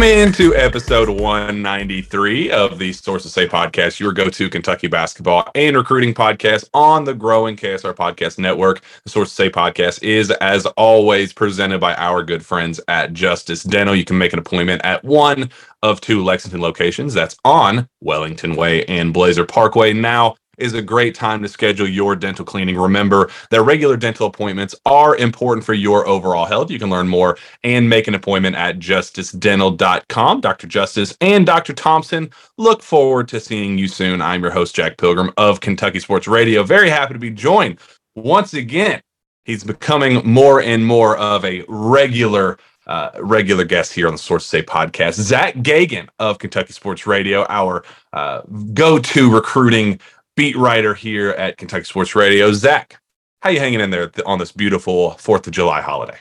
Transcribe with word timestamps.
Welcome 0.00 0.18
into 0.18 0.56
episode 0.56 1.10
193 1.10 2.50
of 2.52 2.78
the 2.78 2.90
Sources 2.90 3.34
Say 3.34 3.46
podcast, 3.46 4.00
your 4.00 4.12
go 4.14 4.30
to 4.30 4.48
Kentucky 4.48 4.86
basketball 4.86 5.50
and 5.54 5.76
recruiting 5.76 6.14
podcast 6.14 6.70
on 6.72 7.04
the 7.04 7.12
growing 7.12 7.54
KSR 7.54 7.92
Podcast 7.92 8.38
Network. 8.38 8.80
The 9.04 9.10
Sources 9.10 9.34
Say 9.34 9.50
podcast 9.50 10.02
is, 10.02 10.30
as 10.30 10.64
always, 10.64 11.34
presented 11.34 11.80
by 11.80 11.94
our 11.96 12.22
good 12.22 12.42
friends 12.42 12.80
at 12.88 13.12
Justice 13.12 13.62
Dental. 13.62 13.94
You 13.94 14.06
can 14.06 14.16
make 14.16 14.32
an 14.32 14.38
appointment 14.38 14.80
at 14.84 15.04
one 15.04 15.50
of 15.82 16.00
two 16.00 16.24
Lexington 16.24 16.62
locations. 16.62 17.12
That's 17.12 17.36
on 17.44 17.86
Wellington 18.00 18.56
Way 18.56 18.86
and 18.86 19.12
Blazer 19.12 19.44
Parkway. 19.44 19.92
Now, 19.92 20.34
is 20.58 20.74
a 20.74 20.82
great 20.82 21.14
time 21.14 21.42
to 21.42 21.48
schedule 21.48 21.88
your 21.88 22.14
dental 22.14 22.44
cleaning. 22.44 22.78
Remember 22.78 23.30
that 23.50 23.62
regular 23.62 23.96
dental 23.96 24.26
appointments 24.26 24.74
are 24.86 25.16
important 25.16 25.64
for 25.64 25.74
your 25.74 26.06
overall 26.06 26.44
health. 26.44 26.70
You 26.70 26.78
can 26.78 26.90
learn 26.90 27.08
more 27.08 27.38
and 27.64 27.88
make 27.88 28.08
an 28.08 28.14
appointment 28.14 28.56
at 28.56 28.78
justicedental.com. 28.78 30.40
Dr. 30.40 30.66
Justice 30.66 31.16
and 31.20 31.46
Dr. 31.46 31.72
Thompson 31.72 32.30
look 32.58 32.82
forward 32.82 33.28
to 33.28 33.40
seeing 33.40 33.78
you 33.78 33.88
soon. 33.88 34.20
I'm 34.20 34.42
your 34.42 34.52
host, 34.52 34.74
Jack 34.74 34.98
Pilgrim 34.98 35.32
of 35.36 35.60
Kentucky 35.60 36.00
Sports 36.00 36.28
Radio. 36.28 36.62
Very 36.62 36.90
happy 36.90 37.14
to 37.14 37.20
be 37.20 37.30
joined 37.30 37.78
once 38.14 38.54
again. 38.54 39.00
He's 39.44 39.64
becoming 39.64 40.20
more 40.24 40.60
and 40.60 40.84
more 40.84 41.16
of 41.16 41.44
a 41.44 41.64
regular 41.68 42.58
uh, 42.86 43.10
regular 43.20 43.64
guest 43.64 43.92
here 43.92 44.08
on 44.08 44.14
the 44.14 44.18
Source 44.18 44.44
Say 44.44 44.62
podcast. 44.62 45.14
Zach 45.14 45.54
Geoghegan 45.56 46.08
of 46.18 46.38
Kentucky 46.38 46.72
Sports 46.72 47.06
Radio, 47.06 47.46
our 47.48 47.84
uh, 48.12 48.40
go-to 48.74 49.32
recruiting 49.32 50.00
beat 50.36 50.56
writer 50.56 50.94
here 50.94 51.30
at 51.30 51.56
Kentucky 51.56 51.84
Sports 51.84 52.14
Radio. 52.14 52.52
Zach, 52.52 53.00
how 53.42 53.50
you 53.50 53.58
hanging 53.58 53.80
in 53.80 53.90
there 53.90 54.10
on 54.26 54.38
this 54.38 54.52
beautiful 54.52 55.12
Fourth 55.12 55.46
of 55.46 55.52
July 55.52 55.80
holiday? 55.80 56.18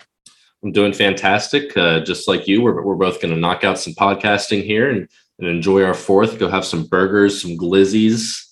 I'm 0.64 0.72
doing 0.72 0.94
fantastic. 0.94 1.76
Uh, 1.78 2.02
just 2.02 2.28
like 2.28 2.48
you, 2.48 2.62
we're, 2.62 2.82
we're 2.82 2.96
both 2.96 3.22
going 3.22 3.34
to 3.34 3.40
knock 3.40 3.64
out 3.64 3.80
some 3.80 3.94
podcasting 3.94 4.64
here 4.64 4.90
and, 4.90 5.08
and 5.40 5.48
enjoy 5.48 5.84
our 5.84 5.94
fourth. 5.94 6.38
Go 6.38 6.50
have 6.50 6.66
some 6.66 6.86
burgers, 6.86 7.42
some 7.42 7.52
glizzies. 7.52 8.46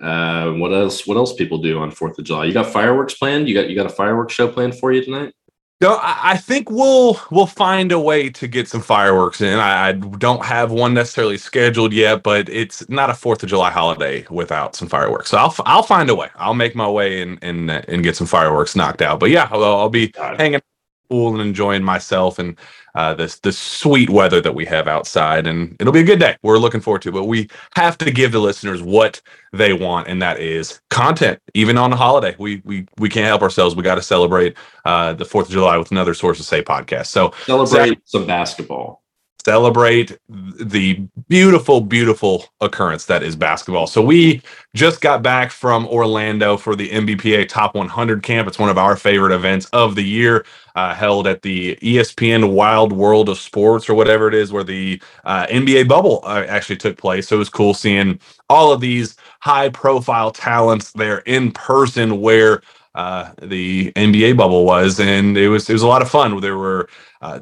Uh, 0.00 0.52
what 0.52 0.72
else? 0.72 1.06
What 1.06 1.16
else 1.16 1.34
people 1.34 1.58
do 1.58 1.80
on 1.80 1.90
Fourth 1.90 2.18
of 2.18 2.24
July? 2.24 2.44
You 2.44 2.52
got 2.52 2.66
fireworks 2.66 3.14
planned? 3.14 3.48
You 3.48 3.54
got 3.54 3.68
you 3.68 3.74
got 3.74 3.86
a 3.86 3.90
fireworks 3.90 4.32
show 4.32 4.46
planned 4.46 4.78
for 4.78 4.92
you 4.92 5.04
tonight? 5.04 5.34
No, 5.80 5.96
I 6.02 6.32
I 6.32 6.38
think 6.38 6.72
we'll 6.72 7.20
we'll 7.30 7.46
find 7.46 7.92
a 7.92 8.00
way 8.00 8.30
to 8.32 8.48
get 8.48 8.68
some 8.68 8.82
fireworks 8.82 9.42
in. 9.42 9.60
I, 9.60 9.90
I 9.90 9.92
don't 9.94 10.44
have 10.44 10.72
one 10.72 10.96
necessarily 10.96 11.38
scheduled 11.38 11.94
yet, 11.94 12.24
but 12.24 12.50
it's 12.50 12.88
not 12.90 13.10
a 13.12 13.14
Fourth 13.14 13.44
of 13.44 13.50
July 13.50 13.70
holiday 13.70 14.26
without 14.32 14.76
some 14.76 14.88
fireworks. 14.88 15.30
So 15.30 15.38
I'll 15.38 15.54
I'll 15.66 15.84
find 15.84 16.10
a 16.10 16.16
way. 16.16 16.30
I'll 16.36 16.56
make 16.56 16.74
my 16.76 16.90
way 16.90 17.22
and 17.22 17.38
and 17.44 17.70
uh, 17.70 17.82
and 17.88 18.02
get 18.04 18.16
some 18.16 18.26
fireworks 18.26 18.76
knocked 18.76 19.02
out. 19.04 19.20
But 19.20 19.30
yeah, 19.30 19.48
I'll, 19.52 19.64
I'll 19.64 19.90
be 19.90 20.12
hanging 20.16 20.62
pool 21.10 21.34
and 21.34 21.42
enjoying 21.42 21.84
myself 21.84 22.40
and 22.40 22.58
uh, 22.98 23.14
this 23.14 23.38
the 23.38 23.52
sweet 23.52 24.10
weather 24.10 24.40
that 24.40 24.56
we 24.56 24.64
have 24.64 24.88
outside, 24.88 25.46
and 25.46 25.76
it'll 25.78 25.92
be 25.92 26.00
a 26.00 26.04
good 26.04 26.18
day. 26.18 26.36
We're 26.42 26.58
looking 26.58 26.80
forward 26.80 27.02
to. 27.02 27.10
it. 27.10 27.12
But 27.12 27.24
we 27.26 27.48
have 27.76 27.96
to 27.98 28.10
give 28.10 28.32
the 28.32 28.40
listeners 28.40 28.82
what 28.82 29.22
they 29.52 29.72
want, 29.72 30.08
and 30.08 30.20
that 30.20 30.40
is 30.40 30.80
content. 30.90 31.40
Even 31.54 31.78
on 31.78 31.90
the 31.90 31.96
holiday, 31.96 32.34
we 32.40 32.60
we 32.64 32.88
we 32.98 33.08
can't 33.08 33.26
help 33.26 33.42
ourselves. 33.42 33.76
We 33.76 33.84
got 33.84 33.94
to 33.94 34.02
celebrate 34.02 34.56
uh, 34.84 35.12
the 35.12 35.24
Fourth 35.24 35.46
of 35.46 35.52
July 35.52 35.78
with 35.78 35.92
another 35.92 36.12
Source 36.12 36.38
to 36.38 36.42
Say 36.42 36.60
podcast. 36.60 37.06
So 37.06 37.32
Celebrate 37.46 38.00
some 38.04 38.26
basketball. 38.26 39.04
Celebrate 39.44 40.18
the 40.28 40.94
beautiful, 41.28 41.80
beautiful 41.80 42.46
occurrence 42.60 43.06
that 43.06 43.22
is 43.22 43.36
basketball. 43.36 43.86
So 43.86 44.02
we 44.02 44.42
just 44.74 45.00
got 45.00 45.22
back 45.22 45.52
from 45.52 45.86
Orlando 45.86 46.56
for 46.56 46.74
the 46.74 46.90
NBPA 46.90 47.48
Top 47.48 47.74
100 47.74 48.22
camp. 48.22 48.48
It's 48.48 48.58
one 48.58 48.68
of 48.68 48.78
our 48.78 48.96
favorite 48.96 49.32
events 49.32 49.66
of 49.72 49.94
the 49.94 50.02
year, 50.02 50.44
uh, 50.74 50.92
held 50.92 51.26
at 51.28 51.42
the 51.42 51.76
ESPN 51.76 52.52
Wide 52.52 52.92
World 52.92 53.28
of 53.28 53.38
Sports 53.38 53.88
or 53.88 53.94
whatever 53.94 54.28
it 54.28 54.34
is, 54.34 54.52
where 54.52 54.64
the 54.64 55.00
uh, 55.24 55.46
NBA 55.46 55.88
bubble 55.88 56.20
uh, 56.24 56.44
actually 56.48 56.76
took 56.76 56.98
place. 56.98 57.28
So 57.28 57.36
it 57.36 57.38
was 57.38 57.48
cool 57.48 57.74
seeing 57.74 58.18
all 58.50 58.72
of 58.72 58.80
these 58.80 59.16
high-profile 59.40 60.32
talents 60.32 60.92
there 60.92 61.18
in 61.20 61.52
person, 61.52 62.20
where 62.20 62.60
uh, 62.96 63.30
the 63.40 63.92
NBA 63.92 64.36
bubble 64.36 64.64
was, 64.64 64.98
and 64.98 65.38
it 65.38 65.48
was 65.48 65.70
it 65.70 65.74
was 65.74 65.82
a 65.82 65.86
lot 65.88 66.02
of 66.02 66.10
fun. 66.10 66.40
There 66.40 66.58
were 66.58 66.88
uh, 67.22 67.40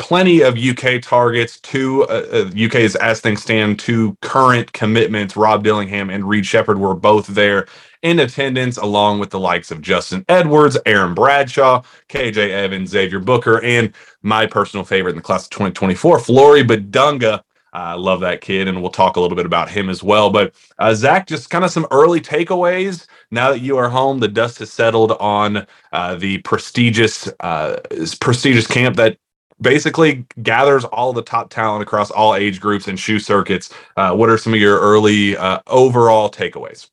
plenty 0.00 0.40
of 0.42 0.58
UK 0.58 1.02
targets. 1.02 1.60
Two 1.60 2.04
uh, 2.04 2.26
uh, 2.32 2.66
UK's 2.66 2.96
as 2.96 3.20
things 3.20 3.42
stand, 3.42 3.78
two 3.78 4.18
current 4.22 4.72
commitments. 4.72 5.36
Rob 5.36 5.62
Dillingham 5.62 6.10
and 6.10 6.28
Reed 6.28 6.46
Sheppard 6.46 6.80
were 6.80 6.94
both 6.96 7.28
there 7.28 7.68
in 8.02 8.18
attendance, 8.20 8.78
along 8.78 9.20
with 9.20 9.30
the 9.30 9.40
likes 9.40 9.70
of 9.70 9.82
Justin 9.82 10.24
Edwards, 10.28 10.78
Aaron 10.86 11.14
Bradshaw, 11.14 11.82
KJ 12.08 12.50
Evans, 12.50 12.90
Xavier 12.90 13.20
Booker, 13.20 13.62
and 13.62 13.94
my 14.22 14.46
personal 14.46 14.84
favorite 14.84 15.12
in 15.12 15.18
the 15.18 15.22
class 15.22 15.44
of 15.44 15.50
2024, 15.50 16.20
Flory 16.20 16.64
Bidunga. 16.64 17.42
I 17.72 17.94
love 17.94 18.20
that 18.20 18.40
kid, 18.40 18.68
and 18.68 18.82
we'll 18.82 18.90
talk 18.90 19.16
a 19.16 19.20
little 19.20 19.36
bit 19.36 19.46
about 19.46 19.70
him 19.70 19.90
as 19.90 20.02
well. 20.02 20.30
But 20.30 20.54
uh, 20.80 20.94
Zach, 20.94 21.28
just 21.28 21.50
kind 21.50 21.64
of 21.64 21.70
some 21.70 21.86
early 21.92 22.20
takeaways. 22.20 23.06
Now 23.30 23.50
that 23.52 23.60
you 23.60 23.76
are 23.76 23.90
home, 23.90 24.18
the 24.20 24.28
dust 24.28 24.58
has 24.58 24.72
settled 24.72 25.12
on 25.12 25.66
uh, 25.92 26.16
the 26.16 26.38
prestigious, 26.38 27.28
uh, 27.40 27.78
prestigious 28.20 28.66
camp 28.66 28.96
that 28.96 29.18
basically 29.60 30.26
gathers 30.42 30.84
all 30.84 31.12
the 31.12 31.22
top 31.22 31.50
talent 31.50 31.82
across 31.82 32.10
all 32.10 32.34
age 32.34 32.60
groups 32.60 32.88
and 32.88 32.98
shoe 32.98 33.18
circuits. 33.18 33.72
Uh, 33.96 34.14
what 34.14 34.28
are 34.28 34.38
some 34.38 34.54
of 34.54 34.60
your 34.60 34.80
early 34.80 35.36
uh, 35.36 35.60
overall 35.66 36.30
takeaways? 36.30 36.88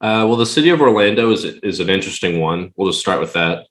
Uh, 0.00 0.24
well, 0.26 0.36
the 0.36 0.46
city 0.46 0.70
of 0.70 0.80
Orlando 0.80 1.30
is 1.30 1.44
is 1.44 1.80
an 1.80 1.90
interesting 1.90 2.40
one. 2.40 2.72
We'll 2.76 2.90
just 2.90 3.00
start 3.00 3.20
with 3.20 3.34
that. 3.34 3.66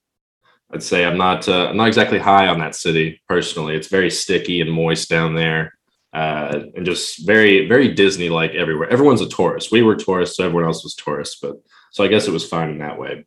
I'd 0.71 0.83
say 0.83 1.05
I'm 1.05 1.17
not 1.17 1.47
uh, 1.47 1.67
I'm 1.69 1.77
not 1.77 1.87
exactly 1.87 2.19
high 2.19 2.47
on 2.47 2.59
that 2.59 2.75
city 2.75 3.21
personally. 3.27 3.75
It's 3.75 3.87
very 3.87 4.11
sticky 4.11 4.61
and 4.61 4.71
moist 4.71 5.09
down 5.09 5.33
there, 5.33 5.73
uh, 6.13 6.59
and 6.75 6.85
just 6.85 7.25
very 7.25 7.67
very 7.67 7.93
Disney 7.93 8.29
like 8.29 8.51
everywhere. 8.51 8.89
Everyone's 8.89 9.21
a 9.21 9.29
tourist. 9.29 9.71
We 9.71 9.81
were 9.81 9.95
tourists, 9.95 10.37
so 10.37 10.45
everyone 10.45 10.65
else 10.65 10.83
was 10.83 10.93
tourists. 10.93 11.39
But 11.41 11.55
so 11.91 12.03
I 12.03 12.07
guess 12.07 12.27
it 12.27 12.31
was 12.31 12.47
fine 12.47 12.69
in 12.69 12.77
that 12.77 12.99
way. 12.99 13.25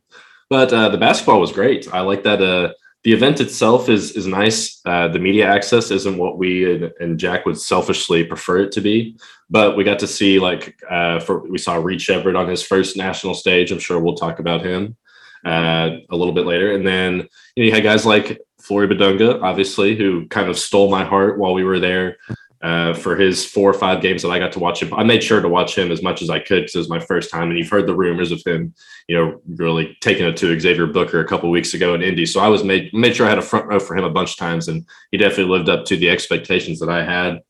But 0.49 0.73
uh, 0.73 0.91
the 0.91 0.99
basketball 0.99 1.41
was 1.41 1.51
great. 1.51 1.93
I 1.93 2.01
like 2.01 2.23
that. 2.23 2.75
The 3.05 3.13
event 3.13 3.41
itself 3.41 3.89
is 3.89 4.13
is 4.13 4.27
nice. 4.27 4.81
Uh, 4.85 5.09
the 5.09 5.19
media 5.19 5.47
access 5.47 5.91
isn't 5.91 6.19
what 6.19 6.39
we 6.39 6.73
and, 6.73 6.93
and 7.01 7.19
Jack 7.19 7.45
would 7.47 7.59
selfishly 7.59 8.25
prefer 8.25 8.61
it 8.61 8.73
to 8.73 8.81
be, 8.81 9.17
but 9.51 9.77
we 9.77 9.83
got 9.83 9.99
to 10.01 10.07
see 10.07 10.39
like 10.39 10.77
uh, 10.89 11.19
for 11.19 11.41
we 11.49 11.59
saw 11.59 11.77
Reed 11.77 12.01
Sheppard 12.01 12.37
on 12.37 12.49
his 12.49 12.63
first 12.63 12.97
national 12.97 13.35
stage. 13.35 13.73
I'm 13.73 13.81
sure 13.81 13.99
we'll 13.99 14.15
talk 14.15 14.39
about 14.39 14.65
him 14.65 14.97
uh, 15.45 15.97
a 16.11 16.17
little 16.17 16.35
bit 16.35 16.47
later, 16.47 16.75
and 16.75 16.87
then 16.87 17.27
you, 17.57 17.65
know, 17.65 17.67
you 17.67 17.73
had 17.73 17.83
guys 17.83 18.07
like 18.07 18.41
Flory 18.61 18.87
Bidunga, 18.87 19.43
obviously, 19.43 19.97
who 19.97 20.29
kind 20.29 20.49
of 20.49 20.57
stole 20.57 20.89
my 20.89 21.05
heart 21.05 21.39
while 21.39 21.55
we 21.55 21.65
were 21.65 21.81
there. 21.81 22.19
Uh, 22.63 22.95
for 22.95 23.17
his 23.17 23.45
four 23.45 23.69
or 23.69 23.75
five 23.75 24.01
games 24.01 24.23
that 24.23 24.29
I 24.29 24.39
got 24.39 24.53
to 24.53 24.61
watch 24.61 24.81
him, 24.81 24.95
I 24.95 25.03
made 25.03 25.25
sure 25.25 25.41
to 25.41 25.49
watch 25.49 25.77
him 25.77 25.91
as 25.91 26.01
much 26.01 26.23
as 26.23 26.31
I 26.31 26.39
could 26.39 26.61
because 26.61 26.77
it 26.77 26.79
was 26.79 26.89
my 26.89 27.01
first 27.01 27.29
time. 27.29 27.49
And 27.51 27.59
you've 27.59 27.69
heard 27.69 27.89
the 27.89 27.97
rumors 27.97 28.31
of 28.31 28.41
him, 28.47 28.73
you 29.09 29.17
know, 29.17 29.41
really 29.49 29.97
taking 30.01 30.27
it 30.27 30.37
to 30.37 30.61
Xavier 30.61 30.87
Booker 30.87 31.19
a 31.19 31.27
couple 31.27 31.51
weeks 31.51 31.75
ago 31.75 31.95
in 31.95 32.03
Indy. 32.03 32.25
So 32.25 32.39
I 32.39 32.47
was 32.47 32.63
made 32.63 32.95
made 32.95 33.17
sure 33.17 33.27
I 33.27 33.31
had 33.31 33.39
a 33.39 33.43
front 33.43 33.67
row 33.67 33.81
for 33.81 33.97
him 33.97 34.05
a 34.05 34.11
bunch 34.11 34.33
of 34.33 34.37
times, 34.37 34.69
and 34.69 34.87
he 35.11 35.19
definitely 35.19 35.53
lived 35.53 35.69
up 35.69 35.85
to 35.87 35.97
the 35.97 36.09
expectations 36.09 36.79
that 36.79 36.89
I 36.89 37.03
had. 37.03 37.41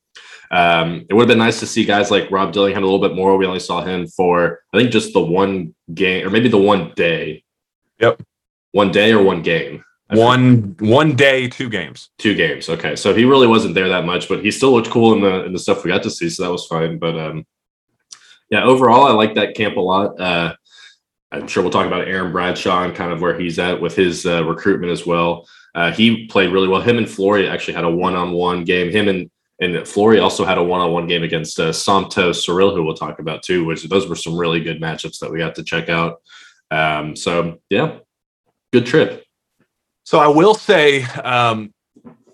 Um, 0.51 1.07
it 1.09 1.15
would 1.15 1.23
have 1.23 1.29
been 1.29 1.39
nice 1.39 1.61
to 1.61 1.67
see 1.67 1.85
guys 1.85 2.11
like 2.11 2.31
Rob 2.31 2.53
Dillingham 2.53 2.83
a 2.83 2.87
little 2.87 3.07
bit 3.07 3.17
more. 3.17 3.37
We 3.37 3.47
only 3.47 3.61
saw 3.61 3.83
him 3.83 4.07
for 4.07 4.61
I 4.73 4.79
think 4.79 4.93
just 4.93 5.13
the 5.13 5.21
one 5.21 5.75
game 5.93 6.27
or 6.27 6.31
maybe 6.31 6.49
the 6.49 6.59
one 6.59 6.93
day. 6.97 7.45
Yep. 8.01 8.23
One 8.73 8.91
day 8.91 9.13
or 9.13 9.23
one 9.23 9.43
game. 9.43 9.85
One 10.15 10.77
one 10.79 11.17
day, 11.17 11.49
two 11.49 11.69
games. 11.69 12.11
Two 12.19 12.35
games. 12.35 12.69
Okay, 12.69 12.97
so 12.97 13.15
he 13.15 13.25
really 13.25 13.47
wasn't 13.47 13.75
there 13.75 13.89
that 13.89 14.05
much, 14.05 14.29
but 14.29 14.45
he 14.45 14.51
still 14.51 14.73
looked 14.73 14.91
cool 14.91 15.13
in 15.15 15.21
the 15.21 15.45
in 15.45 15.53
the 15.53 15.59
stuff 15.59 15.85
we 15.85 15.91
got 15.91 16.03
to 16.03 16.11
see, 16.11 16.29
so 16.29 16.45
that 16.45 16.53
was 16.53 16.67
fine. 16.67 16.99
But 16.99 17.19
um, 17.19 17.47
yeah, 18.51 18.65
overall, 18.65 19.07
I 19.07 19.13
like 19.13 19.35
that 19.37 19.55
camp 19.55 19.77
a 19.77 19.81
lot. 19.81 20.21
Uh, 20.21 20.55
I'm 21.31 21.47
sure 21.47 21.63
we'll 21.63 21.73
talk 21.73 21.87
about 21.87 22.07
Aaron 22.07 22.31
Bradshaw 22.33 22.85
and 22.85 22.95
kind 22.95 23.13
of 23.13 23.23
where 23.23 23.39
he's 23.39 23.59
at 23.59 23.81
with 23.81 23.97
his 23.97 24.27
uh, 24.27 24.45
recruitment 24.45 24.93
as 24.93 25.07
well. 25.07 25.49
Uh, 25.75 25.91
he 25.91 26.27
played 26.27 26.53
really 26.53 26.69
well. 26.69 26.83
Him 26.83 26.99
and 26.99 27.09
Flory 27.09 27.49
actually 27.49 27.75
had 27.75 27.85
a 27.85 27.91
one-on-one 27.91 28.65
game. 28.65 28.91
Him 28.91 29.09
and 29.09 29.31
and 29.61 29.87
Flory 29.89 30.19
also 30.19 30.45
had 30.45 30.59
a 30.59 30.63
one-on-one 30.63 31.07
game 31.07 31.23
against 31.23 31.59
uh, 31.61 31.71
Somto 31.71 32.35
Cyril, 32.35 32.75
who 32.75 32.83
we'll 32.83 32.95
talk 32.95 33.21
about 33.21 33.43
too. 33.43 33.65
Which 33.65 33.85
those 33.85 34.09
were 34.09 34.17
some 34.17 34.37
really 34.37 34.61
good 34.61 34.81
matchups 34.81 35.21
that 35.21 35.31
we 35.31 35.39
got 35.39 35.55
to 35.55 35.65
check 35.65 35.89
out. 35.89 36.21
Um, 36.71 37.17
so 37.17 37.61
yeah, 37.71 37.99
good 38.73 38.85
trip. 38.85 39.25
So 40.05 40.19
I 40.19 40.29
will 40.29 40.55
say 40.55 41.05
um, 41.25 41.73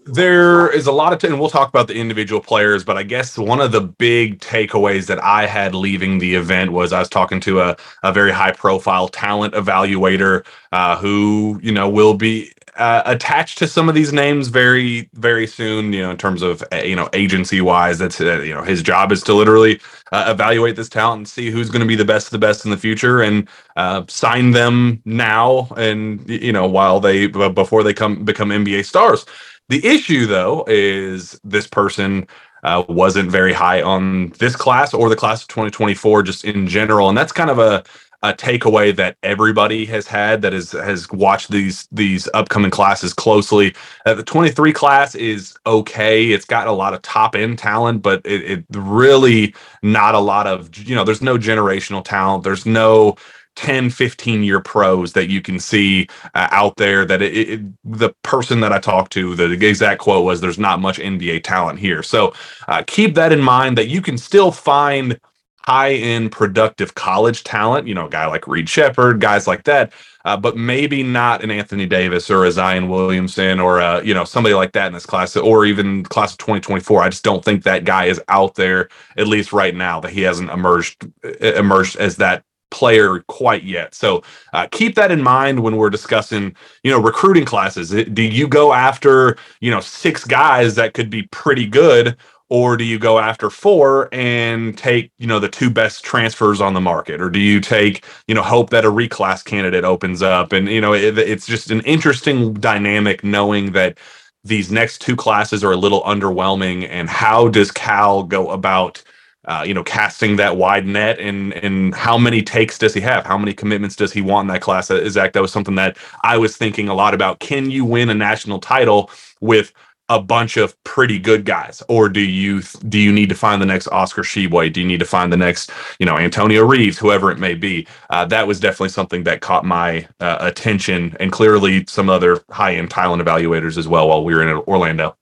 there 0.04 0.70
is 0.70 0.86
a 0.86 0.92
lot 0.92 1.12
of, 1.12 1.18
t- 1.18 1.26
and 1.26 1.38
we'll 1.38 1.50
talk 1.50 1.68
about 1.68 1.86
the 1.86 1.94
individual 1.94 2.40
players, 2.40 2.82
but 2.82 2.96
I 2.96 3.02
guess 3.02 3.36
one 3.36 3.60
of 3.60 3.72
the 3.72 3.82
big 3.82 4.40
takeaways 4.40 5.06
that 5.06 5.22
I 5.22 5.46
had 5.46 5.74
leaving 5.74 6.18
the 6.18 6.34
event 6.34 6.72
was 6.72 6.92
I 6.92 6.98
was 6.98 7.10
talking 7.10 7.40
to 7.40 7.60
a, 7.60 7.76
a 8.02 8.12
very 8.12 8.32
high 8.32 8.52
profile 8.52 9.08
talent 9.08 9.52
evaluator 9.52 10.46
uh, 10.72 10.96
who, 10.96 11.60
you 11.62 11.72
know, 11.72 11.88
will 11.88 12.14
be 12.14 12.52
uh, 12.78 13.02
attached 13.06 13.58
to 13.58 13.66
some 13.66 13.88
of 13.88 13.94
these 13.94 14.12
names 14.12 14.48
very, 14.48 15.10
very 15.14 15.46
soon, 15.46 15.92
you 15.92 16.00
know, 16.00 16.10
in 16.10 16.16
terms 16.16 16.42
of, 16.42 16.62
uh, 16.72 16.76
you 16.76 16.96
know, 16.96 17.08
agency 17.12 17.60
wise. 17.60 17.98
That's, 17.98 18.20
uh, 18.20 18.40
you 18.40 18.54
know, 18.54 18.62
his 18.62 18.82
job 18.82 19.12
is 19.12 19.22
to 19.24 19.34
literally 19.34 19.80
uh, 20.12 20.26
evaluate 20.28 20.76
this 20.76 20.88
talent 20.88 21.18
and 21.18 21.28
see 21.28 21.50
who's 21.50 21.70
going 21.70 21.80
to 21.80 21.86
be 21.86 21.96
the 21.96 22.04
best 22.04 22.28
of 22.28 22.30
the 22.30 22.38
best 22.38 22.64
in 22.64 22.70
the 22.70 22.76
future 22.76 23.20
and 23.20 23.48
uh, 23.76 24.04
sign 24.08 24.52
them 24.52 25.02
now 25.04 25.68
and, 25.76 26.28
you 26.28 26.52
know, 26.52 26.66
while 26.66 27.00
they, 27.00 27.26
before 27.26 27.82
they 27.82 27.92
come 27.92 28.24
become 28.24 28.50
NBA 28.50 28.84
stars. 28.84 29.26
The 29.68 29.84
issue, 29.84 30.26
though, 30.26 30.64
is 30.68 31.38
this 31.44 31.66
person 31.66 32.26
uh, 32.62 32.84
wasn't 32.88 33.30
very 33.30 33.52
high 33.52 33.82
on 33.82 34.28
this 34.38 34.56
class 34.56 34.94
or 34.94 35.08
the 35.08 35.16
class 35.16 35.42
of 35.42 35.48
2024 35.48 36.22
just 36.22 36.44
in 36.44 36.66
general, 36.66 37.08
and 37.08 37.16
that's 37.16 37.32
kind 37.32 37.50
of 37.50 37.58
a 37.58 37.84
a 38.22 38.32
takeaway 38.32 38.94
that 38.96 39.16
everybody 39.22 39.84
has 39.86 40.06
had 40.06 40.42
that 40.42 40.52
is 40.52 40.72
has 40.72 41.08
watched 41.10 41.50
these 41.50 41.88
these 41.92 42.28
upcoming 42.34 42.70
classes 42.70 43.14
closely. 43.14 43.74
Uh, 44.06 44.14
the 44.14 44.24
23 44.24 44.72
class 44.72 45.14
is 45.14 45.56
okay. 45.66 46.30
It's 46.30 46.44
got 46.44 46.66
a 46.66 46.72
lot 46.72 46.94
of 46.94 47.02
top 47.02 47.36
end 47.36 47.58
talent, 47.58 48.02
but 48.02 48.20
it, 48.24 48.42
it 48.50 48.64
really 48.72 49.54
not 49.82 50.14
a 50.14 50.18
lot 50.20 50.46
of 50.46 50.76
you 50.78 50.94
know. 50.96 51.04
There's 51.04 51.22
no 51.22 51.38
generational 51.38 52.04
talent. 52.04 52.42
There's 52.44 52.66
no 52.66 53.16
10 53.56 53.90
15 53.90 54.44
year 54.44 54.60
pros 54.60 55.12
that 55.14 55.28
you 55.28 55.42
can 55.42 55.58
see 55.58 56.06
uh, 56.34 56.46
out 56.52 56.76
there 56.76 57.04
that 57.04 57.20
it, 57.20 57.34
it, 57.34 57.60
the 57.84 58.10
person 58.22 58.60
that 58.60 58.72
i 58.72 58.78
talked 58.78 59.10
to 59.10 59.34
the 59.34 59.50
exact 59.66 60.00
quote 60.00 60.24
was 60.24 60.40
there's 60.40 60.60
not 60.60 60.80
much 60.80 61.00
nba 61.00 61.42
talent 61.42 61.76
here 61.76 62.00
so 62.00 62.32
uh, 62.68 62.84
keep 62.86 63.16
that 63.16 63.32
in 63.32 63.40
mind 63.40 63.76
that 63.76 63.88
you 63.88 64.00
can 64.00 64.16
still 64.16 64.52
find 64.52 65.18
high 65.62 65.92
end 65.92 66.32
productive 66.32 66.94
college 66.94 67.44
talent 67.44 67.86
you 67.86 67.94
know 67.94 68.06
a 68.06 68.10
guy 68.10 68.26
like 68.26 68.46
reed 68.46 68.68
sheppard 68.68 69.20
guys 69.20 69.46
like 69.46 69.64
that 69.64 69.92
uh, 70.24 70.36
but 70.36 70.56
maybe 70.56 71.02
not 71.02 71.42
an 71.44 71.50
anthony 71.50 71.86
davis 71.86 72.30
or 72.30 72.44
a 72.44 72.50
zion 72.50 72.88
williamson 72.88 73.60
or 73.60 73.78
a, 73.78 74.02
you 74.04 74.14
know 74.14 74.24
somebody 74.24 74.54
like 74.54 74.72
that 74.72 74.86
in 74.86 74.92
this 74.92 75.06
class 75.06 75.36
or 75.36 75.66
even 75.66 76.02
class 76.04 76.32
of 76.32 76.38
2024 76.38 77.02
i 77.02 77.08
just 77.08 77.24
don't 77.24 77.44
think 77.44 77.64
that 77.64 77.84
guy 77.84 78.06
is 78.06 78.20
out 78.28 78.54
there 78.54 78.88
at 79.16 79.26
least 79.26 79.52
right 79.52 79.74
now 79.74 80.00
that 80.00 80.12
he 80.12 80.22
hasn't 80.22 80.50
emerged 80.50 81.06
emerged 81.40 81.96
as 81.96 82.16
that 82.16 82.44
player 82.70 83.20
quite 83.28 83.64
yet. 83.64 83.94
So 83.94 84.22
uh, 84.52 84.66
keep 84.70 84.94
that 84.96 85.10
in 85.10 85.22
mind 85.22 85.60
when 85.60 85.76
we're 85.76 85.90
discussing, 85.90 86.54
you 86.82 86.90
know, 86.90 87.00
recruiting 87.00 87.44
classes. 87.44 87.90
Do 87.90 88.22
you 88.22 88.48
go 88.48 88.72
after, 88.72 89.36
you 89.60 89.70
know, 89.70 89.80
six 89.80 90.24
guys 90.24 90.74
that 90.74 90.94
could 90.94 91.10
be 91.10 91.22
pretty 91.30 91.66
good, 91.66 92.16
or 92.50 92.76
do 92.76 92.84
you 92.84 92.98
go 92.98 93.18
after 93.18 93.50
four 93.50 94.08
and 94.12 94.78
take, 94.78 95.12
you 95.18 95.26
know, 95.26 95.40
the 95.40 95.48
two 95.48 95.70
best 95.70 96.04
transfers 96.04 96.60
on 96.60 96.74
the 96.74 96.80
market, 96.80 97.20
or 97.20 97.30
do 97.30 97.40
you 97.40 97.60
take, 97.60 98.04
you 98.28 98.34
know, 98.34 98.42
hope 98.42 98.70
that 98.70 98.84
a 98.84 98.90
reclass 98.90 99.44
candidate 99.44 99.84
opens 99.84 100.22
up? 100.22 100.52
And 100.52 100.68
you 100.68 100.80
know, 100.80 100.94
it, 100.94 101.18
it's 101.18 101.46
just 101.46 101.70
an 101.70 101.80
interesting 101.82 102.54
dynamic 102.54 103.24
knowing 103.24 103.72
that 103.72 103.98
these 104.44 104.72
next 104.72 105.00
two 105.00 105.16
classes 105.16 105.64
are 105.64 105.72
a 105.72 105.76
little 105.76 106.02
underwhelming. 106.02 106.88
And 106.88 107.08
how 107.10 107.48
does 107.48 107.70
Cal 107.72 108.22
go 108.24 108.50
about? 108.50 109.02
uh, 109.46 109.64
you 109.66 109.74
know, 109.74 109.84
casting 109.84 110.36
that 110.36 110.56
wide 110.56 110.86
net 110.86 111.18
and 111.18 111.52
and 111.54 111.94
how 111.94 112.18
many 112.18 112.42
takes 112.42 112.78
does 112.78 112.94
he 112.94 113.00
have? 113.00 113.26
How 113.26 113.38
many 113.38 113.54
commitments 113.54 113.96
does 113.96 114.12
he 114.12 114.20
want 114.20 114.48
in 114.48 114.54
that 114.54 114.62
class? 114.62 114.90
Uh, 114.90 115.08
Zach, 115.08 115.32
that 115.32 115.42
was 115.42 115.52
something 115.52 115.76
that 115.76 115.96
I 116.22 116.36
was 116.38 116.56
thinking 116.56 116.88
a 116.88 116.94
lot 116.94 117.14
about. 117.14 117.40
Can 117.40 117.70
you 117.70 117.84
win 117.84 118.10
a 118.10 118.14
national 118.14 118.60
title 118.60 119.10
with 119.40 119.72
a 120.08 120.20
bunch 120.20 120.56
of 120.56 120.82
pretty 120.84 121.18
good 121.18 121.44
guys, 121.44 121.82
or 121.88 122.08
do 122.08 122.20
you 122.20 122.62
do 122.88 122.98
you 122.98 123.12
need 123.12 123.28
to 123.28 123.34
find 123.34 123.60
the 123.60 123.66
next 123.66 123.88
Oscar 123.88 124.22
Tshiebwe? 124.22 124.72
Do 124.72 124.80
you 124.80 124.86
need 124.86 125.00
to 125.00 125.06
find 125.06 125.32
the 125.32 125.36
next, 125.36 125.70
you 125.98 126.06
know, 126.06 126.16
Antonio 126.16 126.64
Reeves, 126.64 126.98
whoever 126.98 127.30
it 127.30 127.38
may 127.38 127.54
be? 127.54 127.86
Uh, 128.10 128.24
that 128.26 128.46
was 128.46 128.58
definitely 128.58 128.88
something 128.88 129.24
that 129.24 129.40
caught 129.40 129.64
my 129.64 130.08
uh, 130.20 130.38
attention, 130.40 131.16
and 131.20 131.30
clearly 131.30 131.84
some 131.86 132.08
other 132.08 132.42
high 132.50 132.74
end 132.74 132.90
talent 132.90 133.22
evaluators 133.22 133.76
as 133.76 133.86
well 133.86 134.08
while 134.08 134.24
we 134.24 134.34
were 134.34 134.42
in 134.42 134.56
Orlando. 134.66 135.16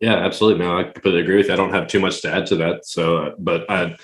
Yeah, 0.00 0.16
absolutely. 0.16 0.64
No, 0.64 0.78
I 0.78 0.84
completely 0.84 1.22
agree 1.22 1.36
with 1.38 1.46
you. 1.46 1.54
I 1.54 1.56
don't 1.56 1.72
have 1.72 1.88
too 1.88 2.00
much 2.00 2.20
to 2.22 2.32
add 2.32 2.44
to 2.46 2.56
that. 2.56 2.84
So, 2.84 3.16
uh, 3.16 3.30
but 3.38 3.64
I, 3.70 3.96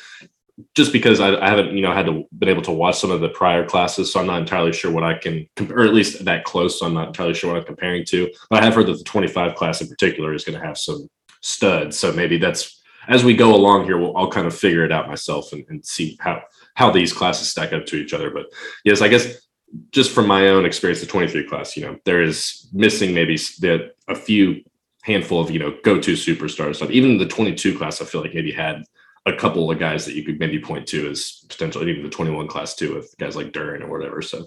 just 0.74 0.92
because 0.92 1.20
I, 1.20 1.34
I, 1.40 1.48
haven't, 1.48 1.74
you 1.74 1.82
know, 1.82 1.92
had 1.92 2.06
to 2.06 2.24
been 2.38 2.48
able 2.48 2.62
to 2.62 2.72
watch 2.72 2.98
some 2.98 3.10
of 3.10 3.20
the 3.20 3.30
prior 3.30 3.64
classes, 3.64 4.12
so 4.12 4.20
I'm 4.20 4.26
not 4.26 4.40
entirely 4.40 4.72
sure 4.72 4.90
what 4.90 5.04
I 5.04 5.14
can, 5.14 5.48
or 5.70 5.84
at 5.84 5.94
least 5.94 6.24
that 6.24 6.44
close. 6.44 6.78
So 6.78 6.86
I'm 6.86 6.94
not 6.94 7.08
entirely 7.08 7.34
sure 7.34 7.52
what 7.52 7.60
I'm 7.60 7.66
comparing 7.66 8.04
to. 8.06 8.30
But 8.50 8.62
I 8.62 8.64
have 8.64 8.74
heard 8.74 8.86
that 8.86 8.98
the 8.98 9.04
25 9.04 9.54
class 9.54 9.80
in 9.80 9.88
particular 9.88 10.34
is 10.34 10.44
going 10.44 10.58
to 10.58 10.64
have 10.64 10.78
some 10.78 11.08
studs. 11.40 11.98
So 11.98 12.12
maybe 12.12 12.38
that's 12.38 12.82
as 13.08 13.24
we 13.24 13.34
go 13.34 13.54
along 13.54 13.84
here, 13.84 13.98
we'll, 13.98 14.16
I'll 14.16 14.30
kind 14.30 14.46
of 14.46 14.56
figure 14.56 14.84
it 14.84 14.92
out 14.92 15.08
myself 15.08 15.52
and, 15.52 15.64
and 15.68 15.84
see 15.84 16.16
how 16.20 16.42
how 16.74 16.90
these 16.90 17.12
classes 17.12 17.48
stack 17.48 17.72
up 17.72 17.86
to 17.86 17.96
each 17.96 18.14
other. 18.14 18.30
But 18.30 18.46
yes, 18.84 19.02
I 19.02 19.08
guess 19.08 19.46
just 19.90 20.10
from 20.10 20.26
my 20.26 20.48
own 20.48 20.64
experience, 20.64 21.00
the 21.00 21.06
23 21.06 21.48
class, 21.48 21.76
you 21.76 21.84
know, 21.84 21.96
there 22.04 22.22
is 22.22 22.68
missing 22.72 23.14
maybe 23.14 23.36
the, 23.36 23.90
a 24.08 24.14
few 24.14 24.62
handful 25.02 25.40
of 25.40 25.50
you 25.50 25.58
know 25.58 25.76
go-to 25.82 26.12
superstars. 26.12 26.76
So 26.76 26.88
even 26.90 27.18
the 27.18 27.26
22 27.26 27.76
class, 27.76 28.00
I 28.00 28.04
feel 28.04 28.20
like 28.20 28.34
maybe 28.34 28.52
had 28.52 28.84
a 29.26 29.34
couple 29.34 29.70
of 29.70 29.78
guys 29.78 30.04
that 30.04 30.14
you 30.14 30.24
could 30.24 30.38
maybe 30.38 30.60
point 30.60 30.86
to 30.88 31.08
as 31.08 31.44
potential, 31.48 31.86
even 31.86 32.02
the 32.02 32.10
21 32.10 32.48
class 32.48 32.74
too, 32.74 32.94
with 32.94 33.14
guys 33.18 33.36
like 33.36 33.52
Duren 33.52 33.82
or 33.82 33.88
whatever. 33.88 34.22
So 34.22 34.46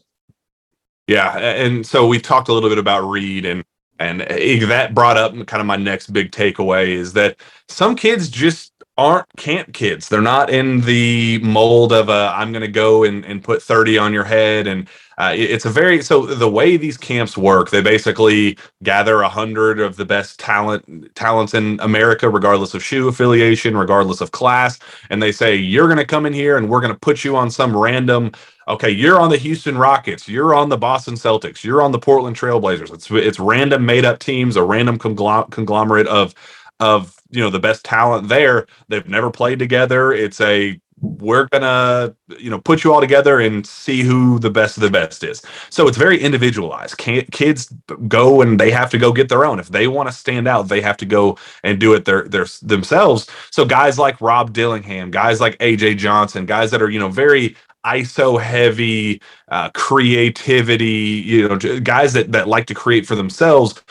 yeah, 1.07 1.38
and 1.38 1.86
so 1.86 2.07
we 2.07 2.19
talked 2.19 2.50
a 2.50 2.54
little 2.54 2.69
bit 2.69 2.80
about 2.80 3.01
Reed 3.01 3.45
and 3.45 3.63
and 3.98 4.22
that 4.22 4.94
brought 4.94 5.16
up 5.16 5.31
kind 5.48 5.62
of 5.62 5.66
my 5.66 5.77
next 5.77 6.12
big 6.12 6.31
takeaway 6.31 6.89
is 6.89 7.13
that 7.13 7.38
some 7.69 7.95
kids 7.95 8.27
just 8.27 8.73
aren't 8.97 9.28
camp 9.38 9.73
kids. 9.73 10.09
They're 10.09 10.21
not 10.21 10.49
in 10.49 10.81
the 10.81 11.40
mold 11.40 11.94
of 11.94 12.09
a 12.09 12.33
I'm 12.35 12.52
going 12.52 12.61
to 12.61 12.68
go 12.68 13.04
and, 13.04 13.26
and 13.26 13.44
put 13.44 13.61
30 13.61 13.97
on 13.97 14.14
your 14.14 14.23
head. 14.23 14.68
And 14.68 14.90
uh, 15.18 15.34
it's 15.36 15.66
a 15.66 15.69
very 15.69 16.02
so 16.02 16.26
the 16.26 16.50
way 16.50 16.78
these 16.78 16.98
camps 16.98 17.38
work, 17.38 17.69
they 17.69 17.81
basically 17.81 18.57
gather 18.84 19.22
a 19.22 19.30
hundred 19.30 19.80
of 19.80 19.95
the 19.95 20.06
best 20.06 20.40
talent 20.40 21.14
talents 21.16 21.54
in 21.54 21.80
America, 21.81 22.30
regardless 22.30 22.74
of 22.74 22.84
shoe 22.84 23.07
affiliation, 23.07 23.78
regardless 23.78 24.22
of 24.22 24.31
class, 24.31 24.80
and 25.10 25.22
they 25.24 25.31
say 25.31 25.56
you're 25.56 25.88
going 25.88 25.98
to 25.98 26.06
come 26.06 26.26
in 26.26 26.34
here 26.34 26.57
and 26.57 26.69
we're 26.69 26.81
going 26.81 26.94
to 26.94 27.00
put 27.00 27.24
you 27.24 27.36
on 27.38 27.50
some 27.50 27.76
random. 27.76 28.31
Okay, 28.68 28.90
you're 28.90 29.19
on 29.19 29.30
the 29.30 29.38
Houston 29.38 29.78
Rockets, 29.78 30.28
you're 30.28 30.56
on 30.56 30.69
the 30.69 30.78
Boston 30.78 31.14
Celtics, 31.14 31.64
you're 31.64 31.81
on 31.81 31.92
the 31.92 32.00
Portland 32.00 32.36
Trailblazers. 32.36 32.94
It's 32.94 33.10
it's 33.12 33.40
random 33.40 33.86
made 33.86 34.06
up 34.06 34.19
teams, 34.19 34.57
a 34.57 34.64
random 34.64 34.98
conglomerate 34.98 36.07
of 36.07 36.34
of 36.80 37.16
you 37.30 37.42
know 37.42 37.50
the 37.50 37.60
best 37.60 37.86
talent 37.86 38.28
there. 38.28 38.68
They've 38.90 39.07
never 39.07 39.31
played 39.31 39.60
together. 39.60 40.12
It's 40.12 40.42
a 40.42 40.80
we're 41.02 41.47
gonna 41.47 42.16
you 42.40 42.49
know 42.49 42.59
put 42.59 42.83
you 42.83 42.94
all 42.94 43.02
together 43.02 43.40
and 43.40 43.68
see 43.68 44.02
who 44.02 44.40
the 44.40 44.49
best 44.49 44.78
of 44.78 44.81
the 44.81 44.90
best 44.90 45.23
is. 45.23 45.42
So 45.69 45.87
it's 45.87 45.97
very 45.97 46.19
individualized. 46.19 46.97
Kids 46.97 47.73
go 48.07 48.42
and 48.42 48.59
they 48.59 48.71
have 48.71 48.90
to 48.92 48.97
go 48.97 49.11
get 49.11 49.30
their 49.30 49.45
own. 49.45 49.59
If 49.59 49.69
they 49.69 49.87
want 49.87 50.09
to 50.09 50.16
stand 50.16 50.47
out 50.47 50.68
they 50.69 50.81
have 50.81 50.97
to 50.97 51.06
go 51.06 51.37
and 51.64 51.80
do 51.80 51.94
it 51.94 52.06
their, 52.06 52.23
their 52.23 52.45
themselves. 52.61 53.28
So 53.52 53.66
guys 53.66 53.99
like 53.99 54.19
rob 54.21 54.54
dillingham 54.54 55.11
guys 55.11 55.42
like 55.42 55.57
aj 55.59 55.97
johnson 55.97 56.45
guys 56.45 56.71
that 56.71 56.81
are 56.81 56.90
you 56.90 56.99
know 56.99 57.09
very 57.09 57.56
iso 57.85 58.42
heavy 58.42 59.21
uh, 59.49 59.69
creativity 59.71 60.85
you 61.25 61.47
know 61.47 61.57
guys 61.80 62.13
that 62.13 62.31
that 62.31 62.47
like 62.47 62.65
to 62.65 62.73
create 62.73 63.06
for 63.06 63.15
themselves 63.15 63.81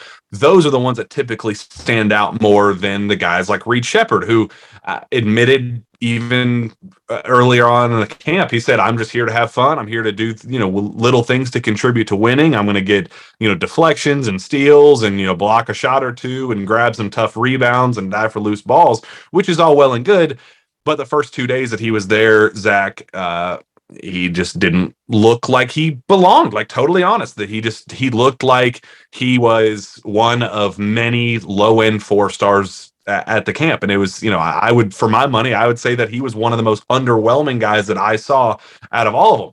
those 0.40 0.66
are 0.66 0.70
the 0.70 0.80
ones 0.80 0.98
that 0.98 1.10
typically 1.10 1.54
stand 1.54 2.12
out 2.12 2.40
more 2.40 2.74
than 2.74 3.06
the 3.08 3.16
guys 3.16 3.48
like 3.48 3.66
Reed 3.66 3.84
Sheppard, 3.84 4.24
who 4.24 4.48
uh, 4.84 5.00
admitted 5.12 5.84
even 6.00 6.72
uh, 7.08 7.22
earlier 7.24 7.66
on 7.66 7.92
in 7.92 8.00
the 8.00 8.06
camp, 8.06 8.50
he 8.50 8.60
said, 8.60 8.80
"I'm 8.80 8.98
just 8.98 9.12
here 9.12 9.26
to 9.26 9.32
have 9.32 9.50
fun. 9.50 9.78
I'm 9.78 9.86
here 9.86 10.02
to 10.02 10.12
do 10.12 10.34
you 10.46 10.58
know 10.58 10.68
little 10.68 11.22
things 11.22 11.50
to 11.52 11.60
contribute 11.60 12.08
to 12.08 12.16
winning. 12.16 12.54
I'm 12.54 12.66
going 12.66 12.74
to 12.74 12.82
get 12.82 13.10
you 13.38 13.48
know 13.48 13.54
deflections 13.54 14.28
and 14.28 14.40
steals 14.40 15.02
and 15.02 15.18
you 15.18 15.26
know 15.26 15.36
block 15.36 15.68
a 15.68 15.74
shot 15.74 16.04
or 16.04 16.12
two 16.12 16.52
and 16.52 16.66
grab 16.66 16.96
some 16.96 17.10
tough 17.10 17.36
rebounds 17.36 17.96
and 17.96 18.10
dive 18.10 18.32
for 18.32 18.40
loose 18.40 18.62
balls, 18.62 19.04
which 19.30 19.48
is 19.48 19.58
all 19.60 19.76
well 19.76 19.94
and 19.94 20.04
good." 20.04 20.38
But 20.84 20.96
the 20.96 21.06
first 21.06 21.32
two 21.32 21.46
days 21.46 21.70
that 21.70 21.80
he 21.80 21.90
was 21.90 22.08
there, 22.08 22.54
Zach, 22.54 23.08
uh, 23.14 23.58
he 24.02 24.28
just 24.28 24.58
didn't 24.58 24.94
look 25.08 25.48
like 25.48 25.70
he 25.70 25.92
belonged 26.08 26.52
like 26.52 26.68
totally 26.68 27.02
honest 27.02 27.36
that 27.36 27.48
he 27.48 27.60
just 27.60 27.92
he 27.92 28.10
looked 28.10 28.42
like 28.42 28.86
he 29.12 29.38
was 29.38 30.00
one 30.04 30.42
of 30.42 30.78
many 30.78 31.38
low 31.40 31.80
end 31.80 32.02
four 32.02 32.30
stars 32.30 32.92
at, 33.06 33.28
at 33.28 33.46
the 33.46 33.52
camp 33.52 33.82
and 33.82 33.92
it 33.92 33.98
was 33.98 34.22
you 34.22 34.30
know 34.30 34.38
I, 34.38 34.68
I 34.68 34.72
would 34.72 34.94
for 34.94 35.08
my 35.08 35.26
money 35.26 35.54
i 35.54 35.66
would 35.66 35.78
say 35.78 35.94
that 35.96 36.10
he 36.10 36.20
was 36.20 36.34
one 36.34 36.52
of 36.52 36.58
the 36.58 36.64
most 36.64 36.86
underwhelming 36.88 37.60
guys 37.60 37.86
that 37.88 37.98
i 37.98 38.16
saw 38.16 38.58
out 38.92 39.06
of 39.06 39.14
all 39.14 39.34
of 39.34 39.40
them 39.40 39.48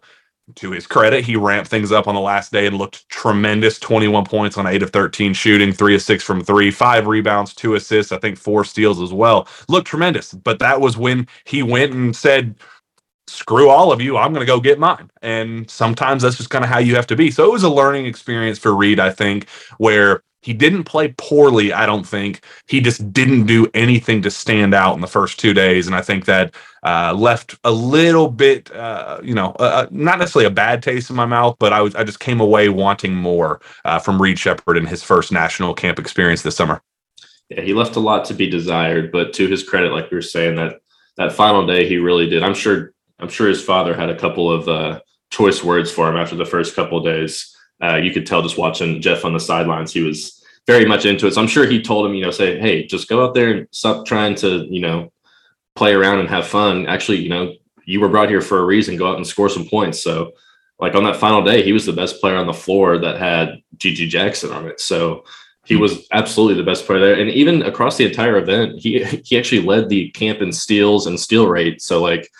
to 0.55 0.71
his 0.71 0.87
credit, 0.87 1.23
he 1.25 1.35
ramped 1.35 1.69
things 1.69 1.91
up 1.91 2.07
on 2.07 2.15
the 2.15 2.21
last 2.21 2.51
day 2.51 2.67
and 2.67 2.77
looked 2.77 3.07
tremendous 3.09 3.79
21 3.79 4.25
points 4.25 4.57
on 4.57 4.67
8 4.67 4.83
of 4.83 4.91
13 4.91 5.33
shooting, 5.33 5.71
3 5.73 5.95
of 5.95 6.01
6 6.01 6.23
from 6.23 6.43
3, 6.43 6.71
5 6.71 7.07
rebounds, 7.07 7.53
2 7.53 7.75
assists, 7.75 8.11
I 8.11 8.17
think 8.19 8.37
4 8.37 8.65
steals 8.65 9.01
as 9.01 9.13
well. 9.13 9.47
Looked 9.69 9.87
tremendous. 9.87 10.33
But 10.33 10.59
that 10.59 10.81
was 10.81 10.97
when 10.97 11.27
he 11.45 11.63
went 11.63 11.93
and 11.93 12.15
said, 12.15 12.55
screw 13.31 13.69
all 13.69 13.91
of 13.91 14.01
you, 14.01 14.17
I'm 14.17 14.33
going 14.33 14.45
to 14.45 14.51
go 14.51 14.59
get 14.59 14.79
mine. 14.79 15.09
And 15.21 15.69
sometimes 15.69 16.23
that's 16.23 16.37
just 16.37 16.49
kind 16.49 16.63
of 16.63 16.69
how 16.69 16.79
you 16.79 16.95
have 16.95 17.07
to 17.07 17.15
be. 17.15 17.31
So 17.31 17.45
it 17.45 17.51
was 17.51 17.63
a 17.63 17.69
learning 17.69 18.05
experience 18.05 18.59
for 18.59 18.75
Reed, 18.75 18.99
I 18.99 19.11
think, 19.11 19.49
where 19.77 20.23
he 20.41 20.53
didn't 20.53 20.85
play 20.85 21.13
poorly, 21.17 21.71
I 21.71 21.85
don't 21.85 22.05
think. 22.05 22.43
He 22.67 22.81
just 22.81 23.13
didn't 23.13 23.45
do 23.45 23.69
anything 23.73 24.23
to 24.23 24.31
stand 24.31 24.73
out 24.73 24.95
in 24.95 25.01
the 25.01 25.07
first 25.07 25.39
two 25.39 25.53
days. 25.53 25.85
And 25.85 25.95
I 25.95 26.01
think 26.01 26.25
that 26.25 26.55
uh, 26.83 27.13
left 27.13 27.55
a 27.63 27.71
little 27.71 28.27
bit, 28.27 28.71
uh, 28.71 29.19
you 29.23 29.35
know, 29.35 29.55
uh, 29.59 29.63
uh 29.63 29.87
not 29.91 30.17
necessarily 30.17 30.47
a 30.47 30.51
bad 30.51 30.81
taste 30.81 31.11
in 31.11 31.15
my 31.15 31.27
mouth, 31.27 31.57
but 31.59 31.73
I 31.73 31.81
was 31.81 31.95
I 31.95 32.03
just 32.03 32.19
came 32.19 32.39
away 32.39 32.69
wanting 32.69 33.13
more 33.13 33.61
uh, 33.85 33.99
from 33.99 34.19
Reed 34.19 34.39
Sheppard 34.39 34.77
in 34.77 34.87
his 34.87 35.03
first 35.03 35.31
national 35.31 35.75
camp 35.75 35.99
experience 35.99 36.41
this 36.41 36.55
summer. 36.55 36.81
Yeah, 37.49 37.61
he 37.61 37.73
left 37.73 37.95
a 37.95 37.99
lot 37.99 38.25
to 38.25 38.33
be 38.33 38.49
desired, 38.49 39.11
but 39.11 39.33
to 39.33 39.47
his 39.47 39.61
credit, 39.61 39.91
like 39.91 40.09
we 40.09 40.15
were 40.15 40.21
saying, 40.23 40.55
that 40.55 40.81
that 41.17 41.33
final 41.33 41.67
day 41.67 41.87
he 41.87 41.97
really 41.97 42.27
did. 42.27 42.41
I'm 42.41 42.55
sure 42.55 42.93
I'm 43.21 43.29
sure 43.29 43.47
his 43.47 43.63
father 43.63 43.95
had 43.95 44.09
a 44.09 44.17
couple 44.17 44.51
of 44.51 44.67
uh, 44.67 44.99
choice 45.29 45.63
words 45.63 45.91
for 45.91 46.09
him 46.09 46.17
after 46.17 46.35
the 46.35 46.45
first 46.45 46.75
couple 46.75 46.97
of 46.97 47.05
days. 47.05 47.55
you 48.01 48.11
could 48.11 48.25
tell 48.25 48.41
just 48.41 48.57
watching 48.57 49.01
Jeff 49.01 49.25
on 49.25 49.33
the 49.33 49.39
sidelines, 49.39 49.93
he 49.93 50.01
was 50.01 50.43
very 50.67 50.85
much 50.85 51.05
into 51.05 51.27
it. 51.27 51.33
So 51.33 51.41
I'm 51.41 51.47
sure 51.47 51.65
he 51.65 51.81
told 51.81 52.05
him, 52.05 52.13
you 52.13 52.23
know, 52.23 52.31
say, 52.31 52.59
hey, 52.59 52.85
just 52.85 53.09
go 53.09 53.25
out 53.25 53.33
there 53.33 53.51
and 53.51 53.67
stop 53.71 54.05
trying 54.05 54.35
to, 54.35 54.65
you 54.69 54.81
know, 54.81 55.11
play 55.75 55.93
around 55.93 56.19
and 56.19 56.29
have 56.29 56.47
fun. 56.47 56.87
Actually, 56.87 57.19
you 57.19 57.29
know, 57.29 57.53
you 57.85 57.99
were 57.99 58.09
brought 58.09 58.29
here 58.29 58.41
for 58.41 58.59
a 58.59 58.65
reason. 58.65 58.97
Go 58.97 59.09
out 59.09 59.17
and 59.17 59.25
score 59.25 59.49
some 59.49 59.67
points. 59.67 60.01
So, 60.01 60.33
like 60.79 60.95
on 60.95 61.03
that 61.03 61.17
final 61.17 61.43
day, 61.43 61.63
he 61.63 61.73
was 61.73 61.85
the 61.85 61.93
best 61.93 62.19
player 62.19 62.37
on 62.37 62.47
the 62.47 62.53
floor 62.53 62.97
that 62.97 63.17
had 63.17 63.61
GG 63.77 64.09
Jackson 64.09 64.51
on 64.51 64.67
it. 64.67 64.79
So 64.79 65.23
he 65.65 65.75
was 65.75 66.07
absolutely 66.11 66.55
the 66.55 66.69
best 66.69 66.85
player 66.85 66.99
there. 66.99 67.19
And 67.19 67.29
even 67.29 67.61
across 67.61 67.97
the 67.97 68.05
entire 68.05 68.37
event, 68.37 68.79
he 68.79 69.03
he 69.23 69.37
actually 69.37 69.61
led 69.61 69.89
the 69.89 70.09
camp 70.11 70.41
in 70.41 70.51
steals 70.51 71.07
and 71.07 71.19
steal 71.19 71.47
rate. 71.47 71.81
So 71.81 72.01
like 72.01 72.31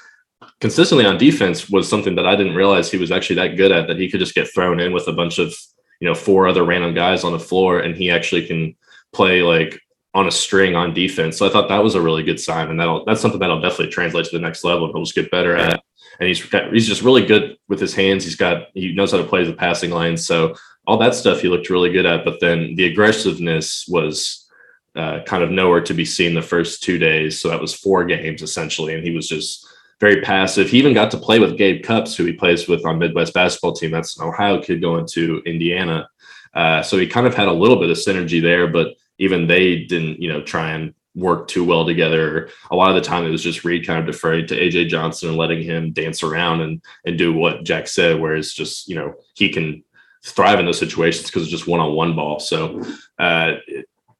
consistently 0.62 1.06
on 1.06 1.18
defense 1.18 1.70
was 1.70 1.90
something 1.90 2.16
that 2.16 2.28
I 2.28 2.36
didn't 2.36 2.56
realize 2.56 2.90
he 2.90 2.98
was 2.98 3.12
actually 3.12 3.38
that 3.38 3.58
good 3.58 3.72
at. 3.72 3.88
That 3.88 4.00
he 4.00 4.10
could 4.10 4.20
just 4.20 4.36
get 4.36 4.54
thrown 4.54 4.80
in 4.80 4.94
with 4.94 5.08
a 5.08 5.14
bunch 5.14 5.40
of 5.40 5.54
you 6.00 6.08
know 6.08 6.16
four 6.16 6.48
other 6.48 6.64
random 6.64 6.94
guys 6.94 7.24
on 7.24 7.34
the 7.34 7.40
floor, 7.40 7.80
and 7.80 7.96
he 7.96 8.10
actually 8.10 8.46
can 8.46 8.76
play 9.12 9.42
like 9.42 9.82
on 10.14 10.28
a 10.28 10.32
string 10.32 10.76
on 10.76 10.94
defense. 10.94 11.38
So 11.38 11.46
I 11.46 11.50
thought 11.50 11.70
that 11.70 11.84
was 11.84 11.96
a 11.96 12.02
really 12.02 12.24
good 12.24 12.40
sign, 12.40 12.70
and 12.70 12.80
that'll 12.80 13.04
that's 13.06 13.20
something 13.20 13.40
that'll 13.40 13.60
definitely 13.60 13.90
translate 13.90 14.26
to 14.26 14.32
the 14.32 14.40
next 14.40 14.64
level. 14.64 14.86
And 14.86 14.96
he'll 14.96 15.04
just 15.04 15.16
get 15.16 15.32
better 15.32 15.56
at. 15.58 15.84
And 16.20 16.28
he's 16.28 16.44
got, 16.44 16.72
he's 16.72 16.88
just 16.88 17.02
really 17.02 17.26
good 17.26 17.58
with 17.68 17.80
his 17.80 17.96
hands. 17.96 18.24
He's 18.24 18.36
got 18.36 18.68
he 18.74 18.94
knows 18.94 19.12
how 19.12 19.18
to 19.18 19.24
play 19.24 19.44
the 19.44 19.54
passing 19.54 19.92
lane. 19.92 20.18
So 20.18 20.56
all 20.86 20.98
that 20.98 21.16
stuff 21.16 21.42
he 21.42 21.48
looked 21.48 21.70
really 21.70 21.92
good 21.92 22.06
at. 22.06 22.24
But 22.24 22.40
then 22.40 22.76
the 22.76 22.86
aggressiveness 22.86 23.86
was 23.88 24.48
uh, 24.96 25.22
kind 25.26 25.42
of 25.42 25.50
nowhere 25.50 25.82
to 25.82 25.94
be 25.94 26.06
seen 26.06 26.34
the 26.34 26.42
first 26.42 26.84
two 26.84 26.98
days. 26.98 27.40
So 27.40 27.50
that 27.50 27.62
was 27.62 27.74
four 27.74 28.04
games 28.06 28.42
essentially, 28.42 28.94
and 28.94 29.04
he 29.04 29.12
was 29.12 29.28
just 29.28 29.68
very 30.02 30.20
passive. 30.22 30.68
He 30.68 30.80
even 30.80 30.96
got 30.96 31.12
to 31.12 31.18
play 31.18 31.38
with 31.38 31.58
Gabe 31.58 31.84
Cupps, 31.84 32.16
who 32.16 32.26
he 32.26 32.34
plays 32.34 32.68
with 32.68 32.84
on 32.86 32.98
Midwest 32.98 33.36
basketball 33.36 33.74
team. 33.74 33.92
That's 33.92 34.18
an 34.20 34.28
Ohio 34.28 34.60
kid 34.60 34.82
going 34.82 35.06
to 35.12 35.44
Indiana. 35.46 36.10
Uh, 36.56 36.82
so 36.82 36.98
he 36.98 37.08
kind 37.08 37.28
of 37.28 37.36
had 37.36 37.48
a 37.48 37.54
little 37.54 37.80
bit 37.80 37.92
of 37.92 37.98
synergy 37.98 38.42
there, 38.42 38.68
but 38.68 38.96
even 39.20 39.46
they 39.46 39.84
didn't, 39.84 40.20
you 40.20 40.28
know, 40.28 40.42
try 40.42 40.72
and 40.72 40.96
work 41.14 41.48
too 41.48 41.64
well 41.64 41.86
together. 41.86 42.50
A 42.72 42.76
lot 42.76 42.90
of 42.90 42.96
the 42.96 43.08
time 43.08 43.26
it 43.26 43.30
was 43.30 43.44
just 43.44 43.64
Reed 43.64 43.86
kind 43.86 44.00
of 44.00 44.08
deferred 44.08 44.48
to 44.48 44.60
AJ 44.60 44.90
Johnson 44.90 45.30
and 45.30 45.38
letting 45.38 45.62
him 45.62 45.92
dance 45.92 46.24
around 46.24 46.62
and 46.62 46.82
and 47.06 47.18
do 47.18 47.32
what 47.32 47.64
Jack 47.64 47.88
said, 47.88 48.20
whereas 48.20 48.54
just, 48.54 48.88
you 48.88 48.96
know, 48.96 49.14
he 49.36 49.50
can 49.50 49.84
thrive 50.26 50.60
in 50.60 50.66
those 50.66 50.80
situations 50.80 51.28
because 51.28 51.44
it's 51.44 51.52
just 51.52 51.68
one-on-one 51.68 52.16
ball. 52.16 52.40
So 52.40 52.82
uh, 53.20 53.54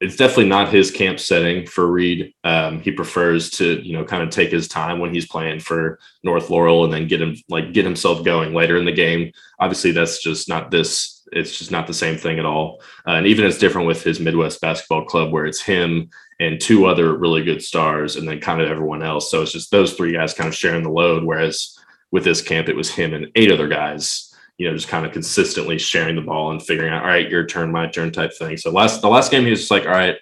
it's 0.02 0.16
definitely 0.16 0.50
not 0.50 0.74
his 0.74 0.90
camp 0.90 1.20
setting 1.20 1.68
for 1.68 1.86
Reed. 1.86 2.34
Um, 2.44 2.82
he 2.82 2.92
prefers 2.92 3.52
to, 3.52 3.80
you 3.86 3.94
know, 3.94 4.04
kind 4.04 4.24
of 4.24 4.32
take 4.32 4.50
his 4.50 4.68
time 4.68 4.98
when 4.98 5.14
he's 5.14 5.28
playing 5.28 5.60
for 5.60 6.00
North 6.24 6.50
Laurel 6.50 6.84
and 6.84 6.92
then 6.92 7.08
get 7.08 7.22
him 7.22 7.36
like 7.50 7.72
get 7.72 7.86
himself 7.86 8.26
going 8.26 8.56
later 8.56 8.78
in 8.78 8.86
the 8.86 8.92
game. 8.92 9.32
Obviously, 9.60 9.92
that's 9.92 10.22
just 10.22 10.50
not 10.50 10.72
this. 10.72 11.22
It's 11.32 11.56
just 11.56 11.70
not 11.70 11.86
the 11.86 11.94
same 11.94 12.18
thing 12.18 12.40
at 12.40 12.46
all. 12.46 12.82
Uh, 13.08 13.12
and 13.12 13.28
even 13.28 13.46
it's 13.46 13.60
different 13.60 13.88
with 13.88 14.04
his 14.04 14.20
Midwest 14.20 14.60
basketball 14.60 15.06
club, 15.06 15.32
where 15.32 15.46
it's 15.46 15.62
him 15.62 16.10
and 16.40 16.60
two 16.60 16.88
other 16.88 17.16
really 17.16 17.44
good 17.44 17.62
stars, 17.62 18.16
and 18.16 18.28
then 18.28 18.42
kind 18.42 18.60
of 18.60 18.72
everyone 18.72 19.04
else. 19.04 19.30
So 19.30 19.44
it's 19.44 19.52
just 19.52 19.70
those 19.70 19.94
three 19.94 20.14
guys 20.14 20.34
kind 20.34 20.48
of 20.48 20.56
sharing 20.56 20.82
the 20.82 20.90
load. 20.90 21.24
Whereas 21.24 21.78
with 22.10 22.24
this 22.24 22.42
camp, 22.42 22.70
it 22.70 22.76
was 22.76 22.90
him 22.90 23.14
and 23.14 23.28
eight 23.36 23.52
other 23.52 23.68
guys 23.68 24.31
you 24.62 24.70
know, 24.70 24.76
just 24.76 24.88
kind 24.88 25.08
of 25.08 25.12
consistently 25.12 25.80
sharing 25.80 26.16
the 26.16 26.22
ball 26.22 26.52
and 26.52 26.62
figuring 26.62 26.94
out, 26.94 27.02
all 27.02 27.08
right, 27.08 27.28
your 27.28 27.48
turn, 27.48 27.72
my 27.72 27.88
turn 27.88 28.12
type 28.12 28.32
thing. 28.32 28.58
So 28.58 28.70
last 28.70 29.02
the 29.02 29.10
last 29.10 29.32
game, 29.32 29.44
he 29.44 29.50
was 29.50 29.62
just 29.62 29.72
like, 29.72 29.88
all 29.88 29.92
right, 29.92 30.18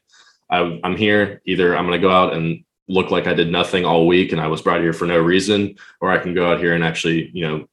I, 0.49 0.79
I'm 0.81 0.95
here. 0.95 1.41
Either 1.45 1.75
I'm 1.75 1.85
going 1.85 1.99
to 1.99 2.07
go 2.07 2.09
out 2.09 2.31
and 2.33 2.63
look 2.87 3.11
like 3.11 3.27
I 3.27 3.33
did 3.33 3.51
nothing 3.51 3.83
all 3.83 4.07
week 4.07 4.31
and 4.31 4.39
I 4.39 4.47
was 4.47 4.61
brought 4.61 4.79
here 4.79 4.93
for 4.93 5.05
no 5.05 5.19
reason, 5.19 5.75
or 5.99 6.09
I 6.09 6.19
can 6.19 6.33
go 6.33 6.49
out 6.49 6.59
here 6.59 6.73
and 6.73 6.85
actually, 6.85 7.31
you 7.33 7.45
know, 7.45 7.67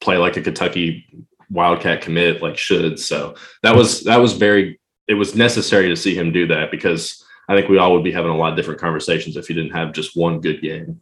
play 0.00 0.16
like 0.16 0.36
a 0.36 0.42
Kentucky 0.42 1.26
Wildcat 1.50 2.02
commit 2.02 2.40
like 2.40 2.56
should. 2.56 3.00
So 3.00 3.34
that 3.64 3.74
was 3.74 4.04
that 4.04 4.18
was 4.18 4.34
very 4.34 4.78
it 5.08 5.14
was 5.14 5.34
necessary 5.34 5.88
to 5.88 5.96
see 5.96 6.14
him 6.14 6.30
do 6.30 6.46
that 6.46 6.70
because 6.70 7.24
I 7.48 7.56
think 7.56 7.68
we 7.68 7.78
all 7.78 7.92
would 7.94 8.04
be 8.04 8.12
having 8.12 8.30
a 8.30 8.36
lot 8.36 8.52
of 8.52 8.56
different 8.56 8.80
conversations 8.80 9.36
if 9.36 9.48
he 9.48 9.54
didn't 9.54 9.72
have 9.72 9.92
just 9.92 10.16
one 10.16 10.40
good 10.40 10.62
game. 10.62 11.00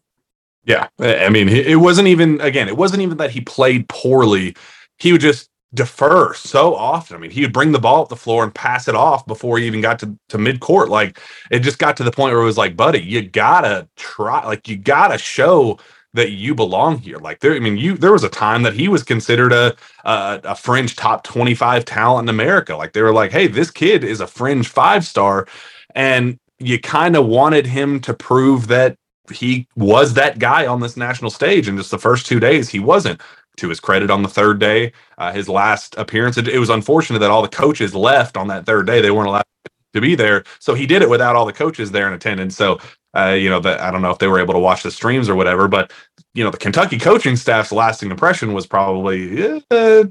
Yeah, 0.65 0.89
I 0.99 1.29
mean, 1.29 1.51
it 1.51 1.79
wasn't 1.79 2.09
even 2.09 2.41
again, 2.41 2.69
it 2.69 2.77
wasn't 2.77 3.03
even 3.03 3.19
that 3.19 3.31
he 3.31 3.43
played 3.43 3.87
poorly 3.89 4.57
he 5.01 5.13
would 5.13 5.21
just 5.21 5.49
defer 5.75 6.35
so 6.35 6.75
often. 6.75 7.17
I 7.17 7.21
mean, 7.21 7.31
he 7.31 7.43
would 7.43 7.53
bring 7.53 7.73
the 7.73 7.79
ball 7.79 8.03
up 8.03 8.09
the 8.09 8.17
floor 8.17 8.43
and 8.43 8.55
pass 8.55 8.89
it 8.89 8.95
off 8.95 9.27
before 9.27 9.59
he 9.59 9.67
even 9.67 9.81
got 9.81 9.99
to, 10.01 10.17
to 10.29 10.39
mid 10.39 10.61
court. 10.61 10.89
Like 10.89 11.19
it 11.51 11.61
just 11.61 11.79
got 11.79 11.97
to 11.99 12.05
the 12.05 12.11
point 12.11 12.33
where 12.33 12.43
it 12.43 12.47
was 12.47 12.59
like, 12.59 12.77
buddy, 12.77 13.01
you 13.01 13.23
gotta 13.23 13.89
try, 13.97 14.45
like 14.45 14.69
you 14.69 14.77
gotta 14.77 15.19
show 15.19 15.79
that 16.13 16.33
you 16.33 16.55
belong 16.55 16.99
here. 16.99 17.19
Like 17.19 17.39
there, 17.39 17.55
I 17.55 17.61
mean, 17.61 17.77
you 17.77 17.97
there 17.97 18.13
was 18.13 18.25
a 18.25 18.29
time 18.29 18.63
that 18.65 18.75
he 18.75 18.89
was 18.89 19.05
considered 19.05 19.53
a 19.53 19.77
a, 20.05 20.41
a 20.45 20.55
fringe 20.57 20.97
top 20.97 21.23
25 21.23 21.85
talent 21.85 22.29
in 22.29 22.35
America. 22.35 22.77
Like 22.77 22.93
they 22.93 23.03
were 23.03 23.13
like, 23.13 23.31
hey, 23.31 23.47
this 23.47 23.71
kid 23.71 24.03
is 24.03 24.21
a 24.21 24.27
fringe 24.27 24.69
five 24.69 25.05
star. 25.07 25.47
And 25.95 26.39
you 26.59 26.81
kind 26.81 27.17
of 27.17 27.27
wanted 27.27 27.67
him 27.67 28.01
to 28.01 28.15
prove 28.15 28.67
that 28.69 28.97
he 29.31 29.69
was 29.77 30.15
that 30.15 30.39
guy 30.41 30.67
on 30.67 30.81
this 30.81 30.97
national 30.97 31.31
stage. 31.31 31.69
And 31.69 31.79
just 31.79 31.93
the 31.93 31.99
first 31.99 32.27
two 32.27 32.41
days, 32.41 32.69
he 32.69 32.81
wasn't 32.81 33.21
to 33.57 33.69
his 33.69 33.81
credit 33.81 34.11
on 34.11 34.23
the 34.23 34.29
third 34.29 34.59
day. 34.59 34.93
Uh, 35.19 35.33
his 35.33 35.49
last 35.49 35.97
appearance, 35.99 36.37
it, 36.37 36.59
was 36.59 36.71
unfortunate 36.71 37.19
that 37.19 37.31
all 37.31 37.43
the 37.43 37.49
coaches 37.49 37.95
left 37.95 38.37
on 38.37 38.49
that 38.49 38.67
third 38.67 38.87
day. 38.87 39.01
They 39.01 39.11
weren't 39.11 39.29
allowed 39.29 39.45
to 39.93 40.01
be 40.01 40.15
there. 40.15 40.45
So 40.59 40.75
he 40.75 40.87
did 40.87 41.03
it 41.03 41.11
without 41.11 41.37
all 41.37 41.47
the 41.47 41.53
coaches 41.53 41.91
there 41.91 42.07
in 42.07 42.13
attendance. 42.13 42.57
So, 42.57 42.79
uh, 43.17 43.37
you 43.39 43.51
know, 43.51 43.61
that 43.61 43.81
I 43.81 43.91
don't 43.91 44.03
know 44.03 44.11
if 44.11 44.19
they 44.19 44.29
were 44.29 44.41
able 44.41 44.55
to 44.55 44.61
watch 44.61 44.83
the 44.83 44.91
streams 44.91 45.29
or 45.29 45.35
whatever, 45.35 45.69
but, 45.69 45.93
you 46.35 46.45
know, 46.45 46.51
the 46.51 46.59
Kentucky 46.59 46.99
coaching 46.99 47.37
staff's 47.37 47.73
lasting 47.73 48.11
impression 48.11 48.53
was 48.53 48.67
probably 48.67 49.63
uh, 49.71 50.05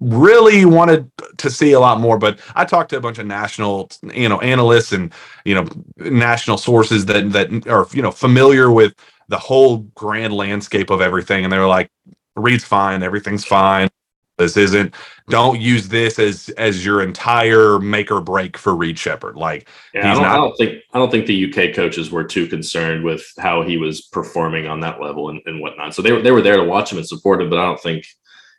really 0.00 0.64
wanted 0.66 1.10
to 1.38 1.50
see 1.50 1.72
a 1.72 1.80
lot 1.80 2.00
more. 2.00 2.18
But 2.18 2.38
I 2.54 2.64
talked 2.64 2.90
to 2.90 2.98
a 2.98 3.00
bunch 3.00 3.18
of 3.18 3.26
national, 3.26 3.90
you 4.12 4.28
know, 4.28 4.40
analysts 4.40 4.92
and, 4.92 5.12
you 5.44 5.54
know, 5.54 5.66
national 5.96 6.58
sources 6.58 7.06
that, 7.06 7.32
that 7.32 7.66
are, 7.66 7.86
you 7.92 8.02
know, 8.02 8.10
familiar 8.10 8.70
with 8.70 8.94
the 9.28 9.38
whole 9.38 9.78
grand 9.94 10.34
landscape 10.34 10.90
of 10.90 11.00
everything. 11.00 11.44
And 11.44 11.52
they 11.52 11.58
were 11.58 11.66
like, 11.66 11.90
Reed's 12.36 12.64
fine. 12.64 13.02
Everything's 13.02 13.44
fine. 13.44 13.88
This 14.36 14.56
isn't. 14.56 14.94
Don't 15.28 15.60
use 15.60 15.88
this 15.88 16.18
as 16.18 16.48
as 16.58 16.84
your 16.84 17.02
entire 17.02 17.78
make 17.78 18.10
or 18.10 18.20
break 18.20 18.58
for 18.58 18.74
Reed 18.74 18.98
Sheppard. 18.98 19.36
Like, 19.36 19.68
yeah, 19.94 20.10
I 20.10 20.14
don't, 20.14 20.22
not, 20.22 20.32
I 20.32 20.36
don't 20.36 20.56
think 20.56 20.82
I 20.92 20.98
don't 20.98 21.10
think 21.10 21.26
the 21.26 21.48
UK 21.48 21.74
coaches 21.74 22.10
were 22.10 22.24
too 22.24 22.48
concerned 22.48 23.04
with 23.04 23.24
how 23.38 23.62
he 23.62 23.76
was 23.76 24.02
performing 24.02 24.66
on 24.66 24.80
that 24.80 25.00
level 25.00 25.30
and, 25.30 25.40
and 25.46 25.60
whatnot. 25.60 25.94
So 25.94 26.02
they 26.02 26.10
were 26.10 26.20
they 26.20 26.32
were 26.32 26.42
there 26.42 26.56
to 26.56 26.64
watch 26.64 26.90
him 26.90 26.98
and 26.98 27.06
support 27.06 27.40
him. 27.40 27.48
But 27.48 27.60
I 27.60 27.66
don't 27.66 27.80
think 27.80 28.06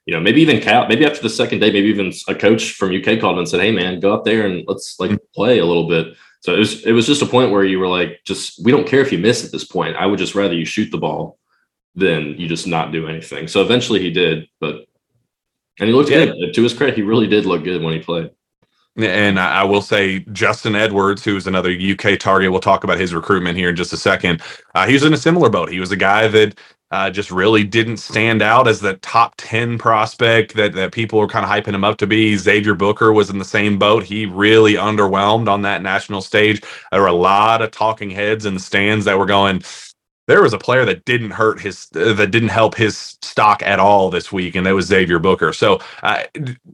you 0.05 0.13
know, 0.13 0.19
maybe 0.19 0.41
even 0.41 0.61
Cal, 0.61 0.87
maybe 0.87 1.05
after 1.05 1.21
the 1.21 1.29
second 1.29 1.59
day, 1.59 1.71
maybe 1.71 1.89
even 1.89 2.13
a 2.27 2.35
coach 2.35 2.73
from 2.73 2.95
UK 2.95 3.19
called 3.19 3.39
and 3.39 3.49
said, 3.49 3.59
Hey 3.59 3.71
man, 3.71 3.99
go 3.99 4.13
out 4.13 4.23
there 4.23 4.45
and 4.45 4.63
let's 4.67 4.99
like 4.99 5.11
mm-hmm. 5.11 5.25
play 5.33 5.59
a 5.59 5.65
little 5.65 5.87
bit. 5.87 6.15
So 6.41 6.53
it 6.53 6.59
was, 6.59 6.85
it 6.85 6.91
was 6.91 7.07
just 7.07 7.23
a 7.23 7.25
point 7.25 7.51
where 7.51 7.63
you 7.63 7.79
were 7.79 7.87
like, 7.87 8.21
just, 8.23 8.63
we 8.63 8.71
don't 8.71 8.87
care 8.87 9.01
if 9.01 9.11
you 9.11 9.17
miss 9.17 9.43
at 9.43 9.51
this 9.51 9.63
point. 9.63 9.95
I 9.95 10.05
would 10.05 10.19
just 10.19 10.35
rather 10.35 10.53
you 10.53 10.63
shoot 10.63 10.91
the 10.91 10.99
ball 10.99 11.39
than 11.95 12.35
you 12.37 12.47
just 12.47 12.67
not 12.67 12.91
do 12.91 13.07
anything. 13.07 13.47
So 13.47 13.61
eventually 13.61 14.01
he 14.01 14.11
did, 14.11 14.47
but 14.59 14.85
and 15.79 15.89
he 15.89 15.93
looked 15.93 16.09
yeah. 16.09 16.25
good. 16.25 16.53
To 16.53 16.63
his 16.63 16.73
credit, 16.73 16.95
he 16.95 17.01
really 17.01 17.27
did 17.27 17.45
look 17.45 17.63
good 17.63 17.81
when 17.81 17.93
he 17.93 17.99
played. 17.99 18.31
And 18.97 19.37
I 19.37 19.63
will 19.65 19.81
say 19.81 20.19
Justin 20.31 20.73
Edwards, 20.73 21.23
who's 21.23 21.47
another 21.47 21.69
UK 21.69 22.17
target. 22.17 22.49
We'll 22.49 22.61
talk 22.61 22.85
about 22.85 22.97
his 22.97 23.13
recruitment 23.13 23.57
here 23.57 23.69
in 23.69 23.75
just 23.75 23.91
a 23.91 23.97
second. 23.97 24.41
Uh, 24.73 24.87
he 24.87 24.93
was 24.93 25.03
in 25.03 25.13
a 25.13 25.17
similar 25.17 25.49
boat. 25.49 25.69
He 25.69 25.81
was 25.81 25.91
a 25.91 25.97
guy 25.97 26.29
that 26.29 26.57
uh, 26.91 27.09
just 27.09 27.29
really 27.29 27.65
didn't 27.65 27.97
stand 27.97 28.41
out 28.41 28.69
as 28.69 28.79
the 28.79 28.93
top 28.97 29.33
10 29.37 29.77
prospect 29.77 30.53
that, 30.53 30.71
that 30.73 30.93
people 30.93 31.19
were 31.19 31.27
kind 31.27 31.43
of 31.43 31.51
hyping 31.51 31.75
him 31.75 31.83
up 31.83 31.97
to 31.97 32.07
be. 32.07 32.37
Xavier 32.37 32.73
Booker 32.73 33.11
was 33.11 33.29
in 33.29 33.37
the 33.37 33.43
same 33.43 33.77
boat. 33.77 34.03
He 34.03 34.25
really 34.27 34.75
underwhelmed 34.75 35.49
on 35.49 35.61
that 35.63 35.81
national 35.81 36.21
stage. 36.21 36.61
There 36.91 37.01
were 37.01 37.07
a 37.07 37.13
lot 37.13 37.61
of 37.61 37.71
talking 37.71 38.09
heads 38.09 38.45
in 38.45 38.53
the 38.53 38.61
stands 38.61 39.03
that 39.05 39.17
were 39.17 39.25
going, 39.25 39.61
there 40.27 40.41
was 40.41 40.53
a 40.53 40.57
player 40.57 40.85
that 40.85 41.05
didn't 41.05 41.31
hurt 41.31 41.59
his 41.59 41.87
that 41.89 42.31
didn't 42.31 42.49
help 42.49 42.75
his 42.75 43.17
stock 43.21 43.61
at 43.63 43.79
all 43.79 44.09
this 44.09 44.31
week 44.31 44.55
and 44.55 44.65
that 44.65 44.73
was 44.73 44.87
Xavier 44.87 45.19
Booker. 45.19 45.53
So 45.53 45.79
uh, 46.03 46.23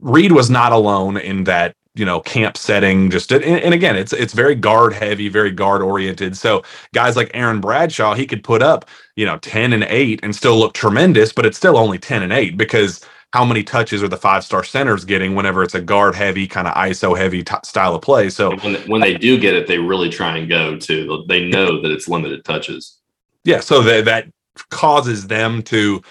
Reed 0.00 0.32
was 0.32 0.50
not 0.50 0.72
alone 0.72 1.16
in 1.16 1.44
that 1.44 1.74
you 1.94 2.06
know 2.06 2.20
camp 2.20 2.56
setting 2.56 3.10
just 3.10 3.30
and, 3.32 3.44
and, 3.44 3.74
again 3.74 3.96
it's 3.96 4.14
it's 4.14 4.32
very 4.32 4.54
guard 4.54 4.94
heavy 4.94 5.28
very 5.28 5.50
guard 5.50 5.82
oriented. 5.82 6.36
So 6.36 6.62
guys 6.94 7.16
like 7.16 7.30
aaron 7.34 7.60
bradshaw 7.60 8.14
he 8.14 8.26
could 8.26 8.42
put 8.42 8.62
up 8.62 8.86
you 9.16 9.26
know 9.26 9.38
10 9.38 9.72
and 9.72 9.84
8 9.84 10.20
and 10.22 10.34
still 10.34 10.58
look 10.58 10.72
tremendous 10.72 11.32
but 11.32 11.44
it's 11.44 11.58
still 11.58 11.76
only 11.76 11.98
10 11.98 12.22
and 12.22 12.32
8 12.32 12.56
because 12.56 13.04
how 13.34 13.46
many 13.46 13.62
touches 13.62 14.02
are 14.02 14.08
the 14.08 14.16
five 14.16 14.44
star 14.44 14.62
centers 14.64 15.04
getting 15.04 15.34
whenever 15.34 15.62
it's 15.62 15.74
a 15.74 15.80
guard 15.80 16.14
heavy 16.14 16.46
kind 16.46 16.66
of 16.66 16.74
iso 16.74 17.16
heavy 17.16 17.42
t- 17.42 17.54
style 17.64 17.94
of 17.94 18.02
play? 18.02 18.30
So 18.30 18.56
when, 18.56 18.74
when 18.88 19.00
they 19.02 19.14
do 19.14 19.38
get 19.38 19.54
it 19.54 19.66
they 19.66 19.78
really 19.78 20.08
try 20.08 20.38
and 20.38 20.48
go 20.48 20.78
to 20.78 21.24
they 21.28 21.46
know 21.50 21.82
that 21.82 21.90
it's 21.90 22.08
limited 22.08 22.42
touches 22.46 23.01
yeah 23.44 23.60
so 23.60 23.82
that 23.82 24.04
that 24.04 24.28
causes 24.70 25.26
them 25.26 25.62
to 25.62 26.02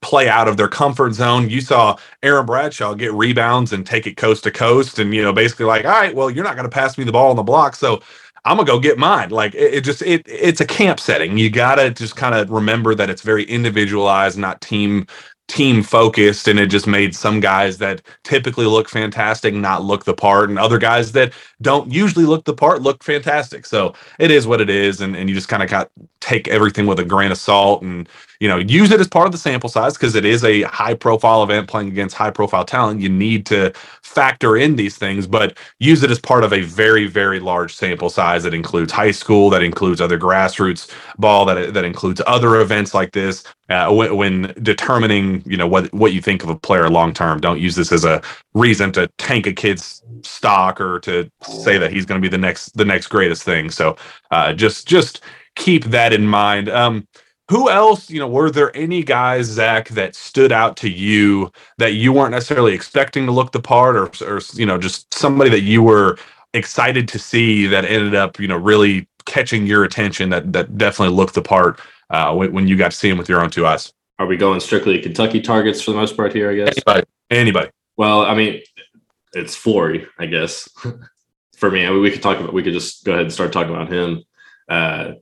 play 0.00 0.28
out 0.28 0.48
of 0.48 0.56
their 0.56 0.68
comfort 0.68 1.12
zone. 1.12 1.48
You 1.48 1.60
saw 1.60 1.96
Aaron 2.22 2.46
Bradshaw 2.46 2.94
get 2.94 3.12
rebounds 3.12 3.72
and 3.72 3.86
take 3.86 4.06
it 4.06 4.16
coast 4.16 4.44
to 4.44 4.50
coast, 4.50 4.98
and 4.98 5.14
you 5.14 5.22
know, 5.22 5.32
basically 5.32 5.66
like, 5.66 5.84
all 5.84 5.92
right, 5.92 6.14
well, 6.14 6.30
you're 6.30 6.44
not 6.44 6.56
going 6.56 6.68
to 6.68 6.74
pass 6.74 6.98
me 6.98 7.04
the 7.04 7.12
ball 7.12 7.30
on 7.30 7.36
the 7.36 7.42
block, 7.42 7.76
so 7.76 8.02
I'm 8.44 8.56
gonna 8.56 8.66
go 8.66 8.78
get 8.78 8.96
mine. 8.96 9.30
Like 9.30 9.54
it, 9.54 9.74
it 9.74 9.84
just 9.84 10.02
it 10.02 10.22
it's 10.26 10.60
a 10.60 10.66
camp 10.66 11.00
setting. 11.00 11.36
You 11.36 11.50
gotta 11.50 11.90
just 11.90 12.14
kind 12.16 12.34
of 12.34 12.48
remember 12.50 12.94
that 12.94 13.10
it's 13.10 13.22
very 13.22 13.42
individualized, 13.44 14.38
not 14.38 14.60
team 14.60 15.06
team 15.48 15.82
focused 15.82 16.48
and 16.48 16.58
it 16.58 16.68
just 16.68 16.86
made 16.86 17.14
some 17.14 17.40
guys 17.40 17.78
that 17.78 18.02
typically 18.24 18.66
look 18.66 18.88
fantastic 18.88 19.54
not 19.54 19.84
look 19.84 20.04
the 20.04 20.14
part 20.14 20.48
and 20.50 20.58
other 20.58 20.78
guys 20.78 21.12
that 21.12 21.32
don't 21.62 21.92
usually 21.92 22.24
look 22.24 22.44
the 22.46 22.54
part 22.54 22.82
look 22.82 23.04
fantastic. 23.04 23.66
So 23.66 23.94
it 24.18 24.30
is 24.30 24.46
what 24.46 24.60
it 24.60 24.70
is 24.70 25.00
and, 25.02 25.16
and 25.16 25.28
you 25.28 25.34
just 25.34 25.48
kind 25.48 25.62
of 25.62 25.70
got 25.70 25.90
take 26.20 26.48
everything 26.48 26.86
with 26.86 26.98
a 27.00 27.04
grain 27.04 27.30
of 27.32 27.38
salt 27.38 27.82
and 27.82 28.08
you 28.40 28.48
know 28.48 28.58
use 28.58 28.90
it 28.90 29.00
as 29.00 29.08
part 29.08 29.26
of 29.26 29.32
the 29.32 29.38
sample 29.38 29.68
size 29.70 29.94
because 29.94 30.14
it 30.16 30.24
is 30.24 30.44
a 30.44 30.62
high 30.62 30.94
profile 30.94 31.42
event 31.42 31.68
playing 31.68 31.88
against 31.88 32.16
high 32.16 32.30
profile 32.30 32.64
talent. 32.64 33.00
You 33.00 33.10
need 33.10 33.46
to 33.46 33.72
factor 34.16 34.56
in 34.56 34.76
these 34.76 34.96
things 34.96 35.26
but 35.26 35.58
use 35.78 36.02
it 36.02 36.10
as 36.10 36.18
part 36.18 36.42
of 36.42 36.52
a 36.52 36.62
very 36.62 37.06
very 37.06 37.38
large 37.38 37.74
sample 37.74 38.10
size 38.10 38.42
that 38.42 38.54
includes 38.54 38.90
high 38.92 39.10
school 39.10 39.50
that 39.50 39.62
includes 39.62 40.00
other 40.00 40.18
grassroots 40.18 40.90
ball 41.18 41.44
that 41.44 41.74
that 41.74 41.84
includes 41.84 42.20
other 42.26 42.60
events 42.60 42.94
like 42.94 43.12
this 43.12 43.44
uh, 43.68 43.92
when, 43.92 44.16
when, 44.16 44.54
determining 44.62 45.42
you 45.44 45.56
know 45.56 45.66
what 45.66 45.92
what 45.92 46.12
you 46.12 46.22
think 46.22 46.42
of 46.42 46.48
a 46.48 46.56
player 46.56 46.88
long 46.88 47.12
term 47.12 47.40
don't 47.40 47.60
use 47.60 47.74
this 47.74 47.92
as 47.92 48.04
a 48.04 48.22
reason 48.54 48.90
to 48.92 49.06
tank 49.18 49.46
a 49.46 49.52
kid's 49.52 50.02
stock 50.22 50.80
or 50.80 50.98
to 51.00 51.30
say 51.42 51.78
that 51.78 51.92
he's 51.92 52.06
going 52.06 52.20
to 52.20 52.26
be 52.26 52.30
the 52.30 52.38
next 52.38 52.76
the 52.76 52.84
next 52.84 53.08
greatest 53.08 53.42
thing. 53.42 53.70
So 53.70 53.96
uh, 54.30 54.52
just 54.52 54.86
just 54.86 55.22
keep 55.54 55.84
that 55.86 56.12
in 56.12 56.26
mind. 56.26 56.68
Um, 56.68 57.06
who 57.48 57.70
else 57.70 58.10
you 58.10 58.18
know 58.18 58.28
were 58.28 58.50
there 58.50 58.76
any 58.76 59.02
guys 59.02 59.46
zach 59.46 59.88
that 59.90 60.14
stood 60.14 60.52
out 60.52 60.76
to 60.76 60.90
you 60.90 61.50
that 61.78 61.94
you 61.94 62.12
weren't 62.12 62.32
necessarily 62.32 62.74
expecting 62.74 63.26
to 63.26 63.32
look 63.32 63.52
the 63.52 63.60
part 63.60 63.96
or, 63.96 64.10
or 64.26 64.40
you 64.54 64.66
know 64.66 64.78
just 64.78 65.12
somebody 65.14 65.50
that 65.50 65.62
you 65.62 65.82
were 65.82 66.18
excited 66.54 67.06
to 67.08 67.18
see 67.18 67.66
that 67.66 67.84
ended 67.84 68.14
up 68.14 68.38
you 68.40 68.48
know 68.48 68.56
really 68.56 69.06
catching 69.26 69.66
your 69.66 69.84
attention 69.84 70.30
that 70.30 70.52
that 70.52 70.78
definitely 70.78 71.14
looked 71.14 71.34
the 71.34 71.42
part 71.42 71.80
uh, 72.10 72.32
when, 72.34 72.52
when, 72.52 72.68
you 72.68 72.76
got 72.76 72.92
to 72.92 72.96
see 72.96 73.08
him 73.08 73.18
with 73.18 73.28
your 73.28 73.40
own 73.40 73.50
two 73.50 73.66
eyes. 73.66 73.92
Are 74.18 74.26
we 74.26 74.36
going 74.36 74.60
strictly 74.60 75.00
Kentucky 75.00 75.40
targets 75.40 75.82
for 75.82 75.90
the 75.90 75.96
most 75.96 76.16
part 76.16 76.32
here? 76.32 76.50
I 76.50 76.54
guess 76.54 76.68
anybody. 76.68 77.06
Anybody. 77.30 77.70
Well, 77.96 78.22
I 78.22 78.34
mean, 78.34 78.62
it's 79.34 79.56
Flory, 79.56 80.06
I 80.18 80.26
guess. 80.26 80.68
for 81.56 81.70
me, 81.70 81.84
I 81.84 81.90
mean, 81.90 82.00
we 82.00 82.10
could 82.10 82.22
talk 82.22 82.38
about. 82.38 82.52
We 82.54 82.62
could 82.62 82.72
just 82.72 83.04
go 83.04 83.12
ahead 83.12 83.24
and 83.24 83.32
start 83.32 83.52
talking 83.52 83.74
about 83.74 83.92
him. 83.92 84.22
Uh, 84.68 85.14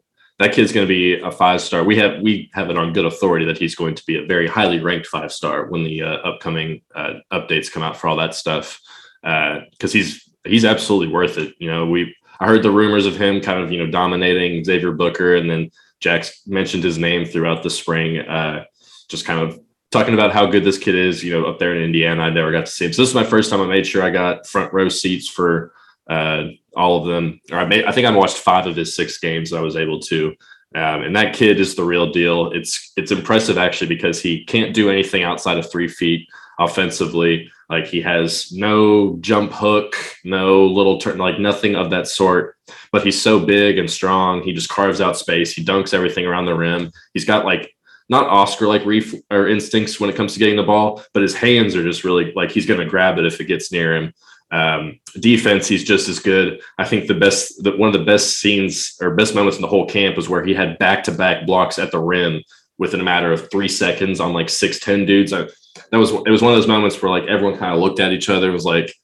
that 0.45 0.53
kid's 0.53 0.73
going 0.73 0.87
to 0.87 0.89
be 0.89 1.19
a 1.19 1.31
five 1.31 1.63
star. 1.63 1.83
We 1.85 1.97
have 1.97 2.21
we 2.21 2.51
have 2.53 2.69
it 2.69 2.77
on 2.77 2.93
good 2.93 3.07
authority 3.07 3.47
that 3.47 3.57
he's 3.57 3.75
going 3.75 3.95
to 3.95 4.05
be 4.05 4.17
a 4.17 4.27
very 4.27 4.47
highly 4.47 4.79
ranked 4.79 5.07
five 5.07 5.33
star 5.33 5.67
when 5.67 5.85
the 5.85 6.03
uh, 6.03 6.17
upcoming 6.17 6.83
uh, 6.95 7.15
updates 7.33 7.73
come 7.73 7.83
out 7.83 7.97
for 7.97 8.09
all 8.09 8.17
that 8.17 8.35
stuff. 8.35 8.79
Because 9.23 9.95
uh, 9.95 9.99
he's 9.99 10.31
he's 10.45 10.67
absolutely 10.67 11.09
worth 11.09 11.39
it. 11.39 11.55
You 11.59 11.71
know, 11.71 11.87
we 11.87 12.15
I 12.41 12.47
heard 12.47 12.63
the 12.63 12.71
rumors 12.71 13.07
of 13.07 13.17
him 13.17 13.41
kind 13.41 13.63
of 13.63 13.73
you 13.73 13.79
know 13.79 13.91
dominating 13.91 14.63
Xavier 14.63 14.93
Booker, 14.93 15.35
and 15.35 15.49
then 15.49 15.71
Jack's 16.01 16.47
mentioned 16.47 16.85
his 16.85 16.99
name 16.99 17.25
throughout 17.25 17.63
the 17.63 17.71
spring, 17.71 18.19
uh, 18.19 18.65
just 19.09 19.25
kind 19.25 19.41
of 19.41 19.59
talking 19.91 20.13
about 20.13 20.33
how 20.33 20.45
good 20.45 20.65
this 20.65 20.77
kid 20.77 20.95
is, 20.95 21.25
you 21.25 21.33
know, 21.33 21.47
up 21.47 21.59
there 21.59 21.75
in 21.75 21.83
Indiana. 21.83 22.21
I 22.21 22.29
never 22.29 22.53
got 22.53 22.67
to 22.67 22.71
see 22.71 22.85
him. 22.85 22.93
So 22.93 23.01
this 23.01 23.09
is 23.09 23.15
my 23.15 23.25
first 23.25 23.49
time 23.49 23.63
I 23.63 23.67
made 23.67 23.87
sure 23.87 24.03
I 24.03 24.11
got 24.11 24.47
front 24.47 24.75
row 24.75 24.91
seats 24.91 25.27
for 25.27 25.73
uh, 26.09 26.45
all 26.77 27.01
of 27.01 27.07
them. 27.07 27.41
Or 27.51 27.59
I, 27.59 27.65
made, 27.65 27.85
I 27.85 27.93
think 27.93 28.07
I 28.07 28.11
watched 28.11 28.39
five 28.39 28.67
of 28.67 28.77
his 28.77 28.95
six 28.95 29.19
games 29.19 29.53
I 29.53 29.61
was 29.61 29.77
able 29.77 30.01
to. 30.01 30.35
Um, 30.75 31.03
and 31.03 31.15
that 31.15 31.35
kid 31.35 31.61
is 31.61 31.75
the 31.75 31.85
real 31.85 32.11
deal. 32.11 32.51
It's 32.53 32.93
it's 32.97 33.13
impressive 33.13 33.59
actually 33.59 33.87
because 33.87 34.21
he 34.21 34.45
can't 34.45 34.75
do 34.75 34.91
anything 34.91 35.23
outside 35.23 35.57
of 35.57 35.71
three 35.71 35.87
feet 35.87 36.29
offensively. 36.59 37.49
Like 37.71 37.87
he 37.87 38.01
has 38.03 38.53
no 38.53 39.17
jump 39.21 39.53
hook, 39.53 39.97
no 40.25 40.67
little 40.67 40.99
turn, 40.99 41.19
like 41.19 41.39
nothing 41.39 41.77
of 41.77 41.91
that 41.91 42.09
sort. 42.09 42.57
But 42.91 43.05
he's 43.05 43.21
so 43.21 43.39
big 43.39 43.79
and 43.79 43.91
strong. 43.91 44.43
He 44.43 44.53
just 44.53 44.69
carves 44.69 45.01
out 45.01 45.17
space. 45.17 45.53
He 45.53 45.65
dunks 45.65 45.95
everything 45.95 46.27
around 46.27 46.47
the 46.47 46.55
rim. 46.55 46.91
He's 47.13 47.25
got 47.25 47.45
like 47.45 47.73
not 48.09 48.27
Oscar 48.27 48.67
like 48.67 48.85
ref 48.85 49.15
or 49.31 49.49
instincts 49.49 49.99
when 49.99 50.11
it 50.11 50.17
comes 50.17 50.35
to 50.35 50.39
getting 50.39 50.57
the 50.57 50.63
ball, 50.63 51.03
but 51.13 51.23
his 51.23 51.35
hands 51.35 51.75
are 51.75 51.85
just 51.85 52.05
really 52.05 52.33
like 52.35 52.51
he's 52.51 52.67
going 52.67 52.81
to 52.81 52.87
grab 52.87 53.19
it 53.19 53.27
if 53.27 53.41
it 53.41 53.45
gets 53.45 53.73
near 53.73 53.97
him. 53.97 54.13
Um, 54.55 55.01
defense, 55.19 55.67
he's 55.67 55.85
just 55.85 56.09
as 56.09 56.21
good. 56.21 56.61
I 56.79 56.85
think 56.85 57.09
the 57.09 57.15
best, 57.15 57.63
the, 57.65 57.77
one 57.77 57.89
of 57.89 57.99
the 57.99 58.05
best 58.05 58.39
scenes 58.39 58.97
or 59.01 59.15
best 59.15 59.35
moments 59.35 59.57
in 59.57 59.63
the 59.63 59.69
whole 59.69 59.87
camp 59.87 60.17
was 60.17 60.29
where 60.29 60.45
he 60.45 60.55
had 60.55 60.79
back 60.79 61.03
to 61.05 61.13
back 61.13 61.45
blocks 61.45 61.79
at 61.79 61.91
the 61.91 61.99
rim 61.99 62.43
within 62.79 63.01
a 63.01 63.05
matter 63.05 63.33
of 63.33 63.51
three 63.51 63.69
seconds 63.69 64.21
on 64.21 64.33
like 64.33 64.49
six 64.49 64.79
ten 64.79 65.07
dudes. 65.07 65.33
I, 65.33 65.49
that 65.91 65.99
was 65.99 66.13
it 66.13 66.31
was 66.31 66.43
one 66.43 66.53
of 66.53 66.59
those 66.59 66.69
moments 66.69 67.01
where 67.01 67.11
like 67.11 67.25
everyone 67.25 67.59
kind 67.59 67.75
of 67.75 67.81
looked 67.81 68.01
at 68.01 68.13
each 68.13 68.29
other, 68.29 68.51
It 68.51 68.53
was 68.53 68.65
like 68.65 68.95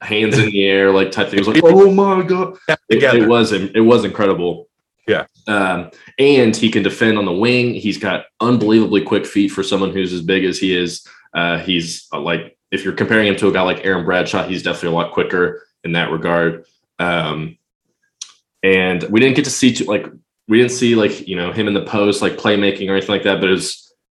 hands 0.00 0.38
in 0.38 0.46
the 0.46 0.64
air, 0.64 0.92
like 0.92 1.10
type 1.10 1.28
thing. 1.28 1.40
It 1.40 1.46
was 1.46 1.54
like, 1.54 1.64
oh 1.64 1.90
my 1.90 2.22
god, 2.22 2.56
it, 2.88 3.02
it 3.02 3.28
was 3.28 3.52
it 3.52 3.84
was 3.84 4.04
incredible. 4.04 4.68
Yeah. 5.08 5.26
Um, 5.48 5.90
and 6.18 6.54
he 6.54 6.70
can 6.70 6.84
defend 6.84 7.18
on 7.18 7.24
the 7.24 7.32
wing. 7.32 7.74
He's 7.74 7.98
got 7.98 8.26
unbelievably 8.40 9.02
quick 9.02 9.26
feet 9.26 9.48
for 9.48 9.64
someone 9.64 9.90
who's 9.90 10.12
as 10.12 10.22
big 10.22 10.44
as 10.44 10.58
he 10.58 10.76
is. 10.76 11.04
Uh, 11.34 11.58
he's 11.58 12.06
uh, 12.12 12.20
like, 12.20 12.56
if 12.70 12.84
you're 12.84 12.92
comparing 12.94 13.26
him 13.26 13.36
to 13.36 13.48
a 13.48 13.52
guy 13.52 13.62
like 13.62 13.84
Aaron 13.84 14.04
Bradshaw, 14.04 14.46
he's 14.46 14.62
definitely 14.62 14.90
a 14.90 15.00
lot 15.00 15.12
quicker 15.12 15.66
in 15.84 15.92
that 15.92 16.10
regard. 16.10 16.64
Um, 16.98 17.58
and 18.62 19.02
we 19.04 19.20
didn't 19.20 19.36
get 19.36 19.44
to 19.46 19.50
see 19.50 19.72
too, 19.72 19.84
like 19.84 20.06
we 20.48 20.58
didn't 20.58 20.72
see 20.72 20.94
like 20.94 21.26
you 21.26 21.36
know 21.36 21.52
him 21.52 21.68
in 21.68 21.74
the 21.74 21.84
post 21.84 22.22
like 22.22 22.34
playmaking 22.34 22.88
or 22.88 22.92
anything 22.92 23.14
like 23.14 23.22
that. 23.22 23.40
But 23.40 23.50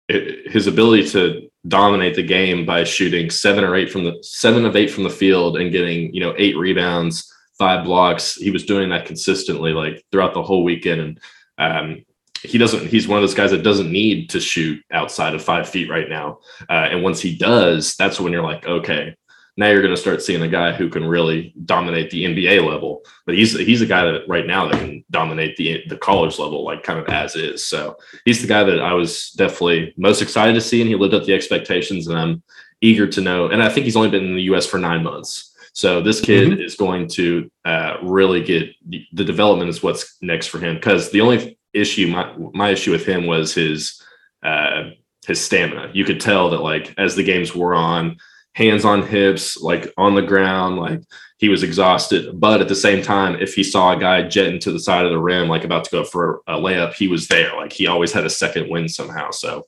it, 0.09 0.51
his 0.51 0.67
ability 0.67 1.09
to 1.11 1.49
dominate 1.69 2.17
the 2.17 2.23
game 2.23 2.67
by 2.67 2.85
shooting 2.85 3.31
seven 3.31 3.65
or 3.65 3.77
eight 3.77 3.91
from 3.91 4.05
the 4.05 4.19
seven 4.23 4.65
of 4.65 4.75
eight 4.75 4.91
from 4.91 5.05
the 5.05 5.11
field 5.11 5.57
and 5.57 5.71
getting 5.71 6.13
you 6.13 6.21
know 6.21 6.35
eight 6.37 6.57
rebounds, 6.57 7.33
five 7.59 7.85
blocks. 7.85 8.35
He 8.35 8.51
was 8.51 8.65
doing 8.65 8.91
that 8.91 9.07
consistently 9.07 9.73
like 9.73 10.05
throughout 10.11 10.35
the 10.35 10.43
whole 10.43 10.65
weekend, 10.65 11.01
and 11.01 11.21
um, 11.59 12.05
he 12.43 12.59
doesn't. 12.59 12.87
He's 12.87 13.09
one 13.09 13.19
of 13.19 13.23
those 13.23 13.35
guys 13.35 13.51
that 13.53 13.63
doesn't 13.63 13.91
need 13.91 14.31
to 14.31 14.41
shoot 14.41 14.83
outside 14.93 15.35
of 15.35 15.43
five 15.43 15.69
feet 15.69 15.89
right 15.89 16.09
now. 16.09 16.39
Uh, 16.69 16.89
and 16.91 17.03
once 17.03 17.21
he 17.21 17.37
does, 17.37 17.95
that's 17.97 18.21
when 18.21 18.33
you're 18.33 18.43
like, 18.43 18.67
okay, 18.67 19.17
now 19.57 19.69
you're 19.69 19.83
going 19.83 19.95
to 19.95 20.01
start 20.01 20.23
seeing 20.23 20.43
a 20.43 20.49
guy 20.49 20.73
who 20.73 20.89
can 20.89 21.05
really 21.05 21.55
dominate 21.65 22.11
the 22.11 22.25
NBA 22.25 22.67
level. 22.67 23.03
But 23.27 23.35
he's 23.35 23.57
he's 23.59 23.83
a 23.83 23.87
guy 23.87 24.05
that 24.05 24.23
right 24.27 24.47
now 24.47 24.67
that 24.69 24.79
can 24.79 25.05
dominate 25.11 25.57
the 25.57 25.83
the 25.89 25.97
college 25.97 26.39
level, 26.39 26.65
like 26.65 26.83
kind 26.83 26.99
of 26.99 27.07
as 27.09 27.37
is. 27.37 27.67
So 27.67 27.97
he's 28.25 28.41
the 28.41 28.49
guy 28.49 28.65
that 28.65 28.81
I 28.81 28.95
was 28.95 29.31
definitely 29.33 29.95
most 29.97 30.23
excited 30.23 30.55
to 30.55 30.61
see, 30.61 30.81
and 30.81 30.89
he 30.89 30.97
lived 30.97 31.15
up 31.15 31.25
the 31.25 31.35
expectations. 31.35 32.09
And 32.09 32.19
I'm 32.19 32.43
eager 32.81 33.07
to 33.07 33.21
know. 33.21 33.49
And 33.49 33.63
I 33.63 33.69
think 33.69 33.85
he's 33.85 33.97
only 33.97 34.11
been 34.11 34.25
in 34.25 34.35
the 34.35 34.43
U.S. 34.43 34.67
for 34.67 34.79
nine 34.79 35.03
months. 35.03 35.51
So 35.75 36.03
this 36.03 36.21
kid 36.21 36.51
mm-hmm. 36.51 36.61
is 36.61 36.75
going 36.75 37.09
to 37.09 37.51
uh, 37.65 37.97
really 38.03 38.43
get 38.43 38.75
the 38.87 39.25
development 39.25 39.71
is 39.71 39.83
what's 39.83 40.19
next 40.21 40.49
for 40.49 40.59
him. 40.59 40.75
Because 40.75 41.11
the 41.11 41.21
only 41.23 41.59
issue, 41.73 42.07
my 42.09 42.33
my 42.53 42.71
issue 42.71 42.91
with 42.91 43.07
him 43.07 43.27
was 43.27 43.55
his 43.55 44.03
uh, 44.43 44.91
his 45.27 45.41
stamina. 45.41 45.91
You 45.93 46.05
could 46.05 46.21
tell 46.21 46.51
that 46.51 46.61
like 46.61 46.95
as 46.99 47.15
the 47.15 47.23
games 47.23 47.55
wore 47.55 47.75
on 47.75 48.17
hands 48.55 48.85
on 48.85 49.07
hips, 49.07 49.57
like 49.61 49.93
on 49.97 50.15
the 50.15 50.23
ground, 50.23 50.77
like 50.77 51.01
he 51.39 51.49
was 51.49 51.63
exhausted. 51.63 52.39
But 52.39 52.61
at 52.61 52.69
the 52.69 52.75
same 52.75 53.03
time, 53.03 53.41
if 53.41 53.55
he 53.55 53.65
saw 53.65 53.93
a 53.93 54.01
guy 54.01 54.23
jetting 54.23 54.61
to 54.61 54.73
the 54.73 54.81
side 54.81 55.05
of 55.05 55.11
the 55.11 55.19
rim, 55.19 55.49
like 55.49 55.65
about 55.65 55.85
to 55.85 55.91
go 55.91 56.05
for 56.05 56.43
a 56.47 56.55
layup, 56.55 56.95
he 56.95 57.09
was 57.09 57.29
there. 57.29 57.57
Like 57.57 57.73
he 57.73 57.87
always 57.87 58.13
had 58.13 58.25
a 58.25 58.31
second 58.31 58.69
win 58.69 58.89
somehow. 58.89 59.31
So 59.31 59.65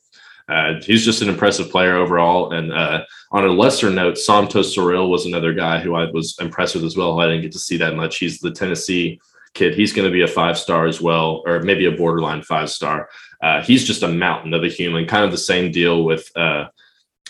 uh, 0.48 0.74
he's 0.82 1.04
just 1.04 1.22
an 1.22 1.28
impressive 1.28 1.70
player 1.70 1.96
overall. 1.96 2.52
And 2.52 2.72
uh, 2.72 3.04
on 3.32 3.44
a 3.44 3.52
lesser 3.52 3.90
note, 3.90 4.16
Somto 4.16 4.62
Cyril 4.62 5.10
was 5.10 5.24
another 5.24 5.54
guy 5.54 5.78
who 5.80 5.94
I 5.94 6.10
was 6.10 6.36
impressed 6.40 6.74
with 6.74 6.84
as 6.84 6.96
well. 6.96 7.18
I 7.20 7.26
didn't 7.26 7.42
get 7.42 7.52
to 7.52 7.58
see 7.58 7.78
that 7.78 7.96
much. 7.96 8.18
He's 8.18 8.38
the 8.38 8.50
Tennessee 8.50 9.20
kid. 9.54 9.74
He's 9.74 9.92
going 9.92 10.06
to 10.06 10.12
be 10.12 10.22
a 10.22 10.28
five 10.28 10.58
star 10.58 10.86
as 10.86 11.00
well, 11.00 11.42
or 11.46 11.60
maybe 11.60 11.86
a 11.86 11.92
borderline 11.92 12.42
five 12.42 12.70
star. 12.70 13.08
Uh, 13.42 13.62
he's 13.62 13.84
just 13.84 14.02
a 14.02 14.08
mountain 14.08 14.54
of 14.54 14.64
a 14.64 14.68
human. 14.68 15.06
Kind 15.06 15.24
of 15.24 15.30
the 15.30 15.38
same 15.38 15.72
deal 15.72 16.04
with 16.04 16.30
uh, 16.36 16.66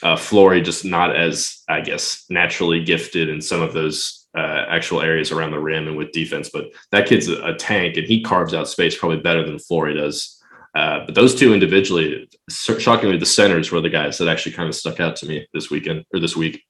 uh, 0.03 0.17
Flory, 0.17 0.61
just 0.61 0.85
not 0.85 1.15
as 1.17 1.63
I 1.69 1.81
guess 1.81 2.25
naturally 2.29 2.85
gifted 2.85 3.29
in 3.29 3.41
some 3.41 3.63
of 3.63 3.73
those 3.73 4.27
uh, 4.37 4.67
actual 4.69 5.01
areas 5.01 5.31
around 5.31 5.53
the 5.53 5.61
rim 5.61 5.89
and 5.89 5.97
with 5.97 6.13
defense. 6.13 6.51
But 6.53 6.67
that 6.91 7.07
kid's 7.07 7.29
a, 7.29 7.55
tank, 7.55 7.97
and 7.97 8.07
he 8.07 8.23
carves 8.23 8.55
out 8.55 8.69
space 8.69 8.97
probably 8.97 9.19
better 9.19 9.45
than 9.45 9.59
Flory 9.59 9.95
does. 9.95 10.41
Uh, 10.75 11.05
but 11.07 11.15
those 11.15 11.37
two 11.37 11.55
individually, 11.55 12.29
shockingly, 12.51 13.17
the 13.17 13.27
centers 13.27 13.71
were 13.71 13.81
the 13.81 13.89
guys 13.89 14.19
that 14.19 14.29
actually 14.29 14.53
kind 14.53 14.69
of 14.69 14.75
stuck 14.75 14.99
out 14.99 15.15
to 15.17 15.27
me 15.27 15.47
this 15.55 15.71
weekend 15.71 16.05
or 16.13 16.19
this 16.19 16.37
week. 16.37 16.65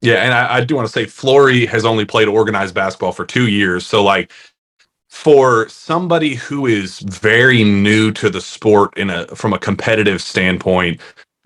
Yeah, 0.00 0.16
and 0.24 0.32
I, 0.32 0.56
I 0.58 0.64
do 0.64 0.76
want 0.76 0.86
to 0.86 0.92
say 0.92 1.06
Flory 1.06 1.66
has 1.66 1.84
only 1.84 2.04
played 2.04 2.28
organized 2.28 2.74
basketball 2.74 3.12
for 3.12 3.26
two 3.26 3.48
years. 3.48 3.86
So 3.86 4.02
like 4.04 4.30
for 5.10 5.68
somebody 5.68 6.34
who 6.34 6.66
is 6.66 7.00
very 7.00 7.64
new 7.64 8.12
to 8.12 8.30
the 8.30 8.40
sport 8.40 8.96
in 8.98 9.10
a 9.10 9.26
from 9.28 9.52
a 9.54 9.58
competitive 9.60 10.22
standpoint, 10.22 11.00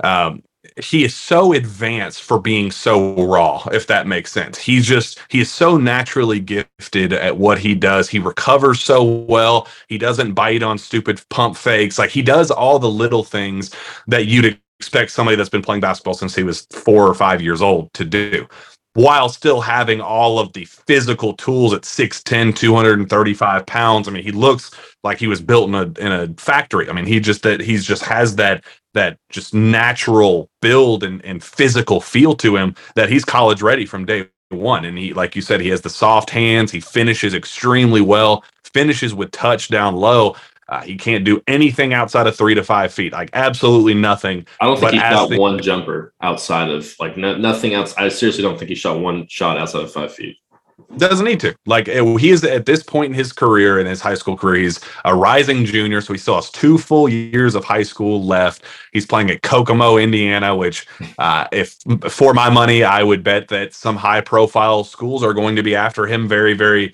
um, 0.04 0.42
he 0.82 1.04
is 1.04 1.14
so 1.14 1.52
advanced 1.54 2.22
for 2.22 2.40
being 2.40 2.70
so 2.70 3.14
raw 3.26 3.66
if 3.72 3.86
that 3.88 4.06
makes 4.06 4.32
sense. 4.32 4.58
He's 4.58 4.86
just 4.86 5.20
he 5.30 5.40
is 5.40 5.52
so 5.52 5.76
naturally 5.78 6.40
gifted 6.40 7.12
at 7.14 7.36
what 7.38 7.58
he 7.58 7.74
does. 7.74 8.08
He 8.10 8.18
recovers 8.20 8.82
so 8.82 9.04
well. 9.04 9.68
He 9.88 9.98
doesn't 9.98 10.34
bite 10.34 10.62
on 10.62 10.78
stupid 10.78 11.22
pump 11.30 11.56
fakes. 11.56 11.98
Like 11.98 12.10
he 12.10 12.22
does 12.22 12.50
all 12.50 12.78
the 12.78 12.90
little 12.90 13.24
things 13.24 13.72
that 14.08 14.26
you'd 14.26 14.58
expect 14.80 15.10
somebody 15.10 15.36
that's 15.36 15.50
been 15.50 15.60
playing 15.60 15.82
basketball 15.82 16.14
since 16.14 16.34
he 16.34 16.42
was 16.42 16.66
4 16.70 17.06
or 17.06 17.12
5 17.12 17.42
years 17.42 17.60
old 17.60 17.92
to 17.92 18.02
do 18.02 18.48
while 18.94 19.28
still 19.28 19.60
having 19.60 20.00
all 20.00 20.38
of 20.38 20.54
the 20.54 20.64
physical 20.64 21.34
tools 21.34 21.74
at 21.74 21.82
6'10 21.82 22.56
235 22.56 23.66
pounds. 23.66 24.08
I 24.08 24.10
mean 24.10 24.24
he 24.24 24.32
looks 24.32 24.70
like 25.04 25.18
he 25.18 25.26
was 25.26 25.42
built 25.42 25.68
in 25.68 25.74
a 25.74 25.82
in 26.00 26.12
a 26.12 26.28
factory. 26.38 26.88
I 26.88 26.94
mean 26.94 27.04
he 27.04 27.20
just 27.20 27.42
that 27.42 27.60
he's 27.60 27.84
just 27.84 28.02
has 28.04 28.36
that 28.36 28.64
that 28.94 29.18
just 29.28 29.52
natural 29.52 30.48
build 30.62 31.04
and, 31.04 31.22
and 31.26 31.44
physical 31.44 32.00
feel 32.00 32.34
to 32.36 32.56
him 32.56 32.74
that 32.94 33.10
he's 33.10 33.24
college 33.24 33.60
ready 33.60 33.84
from 33.84 34.06
day 34.06 34.28
one. 34.48 34.86
And 34.86 34.96
he 34.96 35.12
like 35.12 35.36
you 35.36 35.42
said 35.42 35.60
he 35.60 35.68
has 35.68 35.82
the 35.82 35.90
soft 35.90 36.30
hands. 36.30 36.72
He 36.72 36.80
finishes 36.80 37.34
extremely 37.34 38.00
well 38.00 38.44
finishes 38.64 39.12
with 39.12 39.30
touch 39.30 39.68
down 39.68 39.94
low 39.94 40.34
uh, 40.70 40.80
he 40.82 40.96
can't 40.96 41.24
do 41.24 41.42
anything 41.48 41.92
outside 41.92 42.26
of 42.26 42.36
three 42.36 42.54
to 42.54 42.62
five 42.62 42.94
feet, 42.94 43.12
like 43.12 43.30
absolutely 43.32 43.92
nothing. 43.92 44.46
I 44.60 44.66
don't 44.66 44.78
think 44.78 44.92
he 44.92 44.98
shot 44.98 45.28
the, 45.28 45.38
one 45.38 45.60
jumper 45.60 46.14
outside 46.22 46.70
of 46.70 46.94
like 47.00 47.16
no, 47.16 47.36
nothing 47.36 47.74
else. 47.74 47.92
I 47.96 48.08
seriously 48.08 48.42
don't 48.42 48.56
think 48.56 48.68
he 48.68 48.76
shot 48.76 49.00
one 49.00 49.26
shot 49.26 49.58
outside 49.58 49.82
of 49.82 49.92
five 49.92 50.14
feet. 50.14 50.38
Doesn't 50.96 51.24
need 51.24 51.40
to. 51.40 51.54
Like 51.66 51.86
he 51.86 52.30
is 52.30 52.42
at 52.42 52.66
this 52.66 52.82
point 52.82 53.12
in 53.12 53.14
his 53.14 53.32
career, 53.32 53.78
in 53.78 53.86
his 53.86 54.00
high 54.00 54.14
school 54.14 54.36
career, 54.36 54.62
he's 54.62 54.80
a 55.04 55.14
rising 55.14 55.64
junior, 55.64 56.00
so 56.00 56.12
he 56.12 56.18
still 56.18 56.34
has 56.34 56.50
two 56.50 56.78
full 56.78 57.08
years 57.08 57.54
of 57.54 57.64
high 57.64 57.82
school 57.82 58.24
left. 58.24 58.64
He's 58.92 59.06
playing 59.06 59.30
at 59.30 59.42
Kokomo, 59.42 59.98
Indiana, 59.98 60.56
which, 60.56 60.86
uh, 61.18 61.46
if 61.52 61.76
for 62.08 62.34
my 62.34 62.50
money, 62.50 62.82
I 62.82 63.02
would 63.02 63.22
bet 63.22 63.48
that 63.48 63.72
some 63.72 63.96
high-profile 63.96 64.84
schools 64.84 65.22
are 65.22 65.32
going 65.32 65.54
to 65.56 65.62
be 65.62 65.76
after 65.76 66.06
him 66.06 66.26
very, 66.26 66.54
very 66.54 66.92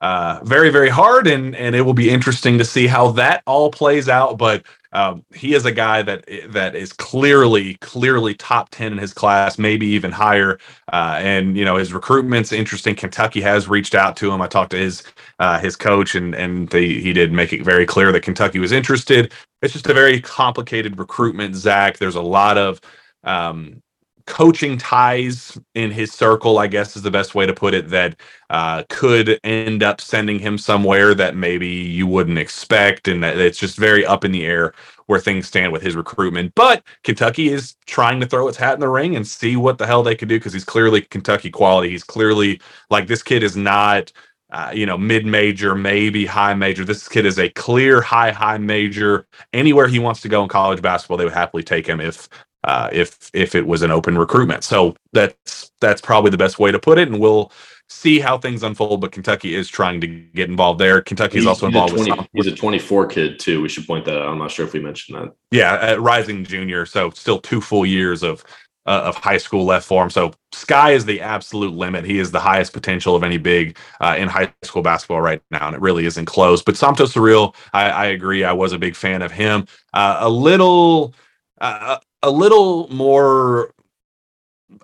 uh, 0.00 0.40
very 0.44 0.70
very 0.70 0.90
hard 0.90 1.26
and 1.26 1.56
and 1.56 1.76
it 1.76 1.82
will 1.82 1.94
be 1.94 2.10
interesting 2.10 2.58
to 2.58 2.64
see 2.64 2.86
how 2.86 3.10
that 3.12 3.42
all 3.46 3.70
plays 3.70 4.08
out 4.08 4.38
but 4.38 4.64
um, 4.92 5.24
he 5.34 5.54
is 5.54 5.66
a 5.66 5.72
guy 5.72 6.02
that 6.02 6.24
that 6.50 6.76
is 6.76 6.92
clearly 6.92 7.74
clearly 7.76 8.34
top 8.34 8.70
10 8.70 8.92
in 8.92 8.98
his 8.98 9.14
class 9.14 9.58
maybe 9.58 9.86
even 9.86 10.12
higher 10.12 10.58
uh, 10.92 11.18
and 11.20 11.56
you 11.58 11.64
know 11.64 11.76
his 11.76 11.92
recruitment's 11.92 12.52
interesting. 12.52 12.94
Kentucky 12.96 13.40
has 13.42 13.68
reached 13.68 13.94
out 13.96 14.16
to 14.18 14.32
him. 14.32 14.42
I 14.42 14.46
talked 14.48 14.70
to 14.72 14.78
his 14.78 15.02
uh, 15.40 15.58
his 15.60 15.76
coach 15.76 16.14
and 16.14 16.34
and 16.34 16.68
they, 16.70 16.88
he 16.88 17.12
did 17.12 17.32
make 17.32 17.52
it 17.52 17.64
very 17.64 17.86
clear 17.86 18.12
that 18.12 18.22
kentucky 18.22 18.60
was 18.60 18.72
interested. 18.72 19.32
It's 19.62 19.72
just 19.74 19.88
a 19.88 19.94
very 19.94 20.20
complicated 20.20 20.98
recruitment 20.98 21.56
zach. 21.56 21.98
There's 21.98 22.16
a 22.16 22.22
lot 22.22 22.58
of 22.58 22.80
um, 23.24 23.82
coaching 24.28 24.76
ties 24.76 25.58
in 25.74 25.90
his 25.90 26.12
circle, 26.12 26.58
I 26.58 26.66
guess 26.66 26.96
is 26.96 27.02
the 27.02 27.10
best 27.10 27.34
way 27.34 27.46
to 27.46 27.54
put 27.54 27.72
it, 27.74 27.88
that 27.88 28.14
uh, 28.50 28.84
could 28.90 29.40
end 29.42 29.82
up 29.82 30.02
sending 30.02 30.38
him 30.38 30.58
somewhere 30.58 31.14
that 31.14 31.34
maybe 31.34 31.66
you 31.66 32.06
wouldn't 32.06 32.38
expect. 32.38 33.08
And 33.08 33.24
it's 33.24 33.58
just 33.58 33.78
very 33.78 34.04
up 34.04 34.24
in 34.24 34.32
the 34.32 34.44
air 34.44 34.74
where 35.06 35.18
things 35.18 35.48
stand 35.48 35.72
with 35.72 35.82
his 35.82 35.96
recruitment. 35.96 36.54
But 36.54 36.84
Kentucky 37.04 37.48
is 37.48 37.74
trying 37.86 38.20
to 38.20 38.26
throw 38.26 38.48
its 38.48 38.58
hat 38.58 38.74
in 38.74 38.80
the 38.80 38.88
ring 38.88 39.16
and 39.16 39.26
see 39.26 39.56
what 39.56 39.78
the 39.78 39.86
hell 39.86 40.02
they 40.02 40.14
could 40.14 40.28
do 40.28 40.36
because 40.36 40.52
he's 40.52 40.64
clearly 40.64 41.00
Kentucky 41.00 41.50
quality. 41.50 41.88
He's 41.90 42.04
clearly 42.04 42.60
like 42.90 43.06
this 43.08 43.22
kid 43.22 43.42
is 43.42 43.56
not. 43.56 44.12
Uh, 44.50 44.72
you 44.74 44.86
know, 44.86 44.96
mid 44.96 45.26
major, 45.26 45.74
maybe 45.74 46.24
high 46.24 46.54
major. 46.54 46.82
This 46.82 47.06
kid 47.06 47.26
is 47.26 47.38
a 47.38 47.50
clear 47.50 48.00
high, 48.00 48.30
high 48.30 48.56
major. 48.56 49.26
Anywhere 49.52 49.88
he 49.88 49.98
wants 49.98 50.22
to 50.22 50.28
go 50.30 50.42
in 50.42 50.48
college 50.48 50.80
basketball, 50.80 51.18
they 51.18 51.24
would 51.24 51.34
happily 51.34 51.62
take 51.62 51.86
him 51.86 52.00
if 52.00 52.30
uh, 52.68 52.90
if 52.92 53.30
if 53.32 53.54
it 53.54 53.66
was 53.66 53.80
an 53.80 53.90
open 53.90 54.18
recruitment. 54.18 54.62
So 54.62 54.94
that's 55.14 55.72
that's 55.80 56.02
probably 56.02 56.30
the 56.30 56.36
best 56.36 56.58
way 56.58 56.70
to 56.70 56.78
put 56.78 56.98
it, 56.98 57.08
and 57.08 57.18
we'll 57.18 57.50
see 57.88 58.20
how 58.20 58.36
things 58.36 58.62
unfold. 58.62 59.00
But 59.00 59.10
Kentucky 59.10 59.54
is 59.54 59.68
trying 59.68 60.02
to 60.02 60.06
get 60.06 60.50
involved 60.50 60.78
there. 60.78 61.00
Kentucky 61.00 61.38
is 61.38 61.46
also 61.46 61.66
involved 61.66 61.94
20, 61.94 62.10
with. 62.12 62.28
He's 62.34 62.46
a 62.46 62.54
24 62.54 63.06
kid 63.06 63.38
too. 63.38 63.62
We 63.62 63.70
should 63.70 63.86
point 63.86 64.04
that 64.04 64.18
out. 64.18 64.28
I'm 64.28 64.38
not 64.38 64.50
sure 64.50 64.66
if 64.66 64.74
we 64.74 64.80
mentioned 64.80 65.18
that. 65.18 65.32
Yeah, 65.50 65.94
rising 65.94 66.44
junior, 66.44 66.84
so 66.84 67.08
still 67.10 67.40
two 67.40 67.62
full 67.62 67.86
years 67.86 68.22
of 68.22 68.44
uh, 68.84 69.02
of 69.04 69.16
high 69.16 69.38
school 69.38 69.64
left 69.64 69.86
for 69.86 70.02
him. 70.02 70.10
So 70.10 70.34
sky 70.52 70.90
is 70.90 71.06
the 71.06 71.22
absolute 71.22 71.72
limit. 71.72 72.04
He 72.04 72.18
is 72.18 72.30
the 72.30 72.40
highest 72.40 72.74
potential 72.74 73.16
of 73.16 73.24
any 73.24 73.38
big 73.38 73.78
uh, 74.02 74.14
in 74.18 74.28
high 74.28 74.52
school 74.62 74.82
basketball 74.82 75.22
right 75.22 75.40
now, 75.50 75.68
and 75.68 75.74
it 75.74 75.80
really 75.80 76.04
isn't 76.04 76.26
close. 76.26 76.62
But 76.62 76.74
Somto 76.74 77.08
Cyril, 77.08 77.56
I, 77.72 77.88
I 77.88 78.06
agree. 78.06 78.44
I 78.44 78.52
was 78.52 78.74
a 78.74 78.78
big 78.78 78.94
fan 78.94 79.22
of 79.22 79.32
him. 79.32 79.66
Uh, 79.94 80.18
a 80.20 80.28
little. 80.28 81.14
Uh, 81.60 81.98
a 82.22 82.30
little 82.30 82.88
more, 82.92 83.72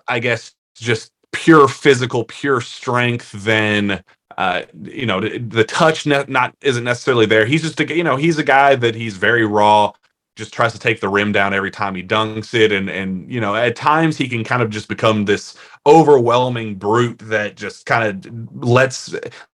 I 0.07 0.19
guess, 0.19 0.53
just 0.75 1.11
pure 1.31 1.67
physical, 1.67 2.23
pure 2.23 2.61
strength 2.61 3.31
than 3.31 4.03
uh, 4.37 4.63
you 4.83 5.05
know 5.05 5.21
the, 5.21 5.63
touch 5.63 6.05
not 6.05 6.55
isn't 6.61 6.83
necessarily 6.83 7.25
there. 7.25 7.45
He's 7.45 7.61
just 7.61 7.79
a 7.79 7.95
you 7.95 8.03
know 8.03 8.15
he's 8.15 8.37
a 8.37 8.43
guy 8.43 8.75
that 8.75 8.95
he's 8.95 9.17
very 9.17 9.45
raw. 9.45 9.93
Just 10.35 10.53
tries 10.53 10.73
to 10.73 10.79
take 10.79 10.99
the 10.99 11.07
rim 11.07 11.31
down 11.31 11.53
every 11.53 11.71
time 11.71 11.95
he 11.95 12.03
dunks 12.03 12.53
it, 12.53 12.71
and 12.71 12.89
and 12.89 13.31
you 13.31 13.39
know 13.39 13.55
at 13.55 13.75
times 13.75 14.17
he 14.17 14.27
can 14.27 14.43
kind 14.43 14.61
of 14.61 14.69
just 14.69 14.89
become 14.89 15.25
this 15.25 15.57
overwhelming 15.85 16.75
brute 16.75 17.19
that 17.19 17.55
just 17.55 17.85
kind 17.85 18.25
of 18.25 18.63
lets 18.63 19.15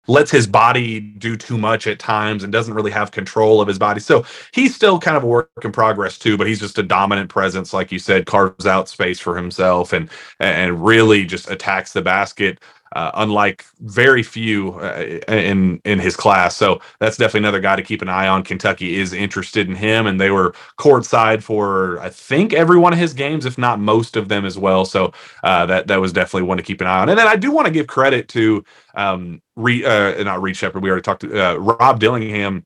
lets 0.09 0.31
his 0.31 0.47
body 0.47 0.99
do 0.99 1.37
too 1.37 1.57
much 1.57 1.87
at 1.87 1.99
times 1.99 2.43
and 2.43 2.53
doesn't 2.53 2.73
really 2.73 2.91
have 2.91 3.11
control 3.11 3.61
of 3.61 3.69
his 3.69 3.79
body. 3.79 4.01
So 4.01 4.25
he's 4.53 4.75
still 4.75 4.99
kind 4.99 5.17
of 5.17 5.23
a 5.23 5.27
work 5.27 5.51
in 5.63 5.71
progress 5.71 6.19
too, 6.19 6.37
but 6.37 6.47
he's 6.47 6.59
just 6.59 6.79
a 6.79 6.83
dominant 6.83 7.29
presence, 7.29 7.73
like 7.73 7.91
you 7.91 7.99
said, 7.99 8.25
carves 8.25 8.67
out 8.67 8.89
space 8.89 9.19
for 9.19 9.37
himself 9.37 9.93
and 9.93 10.09
and 10.41 10.83
really 10.85 11.25
just 11.25 11.49
attacks 11.51 11.93
the 11.93 12.03
basket 12.03 12.59
uh, 12.93 13.11
unlike 13.15 13.65
very 13.81 14.23
few 14.23 14.73
uh, 14.79 15.19
in 15.27 15.81
in 15.85 15.99
his 15.99 16.15
class. 16.15 16.55
So 16.55 16.81
that's 16.99 17.17
definitely 17.17 17.41
another 17.41 17.59
guy 17.59 17.75
to 17.75 17.83
keep 17.83 18.01
an 18.01 18.09
eye 18.09 18.27
on. 18.27 18.43
Kentucky 18.43 18.95
is 18.97 19.13
interested 19.13 19.67
in 19.69 19.75
him, 19.75 20.07
and 20.07 20.19
they 20.19 20.31
were 20.31 20.53
courtside 20.77 21.43
for 21.43 21.99
I 21.99 22.09
think 22.09 22.53
every 22.53 22.77
one 22.77 22.93
of 22.93 22.99
his 22.99 23.13
games, 23.13 23.45
if 23.45 23.57
not 23.57 23.79
most 23.79 24.15
of 24.17 24.29
them 24.29 24.45
as 24.45 24.57
well. 24.57 24.85
So 24.85 25.13
uh, 25.43 25.65
that 25.67 25.87
that 25.87 26.01
was 26.01 26.13
definitely 26.13 26.47
one 26.47 26.57
to 26.57 26.63
keep 26.63 26.81
an 26.81 26.87
eye 26.87 27.01
on. 27.01 27.09
And 27.09 27.19
then 27.19 27.27
I 27.27 27.35
do 27.35 27.51
want 27.51 27.67
to 27.67 27.73
give 27.73 27.87
credit 27.87 28.27
to 28.29 28.63
um, 28.95 29.41
Re, 29.55 29.85
uh, 29.85 30.23
not 30.23 30.41
Reed 30.41 30.57
Sheppard. 30.57 30.83
We 30.83 30.89
already 30.89 31.03
talked 31.03 31.21
to 31.21 31.39
uh, 31.39 31.55
Rob 31.55 31.99
Dillingham 31.99 32.65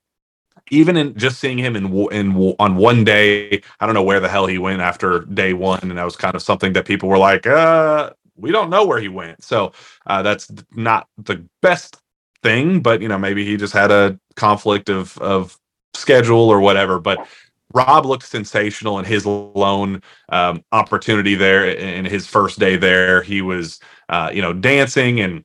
even 0.72 0.98
in 0.98 1.16
just 1.18 1.40
seeing 1.40 1.58
him 1.58 1.76
in 1.76 1.86
in 2.12 2.56
on 2.60 2.76
one 2.78 3.04
day, 3.04 3.62
I 3.80 3.86
don't 3.86 3.96
know 3.96 4.04
where 4.04 4.20
the 4.20 4.30
hell 4.30 4.48
he 4.48 4.58
went 4.58 4.82
after 4.82 5.22
day 5.22 5.54
one, 5.54 5.80
and 5.84 5.98
that 5.98 6.04
was 6.04 6.16
kind 6.16 6.36
of 6.36 6.42
something 6.42 6.74
that 6.74 6.86
people 6.86 7.10
were 7.10 7.18
like, 7.18 7.46
uh, 7.48 8.12
we 8.36 8.52
don't 8.52 8.70
know 8.70 8.86
where 8.86 9.00
he 9.00 9.10
went. 9.10 9.44
So 9.44 9.74
uh, 10.08 10.22
that's 10.22 10.52
not 10.72 11.08
the 11.18 11.46
best 11.62 11.98
thing, 12.42 12.82
but 12.82 13.02
you 13.02 13.08
know 13.08 13.18
maybe 13.18 13.46
he 13.46 13.58
just 13.58 13.74
had 13.74 13.92
a 13.92 14.20
conflict 14.36 14.90
of 14.90 15.18
of 15.20 15.58
schedule 15.94 16.50
or 16.50 16.60
whatever. 16.60 17.00
But 17.00 17.28
Rob 17.74 18.06
looked 18.06 18.26
sensational 18.26 19.00
in 19.00 19.06
his 19.06 19.26
lone 19.26 20.02
um, 20.30 20.64
opportunity 20.72 21.36
there 21.36 21.68
in 21.68 22.06
his 22.06 22.28
first 22.28 22.60
day 22.60 22.76
there. 22.76 23.24
He 23.24 23.42
was 23.42 23.80
uh, 24.10 24.32
you 24.34 24.42
know 24.42 24.54
dancing 24.54 25.20
and 25.20 25.44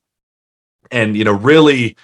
and 0.91 1.17
you 1.17 1.25
know 1.25 1.33
really 1.33 1.97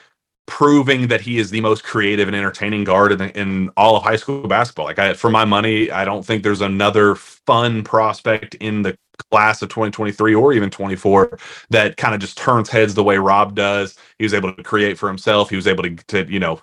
proving 0.46 1.08
that 1.08 1.22
he 1.22 1.38
is 1.38 1.50
the 1.50 1.60
most 1.60 1.82
creative 1.84 2.28
and 2.28 2.36
entertaining 2.36 2.84
guard 2.84 3.12
in, 3.12 3.20
in 3.30 3.70
all 3.76 3.96
of 3.96 4.02
high 4.02 4.16
school 4.16 4.46
basketball. 4.46 4.84
Like 4.84 4.98
I, 4.98 5.14
for 5.14 5.30
my 5.30 5.44
money, 5.44 5.90
I 5.90 6.04
don't 6.04 6.24
think 6.24 6.42
there's 6.42 6.60
another 6.60 7.14
fun 7.14 7.82
prospect 7.82 8.54
in 8.56 8.82
the 8.82 8.96
class 9.31 9.62
of 9.62 9.68
2023 9.68 10.35
or 10.35 10.53
even 10.53 10.70
24 10.70 11.38
that 11.70 11.96
kind 11.96 12.14
of 12.14 12.20
just 12.20 12.38
turns 12.38 12.68
heads 12.68 12.94
the 12.94 13.05
way 13.05 13.18
Rob 13.18 13.55
does. 13.55 13.96
He 14.18 14.24
was 14.24 14.35
able 14.35 14.53
to 14.55 14.62
create 14.62 14.98
for 14.98 15.09
himself. 15.09 15.50
He 15.50 15.57
was 15.57 15.66
able 15.66 15.85
to, 15.85 15.96
to 16.09 16.33
you 16.33 16.40
know 16.40 16.61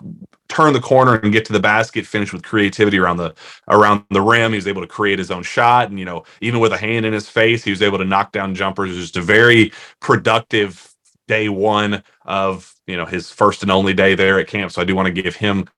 turn 0.48 0.72
the 0.72 0.80
corner 0.80 1.16
and 1.16 1.32
get 1.32 1.44
to 1.46 1.52
the 1.52 1.60
basket, 1.60 2.06
finish 2.06 2.32
with 2.32 2.42
creativity 2.42 2.98
around 2.98 3.18
the 3.18 3.34
around 3.68 4.04
the 4.10 4.20
rim. 4.20 4.52
He 4.52 4.56
was 4.56 4.68
able 4.68 4.82
to 4.82 4.88
create 4.88 5.18
his 5.18 5.30
own 5.30 5.42
shot, 5.42 5.90
and 5.90 5.98
you 5.98 6.04
know 6.04 6.24
even 6.40 6.60
with 6.60 6.72
a 6.72 6.78
hand 6.78 7.06
in 7.06 7.12
his 7.12 7.28
face, 7.28 7.64
he 7.64 7.70
was 7.70 7.82
able 7.82 7.98
to 7.98 8.04
knock 8.04 8.32
down 8.32 8.54
jumpers. 8.54 8.96
Just 8.96 9.16
a 9.16 9.22
very 9.22 9.72
productive 10.00 10.94
day 11.28 11.48
one 11.48 12.02
of 12.24 12.74
you 12.86 12.96
know 12.96 13.06
his 13.06 13.30
first 13.30 13.62
and 13.62 13.70
only 13.70 13.94
day 13.94 14.14
there 14.14 14.38
at 14.38 14.48
camp. 14.48 14.72
So 14.72 14.82
I 14.82 14.84
do 14.84 14.94
want 14.96 15.06
to 15.06 15.22
give 15.22 15.36
him 15.36 15.68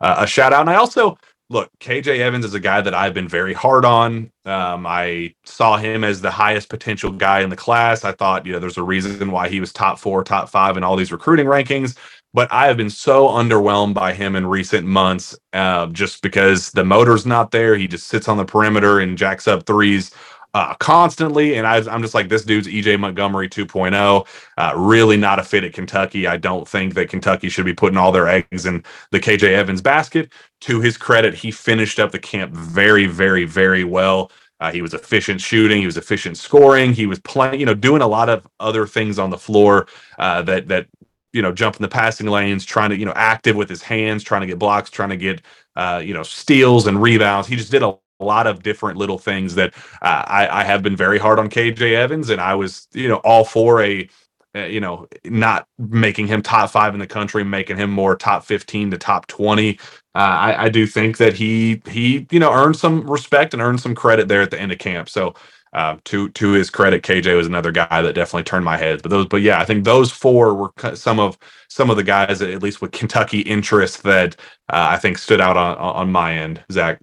uh, 0.00 0.16
a 0.18 0.26
shout 0.26 0.52
out. 0.52 0.62
And 0.62 0.70
I 0.70 0.76
also 0.76 1.18
look, 1.50 1.68
KJ 1.80 2.20
Evans 2.20 2.44
is 2.44 2.54
a 2.54 2.60
guy 2.60 2.80
that 2.80 2.94
I've 2.94 3.12
been 3.12 3.28
very 3.28 3.52
hard 3.52 3.84
on. 3.84 4.30
Um, 4.44 4.86
I 4.86 5.34
saw 5.44 5.76
him 5.76 6.04
as 6.04 6.20
the 6.20 6.30
highest 6.30 6.68
potential 6.68 7.10
guy 7.10 7.40
in 7.40 7.50
the 7.50 7.56
class. 7.56 8.04
I 8.04 8.12
thought, 8.12 8.46
you 8.46 8.52
know, 8.52 8.60
there's 8.60 8.78
a 8.78 8.82
reason 8.84 9.32
why 9.32 9.48
he 9.48 9.60
was 9.60 9.72
top 9.72 9.98
four, 9.98 10.22
top 10.22 10.48
five 10.48 10.76
in 10.76 10.84
all 10.84 10.96
these 10.96 11.12
recruiting 11.12 11.46
rankings. 11.46 11.98
But 12.32 12.50
I 12.52 12.68
have 12.68 12.76
been 12.76 12.90
so 12.90 13.26
underwhelmed 13.26 13.94
by 13.94 14.14
him 14.14 14.36
in 14.36 14.46
recent 14.46 14.86
months 14.86 15.36
uh, 15.52 15.86
just 15.86 16.22
because 16.22 16.70
the 16.70 16.84
motor's 16.84 17.26
not 17.26 17.50
there. 17.50 17.76
He 17.76 17.88
just 17.88 18.06
sits 18.06 18.28
on 18.28 18.36
the 18.36 18.44
perimeter 18.44 19.00
and 19.00 19.18
jacks 19.18 19.48
up 19.48 19.66
threes 19.66 20.12
uh, 20.54 20.74
constantly. 20.74 21.56
And 21.56 21.66
I, 21.66 21.78
am 21.92 22.02
just 22.02 22.14
like, 22.14 22.28
this 22.28 22.44
dude's 22.44 22.66
EJ 22.66 22.98
Montgomery 22.98 23.48
2.0. 23.48 24.26
Uh, 24.56 24.72
really 24.76 25.16
not 25.16 25.38
a 25.38 25.44
fit 25.44 25.64
at 25.64 25.72
Kentucky. 25.72 26.26
I 26.26 26.36
don't 26.36 26.66
think 26.66 26.94
that 26.94 27.08
Kentucky 27.08 27.48
should 27.48 27.64
be 27.64 27.74
putting 27.74 27.96
all 27.96 28.12
their 28.12 28.28
eggs 28.28 28.66
in 28.66 28.84
the 29.10 29.20
KJ 29.20 29.44
Evans 29.44 29.80
basket. 29.80 30.32
To 30.62 30.80
his 30.80 30.96
credit, 30.96 31.34
he 31.34 31.50
finished 31.50 31.98
up 31.98 32.12
the 32.12 32.18
camp 32.18 32.52
very, 32.52 33.06
very, 33.06 33.44
very 33.44 33.84
well. 33.84 34.30
Uh, 34.60 34.70
he 34.70 34.82
was 34.82 34.92
efficient 34.92 35.40
shooting. 35.40 35.80
He 35.80 35.86
was 35.86 35.96
efficient 35.96 36.36
scoring. 36.36 36.92
He 36.92 37.06
was 37.06 37.18
playing, 37.20 37.60
you 37.60 37.66
know, 37.66 37.74
doing 37.74 38.02
a 38.02 38.06
lot 38.06 38.28
of 38.28 38.46
other 38.60 38.86
things 38.86 39.18
on 39.18 39.30
the 39.30 39.38
floor 39.38 39.86
uh, 40.18 40.42
that 40.42 40.68
that 40.68 40.86
you 41.32 41.40
know, 41.40 41.52
jumping 41.52 41.80
the 41.80 41.88
passing 41.88 42.26
lanes, 42.26 42.64
trying 42.64 42.90
to 42.90 42.96
you 42.96 43.06
know, 43.06 43.12
active 43.14 43.54
with 43.54 43.68
his 43.68 43.80
hands, 43.80 44.24
trying 44.24 44.40
to 44.40 44.48
get 44.48 44.58
blocks, 44.58 44.90
trying 44.90 45.10
to 45.10 45.16
get 45.16 45.40
uh, 45.76 46.02
you 46.04 46.12
know, 46.12 46.24
steals 46.24 46.88
and 46.88 47.00
rebounds. 47.00 47.48
He 47.48 47.56
just 47.56 47.70
did 47.70 47.82
a 47.82 47.86
a 47.86 47.96
lot 48.24 48.46
of 48.46 48.62
different 48.62 48.98
little 48.98 49.18
things 49.18 49.54
that 49.54 49.74
uh, 50.02 50.24
I, 50.26 50.60
I, 50.60 50.64
have 50.64 50.82
been 50.82 50.96
very 50.96 51.18
hard 51.18 51.38
on 51.38 51.48
KJ 51.48 51.94
Evans, 51.94 52.30
and 52.30 52.40
I 52.40 52.54
was, 52.54 52.88
you 52.92 53.08
know, 53.08 53.16
all 53.16 53.44
for 53.44 53.82
a, 53.82 54.08
uh, 54.54 54.60
you 54.60 54.80
know, 54.80 55.06
not 55.24 55.66
making 55.78 56.26
him 56.26 56.42
top 56.42 56.70
five 56.70 56.94
in 56.94 57.00
the 57.00 57.06
country, 57.06 57.44
making 57.44 57.76
him 57.76 57.90
more 57.90 58.16
top 58.16 58.44
fifteen 58.44 58.90
to 58.90 58.98
top 58.98 59.26
twenty. 59.26 59.78
Uh, 60.14 60.18
I, 60.18 60.64
I, 60.64 60.68
do 60.68 60.86
think 60.88 61.18
that 61.18 61.34
he 61.34 61.80
he 61.88 62.26
you 62.32 62.40
know 62.40 62.52
earned 62.52 62.74
some 62.76 63.08
respect 63.08 63.54
and 63.54 63.62
earned 63.62 63.80
some 63.80 63.94
credit 63.94 64.26
there 64.26 64.42
at 64.42 64.50
the 64.50 64.60
end 64.60 64.72
of 64.72 64.78
camp. 64.78 65.08
So. 65.08 65.34
Uh, 65.72 65.96
to 66.02 66.28
to 66.30 66.50
his 66.50 66.68
credit, 66.68 67.04
KJ 67.04 67.36
was 67.36 67.46
another 67.46 67.70
guy 67.70 68.02
that 68.02 68.14
definitely 68.14 68.42
turned 68.42 68.64
my 68.64 68.76
head. 68.76 69.02
But 69.02 69.10
those, 69.10 69.26
but 69.26 69.40
yeah, 69.40 69.60
I 69.60 69.64
think 69.64 69.84
those 69.84 70.10
four 70.10 70.52
were 70.52 70.96
some 70.96 71.20
of 71.20 71.38
some 71.68 71.90
of 71.90 71.96
the 71.96 72.02
guys, 72.02 72.42
at 72.42 72.60
least 72.60 72.82
with 72.82 72.90
Kentucky 72.90 73.42
interest, 73.42 74.02
that 74.02 74.34
uh, 74.68 74.88
I 74.90 74.96
think 74.96 75.16
stood 75.16 75.40
out 75.40 75.56
on 75.56 75.76
on 75.76 76.10
my 76.10 76.34
end. 76.34 76.64
Zach. 76.72 77.00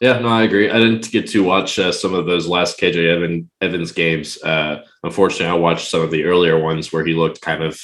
Yeah, 0.00 0.18
no, 0.18 0.28
I 0.28 0.44
agree. 0.44 0.70
I 0.70 0.78
didn't 0.78 1.10
get 1.10 1.28
to 1.30 1.44
watch 1.44 1.78
uh, 1.78 1.92
some 1.92 2.14
of 2.14 2.24
those 2.24 2.48
last 2.48 2.80
KJ 2.80 3.16
Evan, 3.16 3.50
Evans 3.60 3.92
games. 3.92 4.42
Uh, 4.42 4.82
unfortunately, 5.02 5.46
I 5.46 5.54
watched 5.54 5.90
some 5.90 6.00
of 6.00 6.10
the 6.10 6.24
earlier 6.24 6.58
ones 6.58 6.90
where 6.90 7.04
he 7.04 7.12
looked 7.12 7.42
kind 7.42 7.62
of 7.62 7.78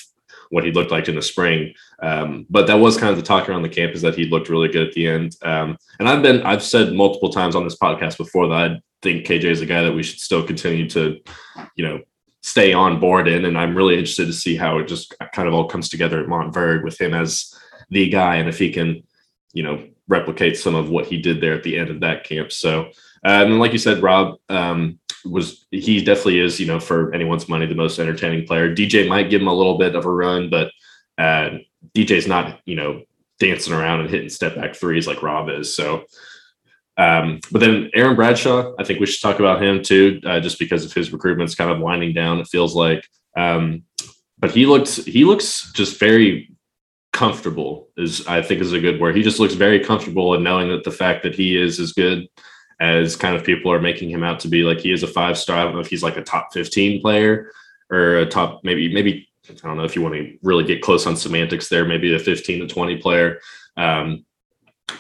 what 0.51 0.65
he 0.65 0.73
looked 0.73 0.91
like 0.91 1.09
in 1.09 1.15
the 1.15 1.23
spring. 1.23 1.75
Um, 2.03 2.47
but 2.49 2.67
that 2.69 2.79
was 2.79 2.97
kind 2.97 3.11
of 3.11 3.17
the 3.17 3.23
talk 3.23 3.49
around 3.49 3.63
the 3.63 3.69
campus 3.69 4.01
that 4.01 4.15
he 4.15 4.27
looked 4.27 4.49
really 4.49 4.69
good 4.69 4.89
at 4.89 4.95
the 4.95 5.07
end. 5.09 5.37
Um, 5.43 5.77
and 5.99 6.09
I've 6.09 6.23
been 6.23 6.43
I've 6.43 6.63
said 6.63 6.95
multiple 6.95 7.31
times 7.31 7.55
on 7.55 7.65
this 7.65 7.77
podcast 7.77 8.17
before 8.17 8.49
that 8.49 8.71
I 8.71 8.81
think 9.03 9.27
KJ 9.27 9.45
is 9.45 9.61
a 9.61 9.67
guy 9.67 9.83
that 9.83 9.93
we 9.93 10.03
should 10.03 10.21
still 10.21 10.43
continue 10.43 10.89
to, 10.91 11.21
you 11.75 11.87
know, 11.87 12.01
stay 12.43 12.73
on 12.73 12.99
board 12.99 13.29
in. 13.29 13.45
And 13.45 13.59
I'm 13.59 13.77
really 13.77 13.95
interested 13.95 14.27
to 14.27 14.33
see 14.33 14.57
how 14.57 14.79
it 14.79 14.89
just 14.89 15.15
kind 15.35 15.49
of 15.49 15.55
all 15.55 15.69
comes 15.69 15.91
together 15.91 16.21
at 16.21 16.29
Montverde 16.29 16.83
with 16.85 16.99
him 16.99 17.13
as 17.13 17.55
the 17.91 18.09
guy 18.09 18.37
and 18.37 18.49
if 18.49 18.59
he 18.59 18.71
can, 18.71 19.03
you 19.53 19.63
know, 19.63 19.85
replicate 20.09 20.57
some 20.57 20.75
of 20.75 20.89
what 20.89 21.07
he 21.07 21.21
did 21.21 21.41
there 21.41 21.55
at 21.55 21.63
the 21.63 21.79
end 21.79 21.91
of 21.91 22.01
that 22.01 22.25
camp. 22.25 22.53
So, 22.53 22.87
um, 23.25 23.53
and 23.53 23.59
like 23.59 23.73
you 23.73 23.79
said, 23.79 24.03
Rob 24.03 24.39
um, 24.49 24.99
was 25.25 25.67
he 25.71 26.03
definitely 26.03 26.41
is, 26.41 26.61
you 26.61 26.67
know, 26.67 26.81
for 26.81 27.13
anyone's 27.13 27.49
money, 27.49 27.67
the 27.67 27.75
most 27.75 27.99
entertaining 27.99 28.47
player. 28.47 28.75
DJ 28.75 29.09
might 29.09 29.31
give 29.31 29.41
him 29.41 29.49
a 29.49 29.55
little 29.55 29.79
bit 29.79 29.95
of 29.95 30.05
a 30.05 30.11
run, 30.11 30.51
but 30.51 30.71
uh, 31.19 31.59
DJ's 31.95 32.27
not, 32.27 32.61
you 32.67 32.77
know, 32.77 33.03
dancing 33.39 33.73
around 33.73 34.01
and 34.01 34.11
hitting 34.11 34.29
step 34.29 34.55
back 34.55 34.75
threes 34.75 35.07
like 35.07 35.23
Rob 35.23 35.49
is. 35.49 35.75
So, 35.75 36.05
um, 36.97 37.41
but 37.51 37.61
then 37.61 37.91
Aaron 37.95 38.17
Bradshaw, 38.17 38.73
I 38.79 38.85
think 38.85 39.01
we 39.01 39.07
should 39.07 39.21
talk 39.21 39.39
about 39.39 39.63
him 39.63 39.83
too, 39.83 40.21
uh, 40.25 40.41
just 40.41 40.59
because 40.59 40.85
of 40.85 40.93
his 40.93 41.13
recruitment's 41.13 41.55
kind 41.55 41.71
of 41.71 41.81
winding 41.81 42.15
down. 42.15 42.41
It 42.41 42.49
feels 42.49 42.75
like, 42.75 43.07
um, 43.37 43.83
but 44.39 44.51
he 44.51 44.67
looks 44.67 44.97
he 44.97 45.25
looks 45.25 45.73
just 45.73 45.99
very 45.99 46.56
comfortable 47.13 47.89
is 47.97 48.27
I 48.27 48.43
think 48.43 48.61
is 48.61 48.73
a 48.73 48.81
good 48.81 49.01
word. 49.01 49.17
He 49.17 49.23
just 49.23 49.41
looks 49.41 49.55
very 49.55 49.81
comfortable 49.81 50.35
in 50.35 50.43
knowing 50.43 50.69
that 50.69 50.85
the 50.85 50.91
fact 50.91 51.23
that 51.23 51.35
he 51.35 51.61
is 51.61 51.81
as 51.81 51.93
good 51.93 52.29
as 52.81 53.17
kind 53.17 53.35
of 53.35 53.45
people 53.45 53.73
are 53.73 53.81
making 53.81 54.11
him 54.11 54.23
out 54.23 54.41
to 54.41 54.49
be. 54.49 54.63
Like 54.63 54.81
he 54.81 54.93
is 54.93 55.03
a 55.03 55.09
five 55.09 55.39
star. 55.39 55.59
I 55.59 55.65
don't 55.65 55.75
know 55.75 55.81
if 55.81 55.89
he's 55.89 56.03
like 56.03 56.17
a 56.17 56.23
top 56.23 56.53
15 56.53 57.01
player 57.01 57.51
or 57.91 58.17
a 58.19 58.27
top 58.27 58.63
maybe 58.65 58.93
maybe 58.93 59.29
I 59.49 59.67
don't 59.67 59.77
know 59.77 59.85
if 59.85 59.95
you 59.95 60.03
want 60.03 60.15
to 60.15 60.37
really 60.43 60.65
get 60.65 60.83
close 60.83 61.07
on 61.07 61.17
semantics 61.17 61.69
there, 61.69 61.85
maybe 61.85 62.15
a 62.15 62.19
15 62.19 62.61
to 62.61 62.67
20 62.67 62.97
player. 62.99 63.41
Um, 63.77 64.25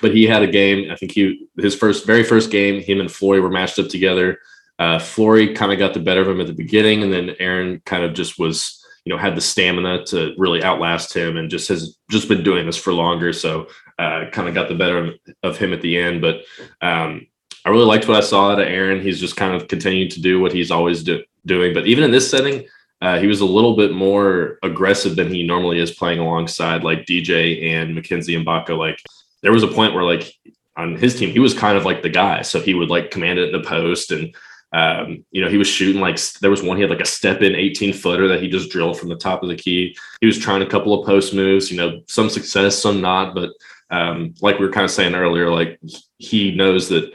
but 0.00 0.14
he 0.14 0.24
had 0.24 0.42
a 0.42 0.46
game. 0.46 0.90
I 0.90 0.96
think 0.96 1.12
he 1.12 1.48
his 1.58 1.74
first 1.74 2.06
very 2.06 2.24
first 2.24 2.50
game, 2.50 2.80
him 2.82 3.00
and 3.00 3.10
Flory 3.10 3.40
were 3.40 3.50
matched 3.50 3.78
up 3.78 3.88
together. 3.88 4.38
Uh, 4.78 4.98
Flory 4.98 5.54
kind 5.54 5.72
of 5.72 5.78
got 5.78 5.94
the 5.94 6.00
better 6.00 6.20
of 6.20 6.28
him 6.28 6.40
at 6.40 6.46
the 6.46 6.52
beginning, 6.52 7.02
and 7.02 7.12
then 7.12 7.36
Aaron 7.38 7.80
kind 7.86 8.04
of 8.04 8.14
just 8.14 8.38
was 8.38 8.84
you 9.06 9.12
know 9.12 9.18
had 9.18 9.36
the 9.36 9.40
stamina 9.40 10.04
to 10.04 10.34
really 10.36 10.62
outlast 10.62 11.14
him 11.14 11.38
and 11.38 11.48
just 11.48 11.68
has 11.68 11.96
just 12.10 12.28
been 12.28 12.42
doing 12.42 12.66
this 12.66 12.76
for 12.76 12.92
longer. 12.92 13.32
So 13.32 13.68
uh, 13.98 14.26
kind 14.30 14.48
of 14.48 14.54
got 14.54 14.68
the 14.68 14.74
better 14.74 15.14
of, 15.42 15.56
him 15.56 15.72
at 15.72 15.80
the 15.80 15.96
end. 15.96 16.20
But 16.20 16.42
um, 16.82 17.26
i 17.64 17.70
really 17.70 17.86
liked 17.86 18.06
what 18.06 18.18
i 18.18 18.20
saw 18.20 18.50
out 18.50 18.60
of 18.60 18.68
aaron. 18.68 19.00
He's 19.00 19.20
just 19.20 19.36
kind 19.36 19.54
of 19.54 19.68
continued 19.68 20.10
to 20.12 20.20
do 20.20 20.40
what 20.40 20.52
he's 20.52 20.70
always 20.70 21.02
do, 21.02 21.22
doing. 21.46 21.72
But 21.72 21.86
even 21.86 22.04
in 22.04 22.10
this 22.10 22.30
setting 22.30 22.66
uh, 23.02 23.18
he 23.18 23.26
was 23.26 23.40
a 23.40 23.46
little 23.46 23.76
bit 23.76 23.92
more 23.92 24.58
aggressive 24.62 25.16
than 25.16 25.32
he 25.32 25.46
normally 25.46 25.78
is 25.78 25.90
playing 25.90 26.18
alongside 26.18 26.82
like 26.82 27.04
dj 27.04 27.62
and 27.62 27.94
mackenzie 27.94 28.34
Mgbako 28.34 28.78
like 28.78 28.98
there 29.42 29.52
was 29.52 29.62
a 29.62 29.68
point 29.68 29.92
where 29.92 30.02
like 30.02 30.32
on 30.76 30.96
his 30.96 31.18
team 31.18 31.30
he 31.30 31.38
was 31.38 31.54
kind 31.54 31.76
of 31.76 31.84
like 31.84 32.02
the 32.02 32.08
guy. 32.08 32.42
So 32.42 32.60
he 32.60 32.74
would 32.74 32.90
like 32.90 33.10
command 33.10 33.38
it 33.38 33.54
in 33.54 33.60
the 33.60 33.66
post 33.66 34.10
and 34.10 34.34
um, 34.76 35.24
you 35.30 35.40
know, 35.40 35.48
he 35.48 35.56
was 35.56 35.68
shooting 35.68 36.02
like 36.02 36.20
there 36.42 36.50
was 36.50 36.62
one 36.62 36.76
he 36.76 36.82
had 36.82 36.90
like 36.90 37.00
a 37.00 37.06
step 37.06 37.40
in 37.40 37.54
18 37.54 37.94
footer 37.94 38.28
that 38.28 38.42
he 38.42 38.48
just 38.48 38.68
drilled 38.68 38.98
from 38.98 39.08
the 39.08 39.16
top 39.16 39.42
of 39.42 39.48
the 39.48 39.56
key. 39.56 39.96
He 40.20 40.26
was 40.26 40.38
trying 40.38 40.60
a 40.60 40.68
couple 40.68 40.92
of 40.92 41.06
post 41.06 41.32
moves, 41.32 41.70
you 41.70 41.78
know, 41.78 42.02
some 42.08 42.28
success, 42.28 42.78
some 42.78 43.00
not. 43.00 43.34
But 43.34 43.52
um, 43.90 44.34
like 44.42 44.58
we 44.58 44.66
were 44.66 44.72
kind 44.72 44.84
of 44.84 44.90
saying 44.90 45.14
earlier, 45.14 45.50
like 45.50 45.80
he 46.18 46.54
knows 46.54 46.90
that 46.90 47.10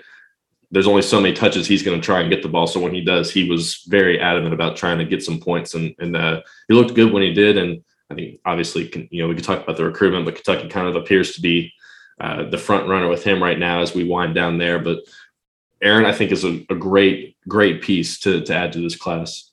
there's 0.72 0.88
only 0.88 1.04
so 1.04 1.22
many 1.22 1.36
touches 1.36 1.68
he's 1.68 1.84
going 1.84 2.02
to 2.02 2.04
try 2.04 2.22
and 2.22 2.32
get 2.32 2.42
the 2.42 2.50
ball. 2.50 2.66
So 2.66 2.80
when 2.80 2.96
he 2.96 3.02
does, 3.02 3.30
he 3.30 3.48
was 3.48 3.84
very 3.88 4.20
adamant 4.20 4.56
about 4.56 4.76
trying 4.76 4.98
to 4.98 5.06
get 5.06 5.22
some 5.22 5.40
points, 5.40 5.76
and 5.76 5.94
and 6.00 6.18
uh, 6.18 6.42
he 6.68 6.74
looked 6.74 6.96
good 6.96 7.14
when 7.14 7.22
he 7.22 7.32
did. 7.32 7.58
And 7.58 7.84
I 8.10 8.16
think 8.16 8.40
obviously, 8.44 8.90
you 9.12 9.22
know, 9.22 9.28
we 9.28 9.36
could 9.36 9.44
talk 9.44 9.62
about 9.62 9.78
the 9.78 9.86
recruitment, 9.86 10.26
but 10.26 10.34
Kentucky 10.34 10.68
kind 10.68 10.88
of 10.88 10.96
appears 10.96 11.36
to 11.36 11.42
be 11.42 11.72
uh, 12.20 12.50
the 12.50 12.58
front 12.58 12.88
runner 12.88 13.08
with 13.08 13.24
him 13.24 13.42
right 13.42 13.60
now 13.60 13.82
as 13.82 13.94
we 13.94 14.04
wind 14.04 14.34
down 14.34 14.58
there. 14.58 14.80
But 14.80 15.00
Aaron, 15.82 16.06
I 16.06 16.14
think, 16.14 16.32
is 16.32 16.44
a, 16.44 16.64
a 16.70 16.76
great, 16.76 17.36
great 17.48 17.82
piece 17.82 18.20
to, 18.20 18.42
to 18.42 18.54
add 18.54 18.74
to 18.74 18.82
this 18.82 18.96
class. 18.96 19.52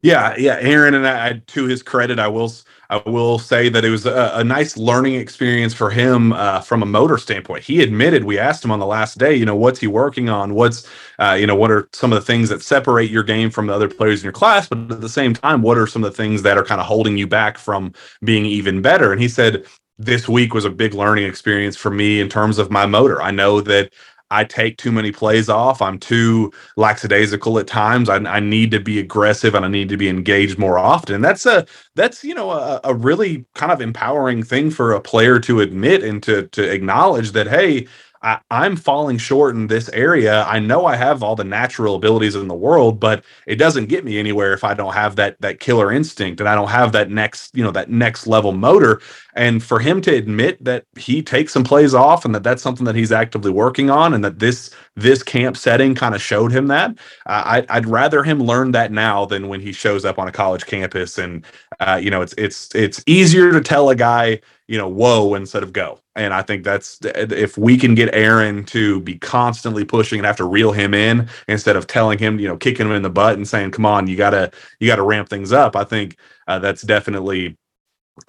Yeah, 0.00 0.36
yeah, 0.38 0.58
Aaron, 0.60 0.94
and 0.94 1.06
I, 1.06 1.42
to 1.48 1.64
his 1.64 1.82
credit, 1.82 2.20
I 2.20 2.28
will 2.28 2.52
I 2.88 3.02
will 3.04 3.38
say 3.38 3.68
that 3.68 3.84
it 3.84 3.90
was 3.90 4.06
a, 4.06 4.30
a 4.34 4.44
nice 4.44 4.76
learning 4.76 5.16
experience 5.16 5.74
for 5.74 5.90
him 5.90 6.32
uh, 6.32 6.60
from 6.60 6.82
a 6.82 6.86
motor 6.86 7.18
standpoint. 7.18 7.64
He 7.64 7.82
admitted 7.82 8.24
we 8.24 8.38
asked 8.38 8.64
him 8.64 8.70
on 8.70 8.78
the 8.78 8.86
last 8.86 9.18
day, 9.18 9.34
you 9.34 9.44
know, 9.44 9.56
what's 9.56 9.80
he 9.80 9.88
working 9.88 10.28
on? 10.28 10.54
What's 10.54 10.88
uh, 11.18 11.36
you 11.38 11.48
know, 11.48 11.56
what 11.56 11.72
are 11.72 11.88
some 11.92 12.12
of 12.12 12.16
the 12.18 12.24
things 12.24 12.48
that 12.48 12.62
separate 12.62 13.10
your 13.10 13.24
game 13.24 13.50
from 13.50 13.66
the 13.66 13.74
other 13.74 13.88
players 13.88 14.20
in 14.20 14.24
your 14.24 14.32
class? 14.32 14.68
But 14.68 14.90
at 14.90 15.00
the 15.00 15.08
same 15.08 15.34
time, 15.34 15.62
what 15.62 15.76
are 15.76 15.86
some 15.88 16.04
of 16.04 16.12
the 16.12 16.16
things 16.16 16.42
that 16.42 16.56
are 16.56 16.64
kind 16.64 16.80
of 16.80 16.86
holding 16.86 17.18
you 17.18 17.26
back 17.26 17.58
from 17.58 17.92
being 18.22 18.46
even 18.46 18.80
better? 18.80 19.10
And 19.10 19.20
he 19.20 19.28
said 19.28 19.66
this 19.98 20.28
week 20.28 20.54
was 20.54 20.64
a 20.64 20.70
big 20.70 20.94
learning 20.94 21.26
experience 21.26 21.76
for 21.76 21.90
me 21.90 22.20
in 22.20 22.28
terms 22.28 22.58
of 22.58 22.70
my 22.70 22.86
motor. 22.86 23.20
I 23.20 23.32
know 23.32 23.60
that 23.62 23.92
I 24.30 24.44
take 24.44 24.76
too 24.76 24.92
many 24.92 25.10
plays 25.10 25.48
off. 25.48 25.80
I'm 25.80 25.98
too 25.98 26.52
lackadaisical 26.76 27.58
at 27.58 27.66
times. 27.66 28.08
I, 28.08 28.16
I, 28.16 28.40
need 28.40 28.70
to 28.72 28.80
be 28.80 28.98
aggressive 28.98 29.54
and 29.54 29.64
I 29.64 29.68
need 29.68 29.88
to 29.88 29.96
be 29.96 30.08
engaged 30.08 30.58
more 30.58 30.78
often. 30.78 31.22
That's 31.22 31.46
a 31.46 31.66
that's 31.94 32.22
you 32.24 32.34
know 32.34 32.50
a, 32.50 32.80
a 32.84 32.94
really 32.94 33.46
kind 33.54 33.72
of 33.72 33.80
empowering 33.80 34.42
thing 34.42 34.70
for 34.70 34.92
a 34.92 35.00
player 35.00 35.38
to 35.40 35.60
admit 35.60 36.02
and 36.02 36.22
to 36.24 36.46
to 36.48 36.62
acknowledge 36.62 37.32
that 37.32 37.48
hey, 37.48 37.86
I, 38.22 38.40
am 38.50 38.76
falling 38.76 39.18
short 39.18 39.54
in 39.54 39.68
this 39.68 39.88
area. 39.90 40.44
I 40.44 40.58
know 40.58 40.86
I 40.86 40.96
have 40.96 41.22
all 41.22 41.36
the 41.36 41.44
natural 41.44 41.94
abilities 41.94 42.34
in 42.34 42.48
the 42.48 42.54
world, 42.54 42.98
but 42.98 43.24
it 43.46 43.56
doesn't 43.56 43.86
get 43.86 44.04
me 44.04 44.18
anywhere 44.18 44.52
if 44.52 44.64
I 44.64 44.74
don't 44.74 44.92
have 44.94 45.16
that 45.16 45.40
that 45.40 45.60
killer 45.60 45.92
instinct 45.92 46.40
and 46.40 46.48
I 46.48 46.54
don't 46.54 46.68
have 46.68 46.92
that 46.92 47.10
next, 47.10 47.54
you 47.56 47.62
know, 47.62 47.70
that 47.70 47.90
next 47.90 48.26
level 48.26 48.52
motor. 48.52 49.00
And 49.34 49.62
for 49.62 49.78
him 49.78 50.00
to 50.02 50.14
admit 50.14 50.62
that 50.64 50.84
he 50.96 51.22
takes 51.22 51.52
some 51.52 51.62
plays 51.62 51.94
off 51.94 52.24
and 52.24 52.34
that 52.34 52.42
that's 52.42 52.62
something 52.62 52.84
that 52.86 52.96
he's 52.96 53.12
actively 53.12 53.52
working 53.52 53.88
on, 53.88 54.14
and 54.14 54.24
that 54.24 54.40
this 54.40 54.70
this 54.96 55.22
camp 55.22 55.56
setting 55.56 55.94
kind 55.94 56.14
of 56.14 56.20
showed 56.20 56.50
him 56.50 56.66
that, 56.66 56.90
uh, 57.26 57.42
I, 57.46 57.66
I'd 57.68 57.86
rather 57.86 58.24
him 58.24 58.40
learn 58.40 58.72
that 58.72 58.90
now 58.90 59.24
than 59.26 59.46
when 59.48 59.60
he 59.60 59.72
shows 59.72 60.04
up 60.04 60.18
on 60.18 60.26
a 60.26 60.32
college 60.32 60.66
campus. 60.66 61.18
And 61.18 61.44
uh, 61.78 62.00
you 62.02 62.10
know, 62.10 62.20
it's 62.22 62.34
it's 62.36 62.74
it's 62.74 63.02
easier 63.06 63.52
to 63.52 63.60
tell 63.60 63.90
a 63.90 63.94
guy 63.94 64.40
you 64.68 64.78
know, 64.78 64.88
whoa 64.88 65.34
instead 65.34 65.62
of 65.62 65.72
go. 65.72 65.98
And 66.14 66.32
I 66.34 66.42
think 66.42 66.62
that's 66.62 66.98
if 67.02 67.56
we 67.58 67.78
can 67.78 67.94
get 67.94 68.14
Aaron 68.14 68.64
to 68.66 69.00
be 69.00 69.18
constantly 69.18 69.84
pushing 69.84 70.18
and 70.18 70.26
have 70.26 70.36
to 70.36 70.44
reel 70.44 70.72
him 70.72 70.94
in 70.94 71.28
instead 71.48 71.74
of 71.76 71.86
telling 71.86 72.18
him, 72.18 72.38
you 72.38 72.46
know, 72.46 72.56
kicking 72.56 72.86
him 72.86 72.92
in 72.92 73.02
the 73.02 73.10
butt 73.10 73.36
and 73.36 73.48
saying, 73.48 73.70
"Come 73.72 73.86
on, 73.86 74.06
you 74.06 74.16
gotta 74.16 74.52
you 74.78 74.86
gotta 74.86 75.02
ramp 75.02 75.28
things 75.28 75.52
up." 75.52 75.74
I 75.74 75.84
think 75.84 76.16
uh, 76.46 76.58
that's 76.58 76.82
definitely 76.82 77.56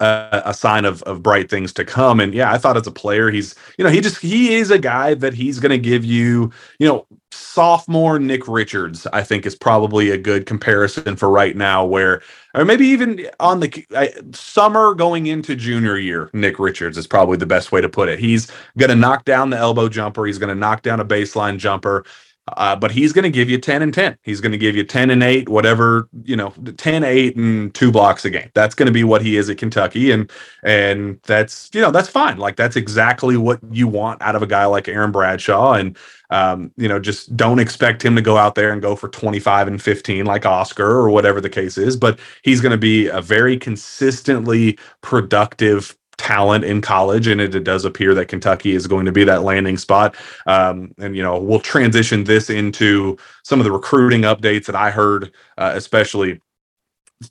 a 0.00 0.54
sign 0.54 0.84
of 0.84 1.02
of 1.02 1.22
bright 1.22 1.50
things 1.50 1.72
to 1.74 1.84
come. 1.84 2.20
And 2.20 2.34
yeah, 2.34 2.52
I 2.52 2.58
thought 2.58 2.76
as 2.76 2.86
a 2.86 2.92
player, 2.92 3.30
he's 3.30 3.54
you 3.78 3.84
know 3.84 3.90
he 3.90 4.00
just 4.00 4.20
he 4.20 4.54
is 4.54 4.70
a 4.70 4.78
guy 4.78 5.14
that 5.14 5.34
he's 5.34 5.58
going 5.58 5.70
to 5.70 5.78
give 5.78 6.04
you 6.04 6.52
you 6.78 6.86
know 6.86 7.06
sophomore 7.32 8.18
Nick 8.18 8.46
Richards. 8.48 9.06
I 9.12 9.22
think 9.22 9.46
is 9.46 9.54
probably 9.54 10.10
a 10.10 10.18
good 10.18 10.46
comparison 10.46 11.16
for 11.16 11.28
right 11.28 11.56
now, 11.56 11.84
where 11.84 12.22
or 12.54 12.64
maybe 12.64 12.86
even 12.86 13.26
on 13.38 13.60
the 13.60 14.30
summer 14.32 14.94
going 14.94 15.26
into 15.26 15.54
junior 15.54 15.96
year, 15.96 16.30
Nick 16.32 16.58
Richards 16.58 16.98
is 16.98 17.06
probably 17.06 17.36
the 17.36 17.46
best 17.46 17.72
way 17.72 17.80
to 17.80 17.88
put 17.88 18.08
it. 18.08 18.18
He's 18.18 18.50
going 18.78 18.90
to 18.90 18.96
knock 18.96 19.24
down 19.24 19.50
the 19.50 19.58
elbow 19.58 19.88
jumper. 19.88 20.26
He's 20.26 20.38
going 20.38 20.48
to 20.48 20.54
knock 20.54 20.82
down 20.82 21.00
a 21.00 21.04
baseline 21.04 21.58
jumper. 21.58 22.04
Uh, 22.56 22.76
but 22.76 22.90
he's 22.90 23.12
going 23.12 23.22
to 23.24 23.30
give 23.30 23.48
you 23.48 23.58
10 23.58 23.82
and 23.82 23.92
10. 23.92 24.16
He's 24.22 24.40
going 24.40 24.52
to 24.52 24.58
give 24.58 24.76
you 24.76 24.84
10 24.84 25.10
and 25.10 25.22
8, 25.22 25.48
whatever, 25.48 26.08
you 26.24 26.36
know, 26.36 26.50
10, 26.76 27.04
8 27.04 27.36
and 27.36 27.74
two 27.74 27.90
blocks 27.90 28.24
a 28.24 28.30
game. 28.30 28.50
That's 28.54 28.74
going 28.74 28.86
to 28.86 28.92
be 28.92 29.04
what 29.04 29.22
he 29.22 29.36
is 29.36 29.48
at 29.50 29.58
Kentucky. 29.58 30.10
And, 30.10 30.30
and 30.62 31.20
that's, 31.24 31.70
you 31.72 31.80
know, 31.80 31.90
that's 31.90 32.08
fine. 32.08 32.38
Like 32.38 32.56
that's 32.56 32.76
exactly 32.76 33.36
what 33.36 33.60
you 33.70 33.88
want 33.88 34.22
out 34.22 34.36
of 34.36 34.42
a 34.42 34.46
guy 34.46 34.64
like 34.66 34.88
Aaron 34.88 35.12
Bradshaw. 35.12 35.74
And, 35.74 35.96
um, 36.30 36.70
you 36.76 36.88
know, 36.88 36.98
just 36.98 37.36
don't 37.36 37.58
expect 37.58 38.04
him 38.04 38.14
to 38.16 38.22
go 38.22 38.36
out 38.36 38.54
there 38.54 38.72
and 38.72 38.80
go 38.80 38.94
for 38.96 39.08
25 39.08 39.68
and 39.68 39.82
15 39.82 40.24
like 40.24 40.46
Oscar 40.46 40.88
or 40.88 41.10
whatever 41.10 41.40
the 41.40 41.50
case 41.50 41.76
is. 41.76 41.96
But 41.96 42.18
he's 42.42 42.60
going 42.60 42.72
to 42.72 42.78
be 42.78 43.08
a 43.08 43.20
very 43.20 43.56
consistently 43.56 44.78
productive 45.02 45.96
talent 46.20 46.64
in 46.64 46.82
college, 46.82 47.26
and 47.26 47.40
it, 47.40 47.54
it, 47.54 47.64
does 47.64 47.86
appear 47.86 48.14
that 48.14 48.28
Kentucky 48.28 48.72
is 48.72 48.86
going 48.86 49.06
to 49.06 49.12
be 49.12 49.24
that 49.24 49.42
landing 49.42 49.78
spot. 49.78 50.14
Um, 50.46 50.92
and 50.98 51.16
you 51.16 51.22
know, 51.22 51.40
we'll 51.40 51.60
transition 51.60 52.24
this 52.24 52.50
into 52.50 53.16
some 53.42 53.58
of 53.58 53.64
the 53.64 53.72
recruiting 53.72 54.22
updates 54.22 54.66
that 54.66 54.76
I 54.76 54.90
heard, 54.90 55.32
uh, 55.56 55.72
especially 55.74 56.40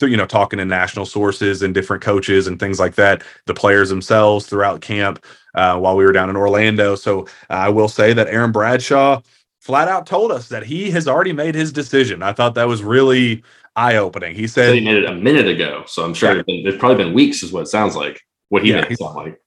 you 0.01 0.17
know 0.17 0.25
talking 0.25 0.57
to 0.57 0.65
national 0.65 1.05
sources 1.05 1.61
and 1.61 1.73
different 1.73 2.03
coaches 2.03 2.47
and 2.47 2.59
things 2.59 2.79
like 2.79 2.95
that 2.95 3.23
the 3.47 3.53
players 3.55 3.89
themselves 3.89 4.45
throughout 4.45 4.81
camp 4.81 5.23
uh, 5.55 5.77
while 5.79 5.95
we 5.95 6.05
were 6.05 6.11
down 6.11 6.29
in 6.29 6.35
orlando 6.35 6.93
so 6.93 7.23
uh, 7.49 7.53
i 7.53 7.69
will 7.69 7.87
say 7.87 8.13
that 8.13 8.27
aaron 8.27 8.51
bradshaw 8.51 9.19
flat 9.59 9.87
out 9.87 10.05
told 10.05 10.31
us 10.31 10.47
that 10.47 10.63
he 10.63 10.91
has 10.91 11.07
already 11.07 11.33
made 11.33 11.55
his 11.55 11.71
decision 11.71 12.21
i 12.21 12.31
thought 12.31 12.53
that 12.53 12.67
was 12.67 12.83
really 12.83 13.43
eye-opening 13.75 14.35
he 14.35 14.45
said 14.45 14.75
he 14.75 14.81
made 14.81 14.97
it 14.97 15.09
a 15.09 15.15
minute 15.15 15.47
ago 15.47 15.83
so 15.87 16.05
i'm 16.05 16.13
sure 16.13 16.33
yeah. 16.33 16.39
it's, 16.39 16.45
been, 16.45 16.67
it's 16.67 16.77
probably 16.77 17.03
been 17.03 17.13
weeks 17.13 17.41
is 17.41 17.51
what 17.51 17.63
it 17.63 17.67
sounds 17.67 17.95
like 17.95 18.21
what 18.49 18.63
he 18.63 18.71
yeah, 18.71 18.87
made 18.87 18.97
sound 18.97 19.15
like. 19.15 19.41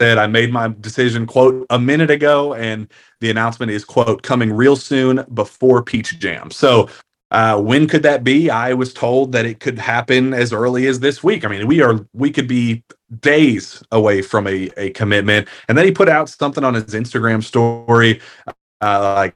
Said 0.00 0.18
I 0.18 0.26
made 0.26 0.50
my 0.50 0.72
decision 0.80 1.26
quote 1.26 1.66
a 1.70 1.78
minute 1.78 2.10
ago, 2.10 2.54
and 2.54 2.88
the 3.20 3.30
announcement 3.30 3.70
is 3.70 3.84
quote 3.84 4.22
coming 4.22 4.52
real 4.52 4.76
soon 4.76 5.24
before 5.34 5.82
Peach 5.82 6.18
Jam. 6.18 6.50
So 6.50 6.88
uh, 7.30 7.60
when 7.60 7.86
could 7.86 8.02
that 8.02 8.24
be? 8.24 8.50
I 8.50 8.74
was 8.74 8.92
told 8.92 9.32
that 9.32 9.46
it 9.46 9.60
could 9.60 9.78
happen 9.78 10.34
as 10.34 10.52
early 10.52 10.86
as 10.86 11.00
this 11.00 11.22
week. 11.22 11.44
I 11.44 11.48
mean, 11.48 11.66
we 11.66 11.80
are 11.80 12.04
we 12.12 12.30
could 12.30 12.48
be 12.48 12.82
days 13.20 13.82
away 13.92 14.22
from 14.22 14.46
a, 14.46 14.70
a 14.76 14.90
commitment. 14.90 15.48
And 15.68 15.78
then 15.78 15.84
he 15.84 15.92
put 15.92 16.08
out 16.08 16.28
something 16.28 16.64
on 16.64 16.74
his 16.74 16.86
Instagram 16.86 17.42
story, 17.42 18.20
uh, 18.80 19.14
like 19.16 19.34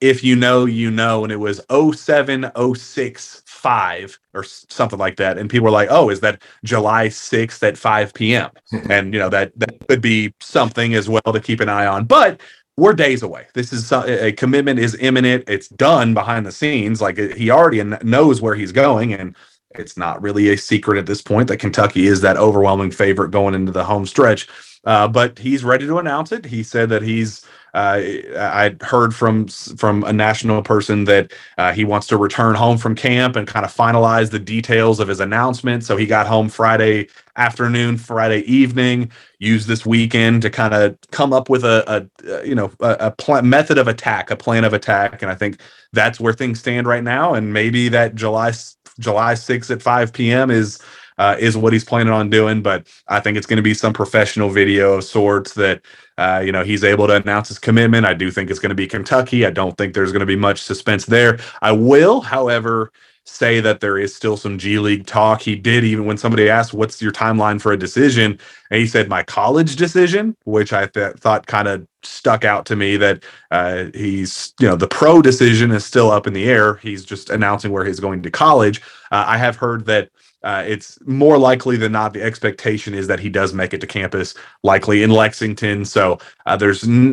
if 0.00 0.24
you 0.24 0.34
know, 0.36 0.64
you 0.64 0.90
know, 0.90 1.24
and 1.24 1.32
it 1.32 1.36
was 1.36 1.60
0706 1.70 3.42
five 3.46 4.18
or 4.32 4.42
something 4.42 4.98
like 4.98 5.16
that. 5.16 5.36
And 5.36 5.50
people 5.50 5.66
were 5.66 5.70
like, 5.70 5.88
"Oh, 5.90 6.08
is 6.08 6.20
that 6.20 6.42
July 6.64 7.08
6th 7.08 7.62
at 7.62 7.76
5 7.76 8.14
p.m.?" 8.14 8.50
and 8.90 9.12
you 9.12 9.20
know 9.20 9.28
that 9.28 9.52
that 9.58 9.86
could 9.88 10.00
be 10.00 10.32
something 10.40 10.94
as 10.94 11.08
well 11.08 11.32
to 11.32 11.40
keep 11.40 11.60
an 11.60 11.68
eye 11.68 11.86
on. 11.86 12.04
But 12.04 12.40
we're 12.76 12.94
days 12.94 13.22
away. 13.22 13.46
This 13.52 13.72
is 13.72 13.92
a 13.92 14.32
commitment 14.32 14.78
is 14.78 14.96
imminent. 15.00 15.44
It's 15.46 15.68
done 15.68 16.14
behind 16.14 16.46
the 16.46 16.52
scenes. 16.52 17.02
Like 17.02 17.18
he 17.18 17.50
already 17.50 17.82
knows 18.02 18.40
where 18.40 18.54
he's 18.54 18.72
going, 18.72 19.12
and 19.12 19.36
it's 19.72 19.98
not 19.98 20.22
really 20.22 20.48
a 20.48 20.56
secret 20.56 20.98
at 20.98 21.06
this 21.06 21.20
point 21.20 21.48
that 21.48 21.58
Kentucky 21.58 22.06
is 22.06 22.22
that 22.22 22.38
overwhelming 22.38 22.90
favorite 22.90 23.30
going 23.30 23.54
into 23.54 23.72
the 23.72 23.84
home 23.84 24.06
stretch. 24.06 24.48
Uh, 24.84 25.06
but 25.06 25.38
he's 25.38 25.62
ready 25.62 25.86
to 25.86 25.98
announce 25.98 26.32
it. 26.32 26.46
He 26.46 26.62
said 26.62 26.88
that 26.88 27.02
he's 27.02 27.44
uh, 27.74 28.00
I 28.36 28.76
heard 28.80 29.14
from 29.14 29.46
from 29.48 30.04
a 30.04 30.12
national 30.12 30.62
person 30.62 31.04
that 31.04 31.32
uh, 31.58 31.72
he 31.72 31.84
wants 31.84 32.06
to 32.08 32.16
return 32.16 32.54
home 32.54 32.78
from 32.78 32.94
camp 32.94 33.36
and 33.36 33.46
kind 33.46 33.64
of 33.64 33.74
finalize 33.74 34.30
the 34.30 34.38
details 34.38 35.00
of 35.00 35.08
his 35.08 35.20
announcement. 35.20 35.84
So 35.84 35.96
he 35.96 36.06
got 36.06 36.26
home 36.26 36.48
Friday 36.48 37.08
afternoon, 37.36 37.96
Friday 37.96 38.40
evening. 38.40 39.10
Used 39.38 39.68
this 39.68 39.86
weekend 39.86 40.42
to 40.42 40.50
kind 40.50 40.74
of 40.74 40.98
come 41.12 41.32
up 41.32 41.48
with 41.48 41.64
a, 41.64 42.08
a 42.26 42.46
you 42.46 42.54
know 42.54 42.72
a, 42.80 43.12
a 43.18 43.42
method 43.42 43.78
of 43.78 43.88
attack, 43.88 44.30
a 44.30 44.36
plan 44.36 44.64
of 44.64 44.72
attack, 44.72 45.22
and 45.22 45.30
I 45.30 45.34
think 45.34 45.60
that's 45.92 46.20
where 46.20 46.32
things 46.32 46.60
stand 46.60 46.86
right 46.86 47.04
now. 47.04 47.34
And 47.34 47.52
maybe 47.52 47.88
that 47.88 48.14
July 48.14 48.52
July 48.98 49.34
6th 49.34 49.70
at 49.70 49.82
5 49.82 50.12
p.m. 50.12 50.50
is 50.50 50.80
uh, 51.18 51.36
is 51.38 51.56
what 51.56 51.72
he's 51.72 51.84
planning 51.84 52.12
on 52.12 52.30
doing. 52.30 52.62
But 52.62 52.86
I 53.08 53.20
think 53.20 53.36
it's 53.36 53.46
going 53.46 53.58
to 53.58 53.62
be 53.62 53.74
some 53.74 53.92
professional 53.92 54.50
video 54.50 54.94
of 54.94 55.04
sorts 55.04 55.54
that 55.54 55.82
uh, 56.20 56.40
you 56.44 56.52
know 56.52 56.62
he's 56.62 56.84
able 56.84 57.06
to 57.08 57.16
announce 57.16 57.48
his 57.48 57.58
commitment. 57.58 58.06
I 58.06 58.14
do 58.14 58.30
think 58.30 58.50
it's 58.50 58.60
going 58.60 58.70
to 58.70 58.76
be 58.76 58.86
Kentucky. 58.86 59.46
I 59.46 59.50
don't 59.50 59.76
think 59.78 59.94
there's 59.94 60.12
going 60.12 60.20
to 60.20 60.26
be 60.26 60.36
much 60.36 60.62
suspense 60.62 61.06
there. 61.06 61.40
I 61.62 61.72
will, 61.72 62.20
however, 62.20 62.92
say 63.24 63.60
that 63.60 63.80
there 63.80 63.98
is 63.98 64.14
still 64.14 64.36
some 64.36 64.58
G 64.58 64.78
League 64.78 65.06
talk. 65.06 65.42
He 65.42 65.56
did 65.56 65.84
even 65.84 66.04
when 66.06 66.18
somebody 66.18 66.50
asked, 66.50 66.74
"What's 66.74 67.00
your 67.00 67.12
timeline 67.12 67.60
for 67.60 67.72
a 67.72 67.78
decision?" 67.78 68.38
and 68.70 68.80
he 68.80 68.86
said, 68.86 69.08
"My 69.08 69.22
college 69.22 69.76
decision," 69.76 70.36
which 70.44 70.72
I 70.74 70.86
th- 70.86 71.16
thought 71.16 71.46
kind 71.46 71.68
of 71.68 71.86
stuck 72.02 72.44
out 72.44 72.66
to 72.66 72.76
me. 72.76 72.98
That 72.98 73.24
uh, 73.50 73.86
he's, 73.94 74.54
you 74.60 74.68
know, 74.68 74.76
the 74.76 74.88
pro 74.88 75.22
decision 75.22 75.70
is 75.72 75.86
still 75.86 76.10
up 76.10 76.26
in 76.26 76.34
the 76.34 76.44
air. 76.44 76.76
He's 76.76 77.04
just 77.04 77.30
announcing 77.30 77.72
where 77.72 77.84
he's 77.86 78.00
going 78.00 78.22
to 78.22 78.30
college. 78.30 78.82
Uh, 79.10 79.24
I 79.26 79.38
have 79.38 79.56
heard 79.56 79.86
that 79.86 80.10
uh, 80.42 80.64
it's 80.66 80.98
more 81.06 81.36
likely 81.38 81.76
than 81.76 81.92
not 81.92 82.14
the 82.14 82.22
expectation 82.22 82.94
is 82.94 83.06
that 83.06 83.20
he 83.20 83.28
does 83.28 83.52
make 83.52 83.74
it 83.74 83.80
to 83.80 83.86
campus, 83.86 84.34
likely 84.62 85.02
in 85.02 85.10
Lexington. 85.10 85.84
So 85.84 86.18
uh, 86.46 86.56
there's 86.56 86.84
n- 86.84 87.12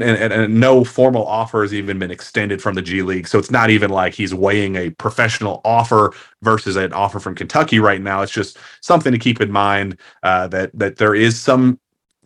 no 0.59 0.83
formal 0.83 1.25
offer 1.25 1.61
has 1.61 1.73
even 1.73 1.99
been 1.99 2.11
extended 2.11 2.61
from 2.61 2.75
the 2.75 2.81
G 2.81 3.01
League. 3.01 3.27
So 3.27 3.37
it's 3.37 3.51
not 3.51 3.69
even 3.69 3.89
like 3.89 4.13
he's 4.13 4.33
weighing 4.33 4.75
a 4.77 4.91
professional 4.91 5.61
offer 5.65 6.13
versus 6.41 6.75
an 6.77 6.93
offer 6.93 7.19
from 7.19 7.35
Kentucky 7.35 7.79
right 7.79 8.01
now. 8.01 8.21
It's 8.21 8.31
just 8.31 8.57
something 8.81 9.11
to 9.11 9.19
keep 9.19 9.41
in 9.41 9.51
mind 9.51 9.97
uh, 10.23 10.47
that 10.47 10.71
that 10.73 10.97
there 10.97 11.15
is 11.15 11.39
some 11.39 11.79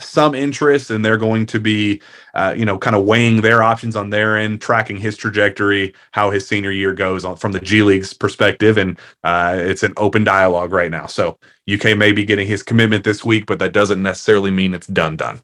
some 0.04 0.36
interest 0.36 0.90
and 0.90 1.04
they're 1.04 1.18
going 1.18 1.46
to 1.46 1.60
be 1.60 2.02
uh, 2.34 2.54
you 2.58 2.66
know 2.66 2.78
kind 2.78 2.96
of 2.96 3.04
weighing 3.04 3.42
their 3.42 3.64
options 3.64 3.96
on 3.96 4.10
their 4.10 4.38
end 4.38 4.62
tracking 4.62 4.98
his 4.98 5.18
trajectory 5.18 5.94
how 6.12 6.30
his 6.30 6.48
senior 6.48 6.72
year 6.72 6.94
goes 6.94 7.26
on 7.26 7.36
from 7.36 7.52
the 7.52 7.60
g 7.60 7.84
league's 7.84 8.14
perspective 8.14 8.78
and 8.78 9.00
uh, 9.24 9.56
it's 9.58 9.84
an 9.84 9.94
open 9.98 10.24
dialogue 10.24 10.72
right 10.72 10.92
now. 10.92 11.06
So 11.06 11.38
uk 11.72 11.98
may 11.98 12.12
be 12.12 12.26
getting 12.26 12.48
his 12.48 12.64
commitment 12.64 13.04
this 13.04 13.24
week 13.24 13.46
but 13.46 13.60
that 13.60 13.74
doesn't 13.74 14.02
necessarily 14.02 14.52
mean 14.52 14.74
it's 14.74 14.88
done 14.88 15.16
done. 15.16 15.42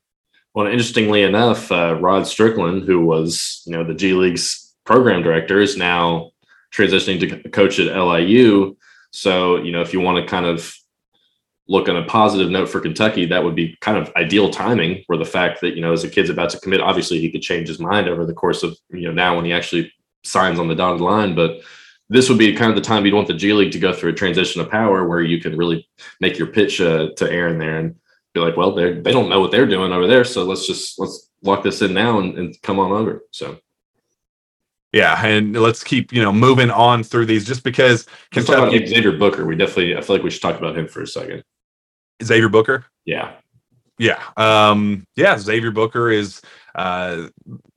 Well 0.53 0.67
interestingly 0.67 1.23
enough 1.23 1.71
uh, 1.71 1.97
rod 1.99 2.27
strickland 2.27 2.83
who 2.83 3.05
was 3.05 3.61
you 3.65 3.73
know 3.73 3.83
the 3.83 3.93
g 3.93 4.13
league's 4.13 4.75
program 4.85 5.21
director 5.21 5.59
is 5.59 5.77
now 5.77 6.31
transitioning 6.73 7.19
to 7.19 7.49
coach 7.49 7.79
at 7.79 7.95
liu 7.95 8.77
so 9.11 9.57
you 9.57 9.71
know 9.71 9.81
if 9.81 9.93
you 9.93 9.99
want 9.99 10.17
to 10.23 10.29
kind 10.29 10.45
of 10.45 10.77
look 11.67 11.89
on 11.89 11.97
a 11.97 12.05
positive 12.05 12.49
note 12.49 12.69
for 12.69 12.79
Kentucky, 12.79 13.25
that 13.25 13.43
would 13.43 13.55
be 13.55 13.77
kind 13.81 13.97
of 13.97 14.11
ideal 14.15 14.49
timing 14.49 15.03
where 15.07 15.19
the 15.19 15.25
fact 15.25 15.61
that, 15.61 15.75
you 15.75 15.81
know, 15.81 15.91
as 15.91 16.03
a 16.03 16.09
kid's 16.09 16.29
about 16.29 16.49
to 16.51 16.59
commit, 16.59 16.81
obviously 16.81 17.19
he 17.19 17.31
could 17.31 17.41
change 17.41 17.67
his 17.67 17.79
mind 17.79 18.07
over 18.07 18.25
the 18.25 18.33
course 18.33 18.63
of, 18.63 18.77
you 18.89 19.07
know, 19.07 19.11
now 19.11 19.35
when 19.35 19.45
he 19.45 19.53
actually 19.53 19.91
signs 20.23 20.59
on 20.59 20.67
the 20.67 20.75
dotted 20.75 21.01
line. 21.01 21.35
But 21.35 21.61
this 22.09 22.29
would 22.29 22.37
be 22.37 22.53
kind 22.53 22.69
of 22.69 22.75
the 22.75 22.81
time 22.81 23.05
you'd 23.05 23.13
want 23.13 23.27
the 23.27 23.33
G 23.33 23.51
League 23.53 23.73
to 23.73 23.79
go 23.79 23.93
through 23.93 24.11
a 24.11 24.15
transition 24.15 24.61
of 24.61 24.69
power 24.69 25.07
where 25.07 25.21
you 25.21 25.41
can 25.41 25.57
really 25.57 25.87
make 26.21 26.37
your 26.37 26.47
pitch 26.47 26.79
uh, 26.79 27.09
to 27.17 27.29
Aaron 27.29 27.57
there 27.57 27.79
and 27.79 27.95
be 28.33 28.39
like, 28.39 28.55
well, 28.55 28.73
they 28.73 28.93
they 28.93 29.11
don't 29.11 29.29
know 29.29 29.41
what 29.41 29.51
they're 29.51 29.65
doing 29.65 29.91
over 29.91 30.07
there. 30.07 30.23
So 30.23 30.45
let's 30.45 30.65
just, 30.65 30.97
let's 30.99 31.29
lock 31.43 31.63
this 31.63 31.81
in 31.81 31.93
now 31.93 32.19
and, 32.19 32.37
and 32.37 32.61
come 32.61 32.79
on 32.79 32.91
over. 32.91 33.23
So. 33.31 33.59
Yeah, 34.93 35.21
and 35.25 35.53
let's 35.53 35.83
keep 35.83 36.13
you 36.13 36.21
know 36.21 36.31
moving 36.31 36.71
on 36.71 37.03
through 37.03 37.25
these 37.25 37.45
just 37.45 37.63
because 37.63 38.07
Kentucky 38.31 38.57
talk 38.57 38.69
about 38.69 38.87
Xavier 38.87 39.11
Booker. 39.11 39.45
We 39.45 39.57
definitely 39.57 39.97
I 39.97 40.01
feel 40.01 40.15
like 40.15 40.23
we 40.23 40.31
should 40.31 40.41
talk 40.41 40.57
about 40.57 40.77
him 40.77 40.87
for 40.87 41.01
a 41.01 41.07
second. 41.07 41.43
Xavier 42.23 42.49
Booker. 42.49 42.85
Yeah. 43.05 43.33
Yeah. 43.97 44.21
Um, 44.37 45.05
yeah. 45.15 45.37
Xavier 45.37 45.71
Booker 45.71 46.09
is 46.09 46.41
uh, 46.75 47.27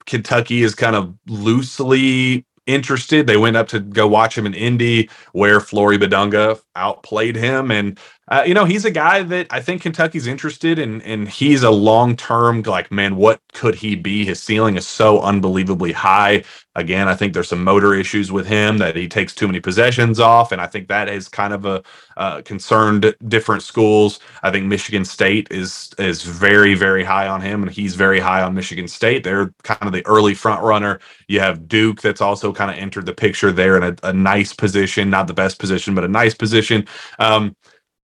Kentucky 0.07 0.63
is 0.63 0.75
kind 0.75 0.97
of 0.97 1.15
loosely 1.27 2.45
interested. 2.67 3.27
They 3.27 3.37
went 3.37 3.57
up 3.57 3.69
to 3.69 3.81
go 3.81 4.07
watch 4.07 4.37
him 4.37 4.47
in 4.47 4.55
Indy, 4.55 5.09
where 5.33 5.61
Flory 5.61 5.99
Bidunga 5.99 6.61
outplayed 6.81 7.37
him. 7.37 7.71
And 7.71 7.99
uh, 8.31 8.45
you 8.47 8.55
know, 8.55 8.65
he's 8.65 8.85
a 8.85 8.93
guy 8.93 9.25
that 9.25 9.49
I 9.51 9.61
think 9.61 9.83
Kentucky's 9.83 10.29
interested 10.29 10.79
in, 10.79 11.03
and 11.03 11.29
he's 11.29 11.65
a 11.65 11.71
long 11.71 12.15
term 12.15 12.63
like, 12.63 12.93
man, 12.93 13.17
what 13.17 13.41
could 13.53 13.75
he 13.75 13.97
be? 13.97 14.25
His 14.25 14.41
ceiling 14.41 14.77
is 14.77 14.87
so 14.87 15.21
unbelievably 15.21 15.93
high. 15.93 16.45
Again, 16.77 17.09
I 17.09 17.17
think 17.17 17.35
there's 17.35 17.49
some 17.49 17.65
motor 17.65 17.93
issues 17.93 18.31
with 18.31 18.47
him 18.47 18.79
that 18.79 18.95
he 18.95 19.09
takes 19.09 19.35
too 19.35 19.49
many 19.49 19.59
possessions 19.59 20.21
off, 20.21 20.53
and 20.53 20.61
I 20.61 20.69
think 20.69 20.87
that 20.87 21.09
is 21.09 21.29
kind 21.29 21.53
of 21.53 21.67
a 21.67 21.83
uh, 22.17 22.43
concerned 22.43 23.13
different 23.27 23.65
schools. 23.65 24.21
I 24.45 24.53
think 24.53 24.67
Michigan 24.67 25.05
State 25.05 25.49
is 25.51 25.91
is 25.99 26.23
very 26.23 26.75
very 26.75 27.03
high 27.03 27.27
on 27.27 27.41
him, 27.41 27.65
and 27.65 27.73
he's 27.73 27.97
very 27.97 28.21
high 28.21 28.43
on 28.43 28.55
Michigan 28.55 28.87
State. 28.87 29.25
They're 29.25 29.53
kind 29.65 29.83
of 29.83 29.93
the 29.93 30.07
early 30.07 30.35
front 30.35 30.63
runner. 30.63 31.01
You 31.27 31.41
have 31.41 31.67
Duke 31.67 32.01
that's 32.01 32.21
also 32.21 32.53
kind 32.53 32.71
of 32.71 32.77
entered 32.77 33.07
the 33.07 33.15
picture 33.15 33.51
there 33.51 33.77
in 33.77 33.83
a, 33.83 33.97
a 34.05 34.13
nice 34.13 34.53
position, 34.53 35.11
not 35.11 35.27
the 35.27 35.35
best 35.35 35.59
position, 35.59 35.97
but 35.97 36.05
a 36.05 36.09
nice 36.09 36.35
position. 36.35 36.70
Um, 37.19 37.57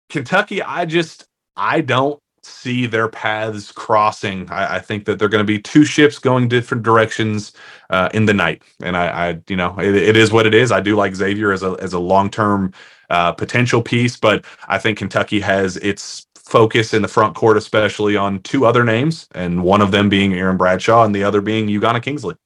Kentucky, 0.08 0.62
I 0.62 0.84
just 0.84 1.26
I 1.56 1.80
don't 1.80 2.20
see 2.42 2.86
their 2.86 3.08
paths 3.08 3.72
crossing. 3.72 4.50
I, 4.50 4.76
I 4.76 4.78
think 4.78 5.06
that 5.06 5.18
they're 5.18 5.28
going 5.28 5.44
to 5.44 5.52
be 5.52 5.58
two 5.58 5.84
ships 5.84 6.18
going 6.18 6.48
different 6.48 6.82
directions 6.82 7.52
uh, 7.90 8.08
in 8.12 8.26
the 8.26 8.34
night, 8.34 8.62
and 8.82 8.96
I, 8.96 9.30
I 9.30 9.40
you 9.48 9.56
know, 9.56 9.78
it, 9.78 9.94
it 9.94 10.16
is 10.16 10.32
what 10.32 10.46
it 10.46 10.54
is. 10.54 10.72
I 10.72 10.80
do 10.80 10.96
like 10.96 11.14
Xavier 11.14 11.52
as 11.52 11.62
a 11.62 11.76
as 11.80 11.92
a 11.92 11.98
long 11.98 12.30
term 12.30 12.72
uh, 13.10 13.32
potential 13.32 13.82
piece, 13.82 14.16
but 14.16 14.44
I 14.68 14.78
think 14.78 14.98
Kentucky 14.98 15.40
has 15.40 15.76
its 15.78 16.26
focus 16.36 16.92
in 16.92 17.02
the 17.02 17.08
front 17.08 17.34
court, 17.34 17.56
especially 17.56 18.16
on 18.16 18.40
two 18.42 18.66
other 18.66 18.84
names, 18.84 19.26
and 19.34 19.62
one 19.62 19.80
of 19.80 19.90
them 19.90 20.08
being 20.08 20.34
Aaron 20.34 20.56
Bradshaw, 20.56 21.04
and 21.04 21.14
the 21.14 21.24
other 21.24 21.40
being 21.40 21.68
Ugonna 21.68 22.02
Kingsley. 22.02 22.36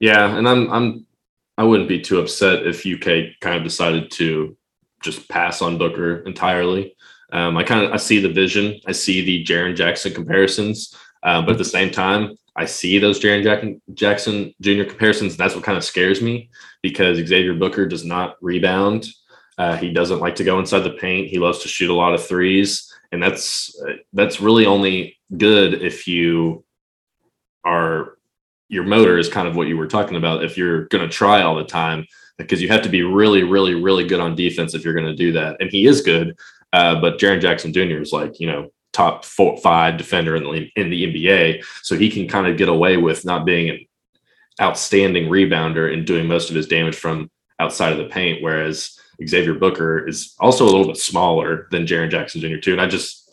Yeah, 0.00 0.36
and 0.36 0.48
I'm 0.48 0.70
I'm 0.72 1.06
I 1.56 1.64
wouldn't 1.64 1.88
be 1.88 2.00
too 2.00 2.18
upset 2.18 2.66
if 2.66 2.84
UK 2.84 3.40
kind 3.40 3.56
of 3.56 3.62
decided 3.62 4.10
to 4.12 4.56
just 5.04 5.28
pass 5.28 5.62
on 5.62 5.78
Booker 5.78 6.20
entirely. 6.26 6.96
Um, 7.32 7.56
I 7.56 7.62
kind 7.62 7.84
of 7.84 7.92
I 7.92 7.96
see 7.96 8.20
the 8.20 8.32
vision. 8.32 8.80
I 8.86 8.92
see 8.92 9.20
the 9.20 9.44
Jaren 9.44 9.76
Jackson 9.76 10.12
comparisons, 10.14 10.96
uh, 11.22 11.42
but 11.42 11.52
at 11.52 11.58
the 11.58 11.64
same 11.64 11.90
time, 11.90 12.36
I 12.56 12.64
see 12.64 12.98
those 12.98 13.20
Jaren 13.20 13.42
Jack- 13.42 13.64
Jackson 13.94 14.54
Jr. 14.60 14.84
comparisons. 14.84 15.36
That's 15.36 15.54
what 15.54 15.64
kind 15.64 15.76
of 15.76 15.84
scares 15.84 16.22
me 16.22 16.48
because 16.82 17.18
Xavier 17.18 17.54
Booker 17.54 17.86
does 17.86 18.04
not 18.04 18.36
rebound. 18.40 19.06
Uh, 19.58 19.76
he 19.76 19.92
doesn't 19.92 20.20
like 20.20 20.36
to 20.36 20.44
go 20.44 20.58
inside 20.58 20.80
the 20.80 20.90
paint. 20.90 21.28
He 21.28 21.38
loves 21.38 21.60
to 21.60 21.68
shoot 21.68 21.90
a 21.90 21.94
lot 21.94 22.14
of 22.14 22.24
threes, 22.24 22.92
and 23.12 23.22
that's 23.22 23.80
that's 24.12 24.40
really 24.40 24.66
only 24.66 25.16
good 25.36 25.82
if 25.82 26.06
you 26.06 26.64
are 27.64 28.18
your 28.68 28.84
motor 28.84 29.18
is 29.18 29.28
kind 29.28 29.46
of 29.46 29.56
what 29.56 29.68
you 29.68 29.76
were 29.76 29.86
talking 29.86 30.16
about. 30.16 30.44
If 30.44 30.56
you're 30.56 30.86
going 30.86 31.08
to 31.08 31.14
try 31.14 31.42
all 31.42 31.54
the 31.54 31.64
time, 31.64 32.06
because 32.38 32.60
you 32.60 32.68
have 32.68 32.82
to 32.82 32.88
be 32.88 33.02
really, 33.02 33.42
really, 33.42 33.74
really 33.74 34.06
good 34.06 34.20
on 34.20 34.34
defense 34.34 34.74
if 34.74 34.84
you're 34.84 34.94
going 34.94 35.06
to 35.06 35.14
do 35.14 35.32
that. 35.32 35.56
And 35.60 35.70
he 35.70 35.86
is 35.86 36.00
good, 36.00 36.36
uh, 36.72 37.00
but 37.00 37.18
Jaren 37.18 37.40
Jackson 37.40 37.72
Jr. 37.72 38.00
is 38.00 38.12
like 38.12 38.40
you 38.40 38.46
know 38.46 38.70
top 38.92 39.24
four, 39.24 39.56
five 39.58 39.96
defender 39.96 40.36
in 40.36 40.44
the 40.44 40.70
in 40.76 40.90
the 40.90 41.12
NBA, 41.12 41.64
so 41.82 41.96
he 41.96 42.10
can 42.10 42.26
kind 42.28 42.46
of 42.46 42.56
get 42.56 42.68
away 42.68 42.96
with 42.96 43.24
not 43.24 43.44
being 43.44 43.70
an 43.70 43.86
outstanding 44.60 45.28
rebounder 45.28 45.92
and 45.92 46.06
doing 46.06 46.26
most 46.26 46.48
of 46.50 46.56
his 46.56 46.68
damage 46.68 46.96
from 46.96 47.30
outside 47.58 47.92
of 47.92 47.98
the 47.98 48.08
paint. 48.08 48.42
Whereas 48.42 48.98
Xavier 49.26 49.54
Booker 49.54 50.06
is 50.06 50.34
also 50.40 50.64
a 50.64 50.70
little 50.70 50.86
bit 50.86 50.96
smaller 50.96 51.68
than 51.70 51.86
Jaren 51.86 52.10
Jackson 52.10 52.40
Jr. 52.40 52.56
too, 52.56 52.72
and 52.72 52.80
I 52.80 52.86
just 52.86 53.24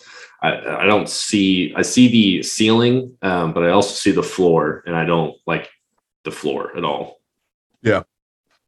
I, 0.42 0.84
I 0.84 0.86
don't 0.86 1.10
see 1.10 1.74
I 1.76 1.82
see 1.82 2.08
the 2.08 2.44
ceiling, 2.44 3.18
um, 3.22 3.54
but 3.54 3.64
I 3.64 3.70
also 3.70 3.94
see 3.94 4.12
the 4.12 4.24
floor, 4.24 4.84
and 4.86 4.96
I 4.96 5.06
don't 5.06 5.36
like 5.46 5.70
the 6.24 6.32
floor 6.32 6.76
at 6.78 6.84
all. 6.84 7.20
Yeah, 7.82 8.04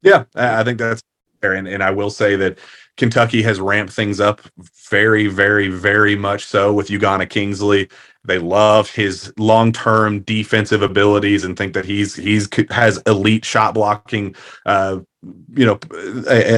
yeah, 0.04 0.26
I 0.36 0.64
think 0.64 0.80
that's 0.80 1.02
fair, 1.42 1.54
and, 1.54 1.68
and 1.68 1.84
I 1.84 1.92
will 1.92 2.10
say 2.10 2.36
that 2.36 2.60
Kentucky 2.98 3.42
has 3.42 3.60
ramped 3.60 3.94
things 3.94 4.20
up 4.20 4.42
very, 4.90 5.28
very, 5.28 5.70
very 5.70 6.16
much 6.16 6.46
so 6.46 6.72
with 6.72 6.90
Ugonna 6.90 7.28
Kingsley. 7.30 7.90
They 8.24 8.38
love 8.38 8.90
his 8.90 9.34
long-term 9.38 10.22
defensive 10.22 10.82
abilities 10.82 11.44
and 11.44 11.58
think 11.58 11.74
that 11.74 11.86
he's 11.86 12.16
he's 12.16 12.48
has 12.70 13.02
elite 13.08 13.44
shot 13.44 13.74
blocking, 13.74 14.36
uh, 14.66 15.00
you 15.56 15.66
know, 15.66 15.80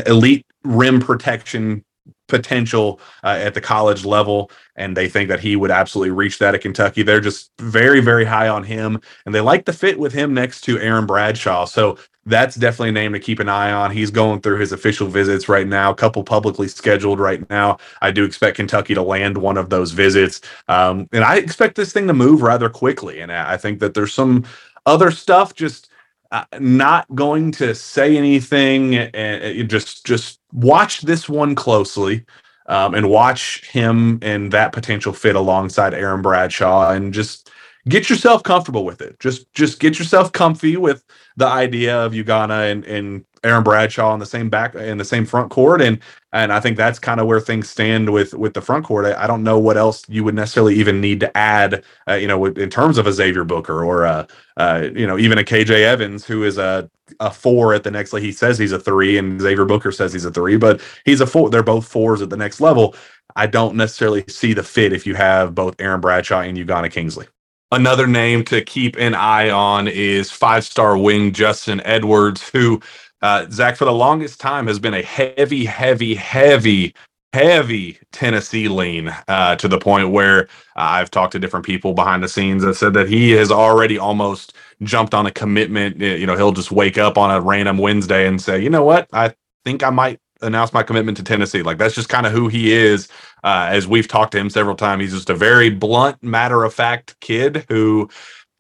elite 0.05 0.45
rim 0.63 0.99
protection 0.99 1.83
potential 2.27 2.99
uh, 3.23 3.37
at 3.39 3.53
the 3.53 3.61
college 3.61 4.03
level 4.03 4.49
and 4.75 4.97
they 4.97 5.07
think 5.07 5.29
that 5.29 5.39
he 5.39 5.55
would 5.55 5.69
absolutely 5.69 6.09
reach 6.09 6.39
that 6.39 6.55
at 6.55 6.61
Kentucky. 6.61 7.03
They're 7.03 7.21
just 7.21 7.51
very 7.59 7.99
very 8.01 8.25
high 8.25 8.47
on 8.47 8.63
him 8.63 8.99
and 9.25 9.33
they 9.33 9.41
like 9.41 9.65
the 9.65 9.73
fit 9.73 9.99
with 9.99 10.11
him 10.11 10.33
next 10.33 10.61
to 10.61 10.79
Aaron 10.79 11.05
Bradshaw. 11.05 11.65
So 11.65 11.97
that's 12.25 12.55
definitely 12.55 12.89
a 12.89 12.93
name 12.93 13.13
to 13.13 13.19
keep 13.19 13.39
an 13.39 13.49
eye 13.49 13.71
on. 13.71 13.91
He's 13.91 14.11
going 14.11 14.41
through 14.41 14.59
his 14.59 14.71
official 14.71 15.07
visits 15.07 15.47
right 15.47 15.67
now, 15.67 15.91
a 15.91 15.95
couple 15.95 16.23
publicly 16.23 16.67
scheduled 16.67 17.19
right 17.19 17.47
now. 17.49 17.77
I 18.01 18.11
do 18.11 18.23
expect 18.23 18.57
Kentucky 18.57 18.95
to 18.95 19.01
land 19.01 19.37
one 19.37 19.57
of 19.57 19.69
those 19.69 19.91
visits. 19.91 20.41
Um, 20.67 21.07
and 21.11 21.23
I 21.23 21.37
expect 21.37 21.75
this 21.75 21.93
thing 21.93 22.07
to 22.07 22.13
move 22.13 22.41
rather 22.41 22.69
quickly 22.69 23.19
and 23.19 23.31
I 23.31 23.57
think 23.57 23.79
that 23.79 23.93
there's 23.93 24.13
some 24.13 24.45
other 24.85 25.11
stuff 25.11 25.53
just 25.53 25.89
uh, 26.31 26.45
not 26.59 27.13
going 27.15 27.51
to 27.51 27.75
say 27.75 28.17
anything 28.17 28.95
and 28.95 29.61
uh, 29.61 29.63
just 29.63 30.05
just 30.05 30.39
watch 30.51 31.01
this 31.01 31.29
one 31.29 31.55
closely 31.55 32.25
um, 32.67 32.95
and 32.95 33.09
watch 33.09 33.67
him 33.69 34.19
and 34.21 34.51
that 34.51 34.71
potential 34.71 35.13
fit 35.13 35.35
alongside 35.35 35.93
Aaron 35.93 36.21
Bradshaw 36.21 36.91
and 36.91 37.13
just 37.13 37.51
get 37.87 38.09
yourself 38.09 38.43
comfortable 38.43 38.85
with 38.85 39.01
it. 39.01 39.19
Just 39.19 39.51
just 39.53 39.79
get 39.79 39.99
yourself 39.99 40.31
comfy 40.31 40.77
with 40.77 41.03
the 41.37 41.47
idea 41.47 41.97
of 41.97 42.13
Ugonna 42.13 42.71
and, 42.71 42.85
and 42.85 43.25
Aaron 43.43 43.63
Bradshaw 43.63 44.13
in 44.13 44.19
the 44.19 44.25
same 44.25 44.49
back 44.49 44.73
in 44.75 44.97
the 44.97 45.05
same 45.05 45.25
front 45.25 45.51
court, 45.51 45.81
and 45.81 45.99
and 46.33 46.51
I 46.51 46.59
think 46.59 46.77
that's 46.77 46.97
kind 46.97 47.19
of 47.19 47.27
where 47.27 47.39
things 47.39 47.69
stand 47.69 48.11
with 48.11 48.33
with 48.33 48.53
the 48.53 48.61
front 48.61 48.85
court. 48.85 49.05
I, 49.05 49.23
I, 49.23 49.27
don't 49.27 49.43
know 49.43 49.59
what 49.59 49.77
else 49.77 50.03
you 50.09 50.23
would 50.23 50.35
necessarily 50.35 50.75
even 50.75 50.99
need 50.99 51.19
to 51.19 51.37
add, 51.37 51.83
uh, 52.09 52.15
you 52.15 52.27
know, 52.27 52.45
in 52.45 52.69
terms 52.69 52.97
of 52.97 53.07
a 53.07 53.13
Xavier 53.13 53.43
Booker 53.43 53.85
or 53.85 54.03
a, 54.03 54.27
uh, 54.57 54.89
you 54.95 55.05
know, 55.05 55.17
even 55.17 55.37
a 55.37 55.43
KJ 55.43 55.69
Evans 55.69 56.25
who 56.25 56.43
is 56.43 56.57
a 56.57 56.89
a 57.19 57.29
four 57.29 57.73
at 57.73 57.83
the 57.83 57.91
next. 57.91 58.13
Like 58.13 58.23
he 58.23 58.31
says 58.31 58.57
he's 58.57 58.71
a 58.71 58.79
three, 58.79 59.17
and 59.17 59.39
Xavier 59.39 59.65
Booker 59.65 59.91
says 59.91 60.11
he's 60.11 60.25
a 60.25 60.31
three, 60.31 60.57
but 60.57 60.81
he's 61.05 61.21
a 61.21 61.27
four. 61.27 61.49
They're 61.51 61.63
both 61.63 61.87
fours 61.87 62.21
at 62.21 62.31
the 62.31 62.37
next 62.37 62.59
level. 62.59 62.95
I 63.35 63.47
don't 63.47 63.75
necessarily 63.75 64.23
see 64.27 64.53
the 64.53 64.63
fit 64.63 64.93
if 64.93 65.05
you 65.05 65.13
have 65.15 65.53
both 65.53 65.75
Aaron 65.79 66.01
Bradshaw 66.01 66.41
and 66.41 66.57
Ugonna 66.57 66.91
Kingsley. 66.91 67.27
Another 67.71 68.07
name 68.07 68.45
to 68.45 68.63
keep 68.63 68.97
an 68.97 69.15
eye 69.15 69.51
on 69.51 69.89
is 69.89 70.31
five 70.31 70.65
star 70.65 70.97
wing 70.97 71.33
Justin 71.33 71.83
Edwards, 71.85 72.49
who, 72.49 72.81
uh, 73.21 73.45
Zach, 73.51 73.77
for 73.77 73.85
the 73.85 73.93
longest 73.93 74.41
time 74.41 74.67
has 74.67 74.79
been 74.79 74.95
a 74.95 75.03
heavy, 75.03 75.67
heavy, 75.67 76.15
heavy, 76.15 76.95
heavy 77.35 77.99
Tennessee 78.13 78.69
lean 78.69 79.15
uh, 79.29 79.57
to 79.57 79.69
the 79.69 79.77
point 79.79 80.11
where 80.11 80.45
uh, 80.77 80.97
I've 80.97 81.11
talked 81.11 81.33
to 81.33 81.39
different 81.39 81.67
people 81.67 81.93
behind 81.93 82.23
the 82.23 82.29
scenes 82.29 82.63
that 82.63 82.75
said 82.75 82.95
that 82.95 83.09
he 83.11 83.33
has 83.33 83.51
already 83.51 83.99
almost 83.99 84.55
jumped 84.83 85.13
on 85.13 85.27
a 85.27 85.31
commitment. 85.31 85.99
You 85.99 86.25
know, 86.27 86.37
he'll 86.37 86.53
just 86.53 86.71
wake 86.71 86.97
up 86.97 87.19
on 87.19 87.31
a 87.31 87.41
random 87.41 87.77
Wednesday 87.77 88.27
and 88.27 88.41
say, 88.41 88.63
you 88.63 88.71
know 88.71 88.85
what, 88.85 89.09
I 89.13 89.35
think 89.65 89.83
I 89.83 89.91
might 89.91 90.21
announce 90.41 90.73
my 90.73 90.83
commitment 90.83 91.17
to 91.17 91.23
Tennessee. 91.23 91.63
Like 91.63 91.77
that's 91.77 91.95
just 91.95 92.09
kind 92.09 92.25
of 92.25 92.31
who 92.31 92.47
he 92.47 92.73
is. 92.73 93.07
Uh, 93.43 93.67
as 93.69 93.87
we've 93.87 94.07
talked 94.07 94.31
to 94.31 94.39
him 94.39 94.49
several 94.49 94.75
times, 94.75 95.01
he's 95.03 95.13
just 95.13 95.29
a 95.29 95.35
very 95.35 95.69
blunt, 95.69 96.21
matter 96.23 96.63
of 96.63 96.73
fact 96.73 97.19
kid 97.21 97.65
who 97.69 98.09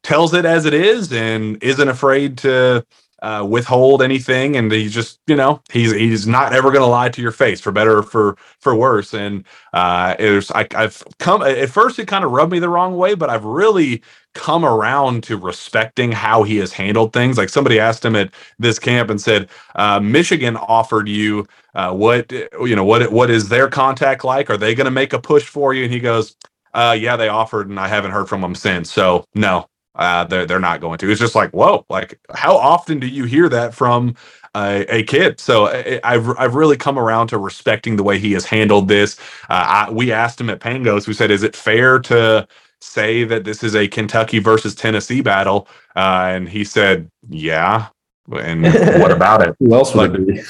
tells 0.03 0.33
it 0.33 0.45
as 0.45 0.65
it 0.65 0.73
is 0.73 1.11
and 1.11 1.61
isn't 1.63 1.89
afraid 1.89 2.37
to 2.37 2.85
uh, 3.25 3.43
withhold 3.43 4.03
anything. 4.03 4.55
And 4.55 4.71
he's 4.71 4.93
just, 4.93 5.19
you 5.27 5.35
know, 5.35 5.61
he's 5.71 5.91
he's 5.93 6.27
not 6.27 6.53
ever 6.53 6.69
going 6.69 6.83
to 6.83 6.87
lie 6.87 7.09
to 7.09 7.21
your 7.23 7.31
face 7.31 7.59
for 7.59 7.71
better 7.71 7.97
or 7.99 8.03
for 8.03 8.37
for 8.59 8.75
worse. 8.75 9.15
And 9.15 9.45
uh, 9.73 10.15
it 10.19 10.51
I, 10.53 10.67
I've 10.75 11.03
come 11.19 11.41
at 11.41 11.69
first 11.69 11.97
it 11.97 12.07
kind 12.07 12.23
of 12.23 12.31
rubbed 12.31 12.51
me 12.51 12.59
the 12.59 12.69
wrong 12.69 12.97
way, 12.97 13.15
but 13.15 13.31
I've 13.31 13.45
really 13.45 14.03
come 14.35 14.63
around 14.63 15.23
to 15.23 15.37
respecting 15.37 16.11
how 16.11 16.43
he 16.43 16.57
has 16.57 16.71
handled 16.71 17.13
things. 17.13 17.37
Like 17.37 17.49
somebody 17.49 17.79
asked 17.79 18.05
him 18.05 18.15
at 18.15 18.31
this 18.59 18.77
camp 18.77 19.09
and 19.09 19.19
said, 19.19 19.49
uh, 19.75 19.99
"Michigan 19.99 20.55
offered 20.57 21.09
you 21.09 21.47
uh, 21.73 21.93
what 21.93 22.31
you 22.31 22.75
know 22.75 22.85
what 22.85 23.11
what 23.11 23.31
is 23.31 23.49
their 23.49 23.69
contact 23.69 24.23
like? 24.23 24.51
Are 24.51 24.57
they 24.57 24.75
going 24.75 24.85
to 24.85 24.91
make 24.91 25.13
a 25.13 25.19
push 25.19 25.45
for 25.45 25.73
you?" 25.73 25.85
And 25.85 25.93
he 25.93 25.99
goes, 25.99 26.35
uh, 26.75 26.95
"Yeah, 26.99 27.15
they 27.15 27.29
offered, 27.29 27.69
and 27.69 27.79
I 27.79 27.87
haven't 27.87 28.11
heard 28.11 28.29
from 28.29 28.41
them 28.41 28.53
since. 28.55 28.91
So 28.91 29.25
no, 29.33 29.67
uh, 29.95 30.23
they're 30.25 30.45
they're 30.45 30.59
not 30.59 30.81
going 30.81 30.97
to." 30.99 31.09
It's 31.09 31.19
just 31.19 31.35
like, 31.35 31.51
whoa! 31.51 31.85
Like, 31.89 32.19
how 32.33 32.55
often 32.57 32.99
do 32.99 33.07
you 33.07 33.25
hear 33.25 33.49
that 33.49 33.73
from 33.73 34.15
a, 34.55 34.85
a, 34.99 35.03
kid. 35.03 35.37
So 35.41 35.67
I, 35.67 36.13
have 36.13 36.29
I've 36.39 36.55
really 36.55 36.77
come 36.77 36.97
around 36.97 37.27
to 37.27 37.37
respecting 37.37 37.97
the 37.97 38.03
way 38.03 38.19
he 38.19 38.31
has 38.31 38.45
handled 38.45 38.87
this. 38.87 39.19
Uh, 39.49 39.85
I, 39.87 39.91
we 39.91 40.13
asked 40.13 40.39
him 40.39 40.49
at 40.49 40.61
Pangos, 40.61 41.07
we 41.07 41.13
said, 41.13 41.29
"Is 41.29 41.43
it 41.43 41.57
fair 41.57 41.99
to 41.99 42.47
say 42.85 43.23
that 43.23 43.43
this 43.43 43.63
is 43.63 43.75
a 43.75 43.87
Kentucky 43.87 44.39
versus 44.39 44.75
Tennessee 44.75 45.21
battle? 45.21 45.67
Uh, 45.95 46.27
and 46.29 46.47
he 46.47 46.63
said, 46.63 47.09
yeah. 47.29 47.87
And 48.31 48.63
what 48.63 49.11
about 49.11 49.47
it? 49.47 49.55
Who 49.59 49.73
else 49.73 49.93
would 49.93 50.11
like, 50.11 50.19
it 50.19 50.27
be? 50.27 50.41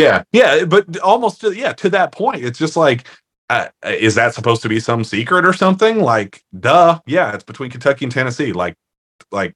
yeah, 0.00 0.22
yeah, 0.32 0.64
but 0.64 0.98
almost 1.00 1.42
yeah 1.42 1.72
to 1.74 1.90
that 1.90 2.12
point. 2.12 2.44
It's 2.44 2.58
just 2.58 2.76
like, 2.76 3.06
uh, 3.50 3.68
is 3.84 4.14
that 4.14 4.34
supposed 4.34 4.62
to 4.62 4.68
be 4.68 4.80
some 4.80 5.04
secret 5.04 5.44
or 5.44 5.52
something? 5.52 6.00
Like, 6.00 6.42
duh, 6.58 7.00
yeah, 7.06 7.34
it's 7.34 7.44
between 7.44 7.70
Kentucky 7.70 8.04
and 8.04 8.12
Tennessee. 8.12 8.52
Like, 8.52 8.76
like 9.32 9.54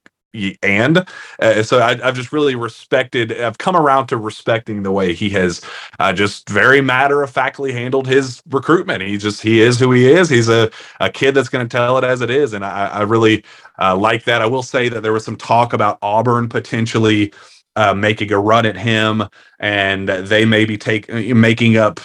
and 0.63 1.07
uh, 1.41 1.63
so 1.63 1.81
I, 1.83 1.97
have 1.97 2.17
just 2.17 2.33
really 2.33 2.55
respected 2.55 3.39
i've 3.39 3.59
come 3.59 3.77
around 3.77 4.07
to 4.07 4.17
respecting 4.17 4.83
the 4.83 4.91
way 4.91 5.13
he 5.13 5.29
has 5.31 5.61
uh, 5.99 6.15
just 6.15 6.49
very 6.49 6.81
matter 6.81 7.23
of 7.23 7.31
factly 7.31 7.71
handled 7.71 8.07
his 8.07 8.43
recruitment. 8.49 9.03
He 9.03 9.19
just 9.19 9.43
he 9.43 9.61
is 9.61 9.79
who 9.79 9.93
he 9.93 10.11
is. 10.11 10.31
He's 10.31 10.49
a, 10.49 10.71
a 11.01 11.11
kid 11.11 11.33
that's 11.35 11.51
going 11.51 11.69
to 11.69 11.77
tell 11.77 11.99
it 11.99 12.05
as 12.05 12.23
it 12.23 12.31
is 12.31 12.55
and 12.55 12.65
i, 12.65 12.87
I 12.87 13.03
really 13.03 13.45
uh, 13.79 13.97
like 13.97 14.25
that. 14.25 14.43
I 14.43 14.47
will 14.47 14.63
say 14.63 14.89
that 14.89 15.03
there 15.03 15.13
was 15.13 15.25
some 15.25 15.37
talk 15.37 15.73
about 15.73 15.99
auburn 16.03 16.49
potentially 16.49 17.33
uh, 17.77 17.95
making 17.95 18.33
a 18.33 18.39
run 18.39 18.67
at 18.67 18.77
him 18.77 19.25
and 19.59 20.09
they 20.09 20.45
may 20.45 20.65
be 20.65 20.77
take, 20.77 21.09
making 21.11 21.77
up 21.77 22.01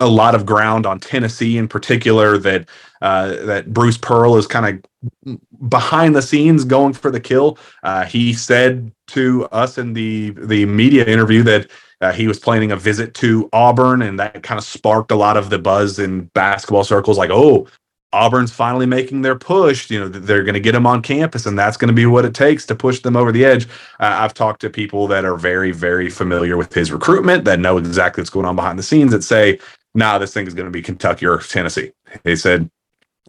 a 0.00 0.08
lot 0.08 0.34
of 0.34 0.46
ground 0.46 0.86
on 0.86 1.00
Tennessee 1.00 1.58
in 1.58 1.68
particular 1.68 2.38
that 2.38 2.68
uh, 3.04 3.44
that 3.44 3.72
Bruce 3.72 3.98
Pearl 3.98 4.36
is 4.36 4.46
kind 4.46 4.82
of 5.26 5.38
behind 5.68 6.16
the 6.16 6.22
scenes 6.22 6.64
going 6.64 6.94
for 6.94 7.10
the 7.10 7.20
kill. 7.20 7.58
Uh, 7.82 8.06
he 8.06 8.32
said 8.32 8.90
to 9.08 9.44
us 9.52 9.76
in 9.76 9.92
the 9.92 10.30
the 10.30 10.64
media 10.64 11.04
interview 11.04 11.42
that 11.42 11.70
uh, 12.00 12.12
he 12.12 12.26
was 12.26 12.38
planning 12.38 12.72
a 12.72 12.76
visit 12.76 13.12
to 13.14 13.50
Auburn, 13.52 14.00
and 14.00 14.18
that 14.18 14.42
kind 14.42 14.58
of 14.58 14.64
sparked 14.64 15.10
a 15.10 15.16
lot 15.16 15.36
of 15.36 15.50
the 15.50 15.58
buzz 15.58 15.98
in 15.98 16.30
basketball 16.34 16.82
circles. 16.82 17.18
Like, 17.18 17.28
oh, 17.30 17.68
Auburn's 18.14 18.52
finally 18.52 18.86
making 18.86 19.20
their 19.20 19.36
push. 19.36 19.90
You 19.90 20.00
know, 20.00 20.08
they're 20.08 20.42
going 20.42 20.54
to 20.54 20.60
get 20.60 20.74
him 20.74 20.86
on 20.86 21.02
campus, 21.02 21.44
and 21.44 21.58
that's 21.58 21.76
going 21.76 21.88
to 21.88 21.94
be 21.94 22.06
what 22.06 22.24
it 22.24 22.34
takes 22.34 22.64
to 22.66 22.74
push 22.74 23.00
them 23.00 23.18
over 23.18 23.32
the 23.32 23.44
edge. 23.44 23.66
Uh, 24.00 24.16
I've 24.18 24.32
talked 24.32 24.62
to 24.62 24.70
people 24.70 25.08
that 25.08 25.26
are 25.26 25.36
very, 25.36 25.72
very 25.72 26.08
familiar 26.08 26.56
with 26.56 26.72
his 26.72 26.90
recruitment, 26.90 27.44
that 27.44 27.60
know 27.60 27.76
exactly 27.76 28.22
what's 28.22 28.30
going 28.30 28.46
on 28.46 28.56
behind 28.56 28.78
the 28.78 28.82
scenes, 28.82 29.12
that 29.12 29.24
say, 29.24 29.58
"Nah, 29.94 30.16
this 30.16 30.32
thing 30.32 30.46
is 30.46 30.54
going 30.54 30.66
to 30.66 30.70
be 30.70 30.80
Kentucky 30.80 31.26
or 31.26 31.36
Tennessee." 31.38 31.92
They 32.22 32.36
said, 32.36 32.70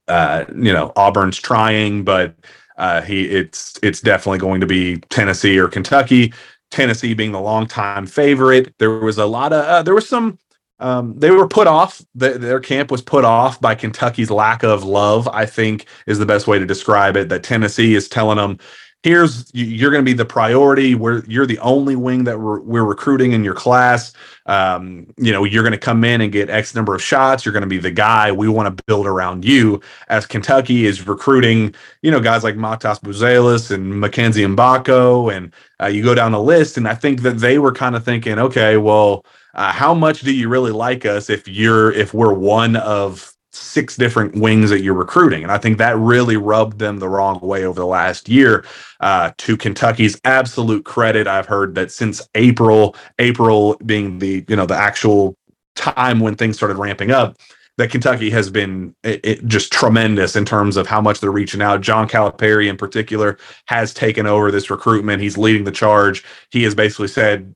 uh, 0.07 0.45
"You 0.49 0.73
know, 0.73 0.91
Auburn's 0.95 1.37
trying, 1.37 2.03
but 2.03 2.35
uh, 2.77 3.01
he 3.01 3.25
it's 3.25 3.79
it's 3.83 4.01
definitely 4.01 4.39
going 4.39 4.61
to 4.61 4.67
be 4.67 4.97
Tennessee 5.09 5.57
or 5.57 5.67
Kentucky." 5.67 6.33
Tennessee 6.71 7.13
being 7.13 7.31
the 7.31 7.39
longtime 7.39 8.05
favorite. 8.07 8.73
There 8.79 8.91
was 8.91 9.17
a 9.17 9.25
lot 9.25 9.53
of 9.53 9.63
uh, 9.65 9.83
there 9.83 9.95
was 9.95 10.09
some 10.09 10.39
um, 10.79 11.17
they 11.17 11.31
were 11.31 11.47
put 11.47 11.67
off. 11.67 12.01
The, 12.15 12.31
their 12.31 12.59
camp 12.59 12.91
was 12.91 13.01
put 13.01 13.23
off 13.23 13.61
by 13.61 13.75
Kentucky's 13.75 14.29
lack 14.29 14.63
of 14.63 14.83
love. 14.83 15.27
I 15.29 15.45
think 15.45 15.85
is 16.05 16.19
the 16.19 16.25
best 16.25 16.47
way 16.47 16.59
to 16.59 16.65
describe 16.65 17.15
it. 17.15 17.29
That 17.29 17.43
Tennessee 17.43 17.95
is 17.95 18.09
telling 18.09 18.37
them, 18.37 18.59
"Here's 19.05 19.51
you're 19.53 19.91
going 19.91 20.03
to 20.03 20.11
be 20.11 20.13
the 20.17 20.25
priority. 20.25 20.95
We're 20.95 21.23
you're 21.25 21.45
the 21.45 21.59
only 21.59 21.95
wing 21.95 22.23
that 22.23 22.39
we're, 22.39 22.59
we're 22.59 22.83
recruiting 22.83 23.33
in 23.33 23.43
your 23.43 23.53
class. 23.53 24.13
Um, 24.47 25.13
you 25.17 25.31
know, 25.31 25.43
you're 25.43 25.61
going 25.61 25.73
to 25.73 25.77
come 25.77 26.03
in 26.03 26.21
and 26.21 26.31
get 26.31 26.49
X 26.49 26.73
number 26.73 26.95
of 26.95 27.03
shots. 27.03 27.45
You're 27.45 27.53
going 27.53 27.61
to 27.61 27.67
be 27.67 27.77
the 27.77 27.91
guy. 27.91 28.31
We 28.31 28.49
want 28.49 28.75
to 28.75 28.83
build 28.85 29.05
around 29.05 29.45
you." 29.45 29.79
As 30.09 30.25
Kentucky 30.25 30.87
is 30.87 31.05
recruiting, 31.05 31.75
you 32.01 32.09
know, 32.09 32.19
guys 32.19 32.43
like 32.43 32.55
Matas 32.55 32.99
Buzelis 32.99 33.69
and 33.69 33.99
Mackenzie 33.99 34.43
Mgbako, 34.43 35.31
and 35.31 35.53
uh, 35.79 35.85
you 35.85 36.03
go 36.03 36.15
down 36.15 36.31
the 36.31 36.41
list, 36.41 36.77
and 36.77 36.87
I 36.87 36.95
think 36.95 37.21
that 37.21 37.37
they 37.37 37.59
were 37.59 37.73
kind 37.73 37.95
of 37.95 38.03
thinking, 38.03 38.39
okay, 38.39 38.77
well 38.77 39.23
uh, 39.55 39.71
how 39.71 39.93
much 39.93 40.21
do 40.21 40.33
you 40.33 40.49
really 40.49 40.71
like 40.71 41.05
us 41.05 41.29
if 41.29 41.47
you're 41.47 41.91
if 41.93 42.13
we're 42.13 42.33
one 42.33 42.75
of 42.75 43.34
six 43.55 43.95
different 43.95 44.35
wings 44.35 44.69
that 44.69 44.81
you're 44.81 44.93
recruiting 44.93 45.43
and 45.43 45.51
i 45.51 45.57
think 45.57 45.77
that 45.77 45.97
really 45.97 46.37
rubbed 46.37 46.79
them 46.79 46.99
the 46.99 47.09
wrong 47.09 47.39
way 47.39 47.65
over 47.65 47.79
the 47.79 47.85
last 47.85 48.29
year 48.29 48.65
uh, 48.99 49.31
to 49.37 49.57
kentucky's 49.57 50.19
absolute 50.25 50.85
credit 50.85 51.27
i've 51.27 51.47
heard 51.47 51.75
that 51.75 51.91
since 51.91 52.27
april 52.35 52.95
april 53.19 53.77
being 53.85 54.19
the 54.19 54.45
you 54.47 54.55
know 54.55 54.65
the 54.65 54.75
actual 54.75 55.35
time 55.75 56.19
when 56.19 56.35
things 56.35 56.55
started 56.55 56.77
ramping 56.77 57.11
up 57.11 57.37
that 57.77 57.91
Kentucky 57.91 58.29
has 58.29 58.49
been 58.49 58.95
it, 59.03 59.19
it 59.23 59.47
just 59.47 59.71
tremendous 59.71 60.35
in 60.35 60.45
terms 60.45 60.77
of 60.77 60.87
how 60.87 61.01
much 61.01 61.19
they're 61.19 61.31
reaching 61.31 61.61
out. 61.61 61.81
John 61.81 62.07
Calipari, 62.07 62.69
in 62.69 62.77
particular, 62.77 63.37
has 63.65 63.93
taken 63.93 64.25
over 64.25 64.51
this 64.51 64.69
recruitment. 64.69 65.21
He's 65.21 65.37
leading 65.37 65.65
the 65.65 65.71
charge. 65.71 66.23
He 66.51 66.63
has 66.63 66.73
basically 66.73 67.09
said, 67.09 67.53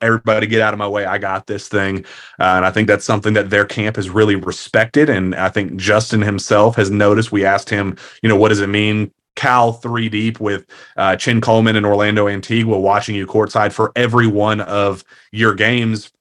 everybody 0.00 0.46
get 0.46 0.60
out 0.60 0.72
of 0.72 0.78
my 0.78 0.88
way. 0.88 1.04
I 1.04 1.18
got 1.18 1.46
this 1.46 1.68
thing. 1.68 2.04
Uh, 2.38 2.56
and 2.56 2.64
I 2.64 2.70
think 2.70 2.88
that's 2.88 3.04
something 3.04 3.34
that 3.34 3.50
their 3.50 3.64
camp 3.64 3.96
has 3.96 4.10
really 4.10 4.36
respected. 4.36 5.08
And 5.08 5.34
I 5.34 5.48
think 5.48 5.76
Justin 5.76 6.22
himself 6.22 6.76
has 6.76 6.90
noticed. 6.90 7.32
We 7.32 7.44
asked 7.44 7.70
him, 7.70 7.96
you 8.22 8.28
know, 8.28 8.36
what 8.36 8.48
does 8.48 8.60
it 8.60 8.68
mean? 8.68 9.12
Cal 9.36 9.72
three 9.72 10.08
deep 10.08 10.40
with 10.40 10.66
uh, 10.96 11.16
Chin 11.16 11.40
Coleman 11.40 11.76
and 11.76 11.86
Orlando 11.86 12.28
Antigua 12.28 12.78
watching 12.78 13.14
you 13.14 13.26
courtside 13.26 13.72
for 13.72 13.92
every 13.96 14.26
one 14.26 14.60
of 14.60 15.04
your 15.32 15.54
games 15.54 16.12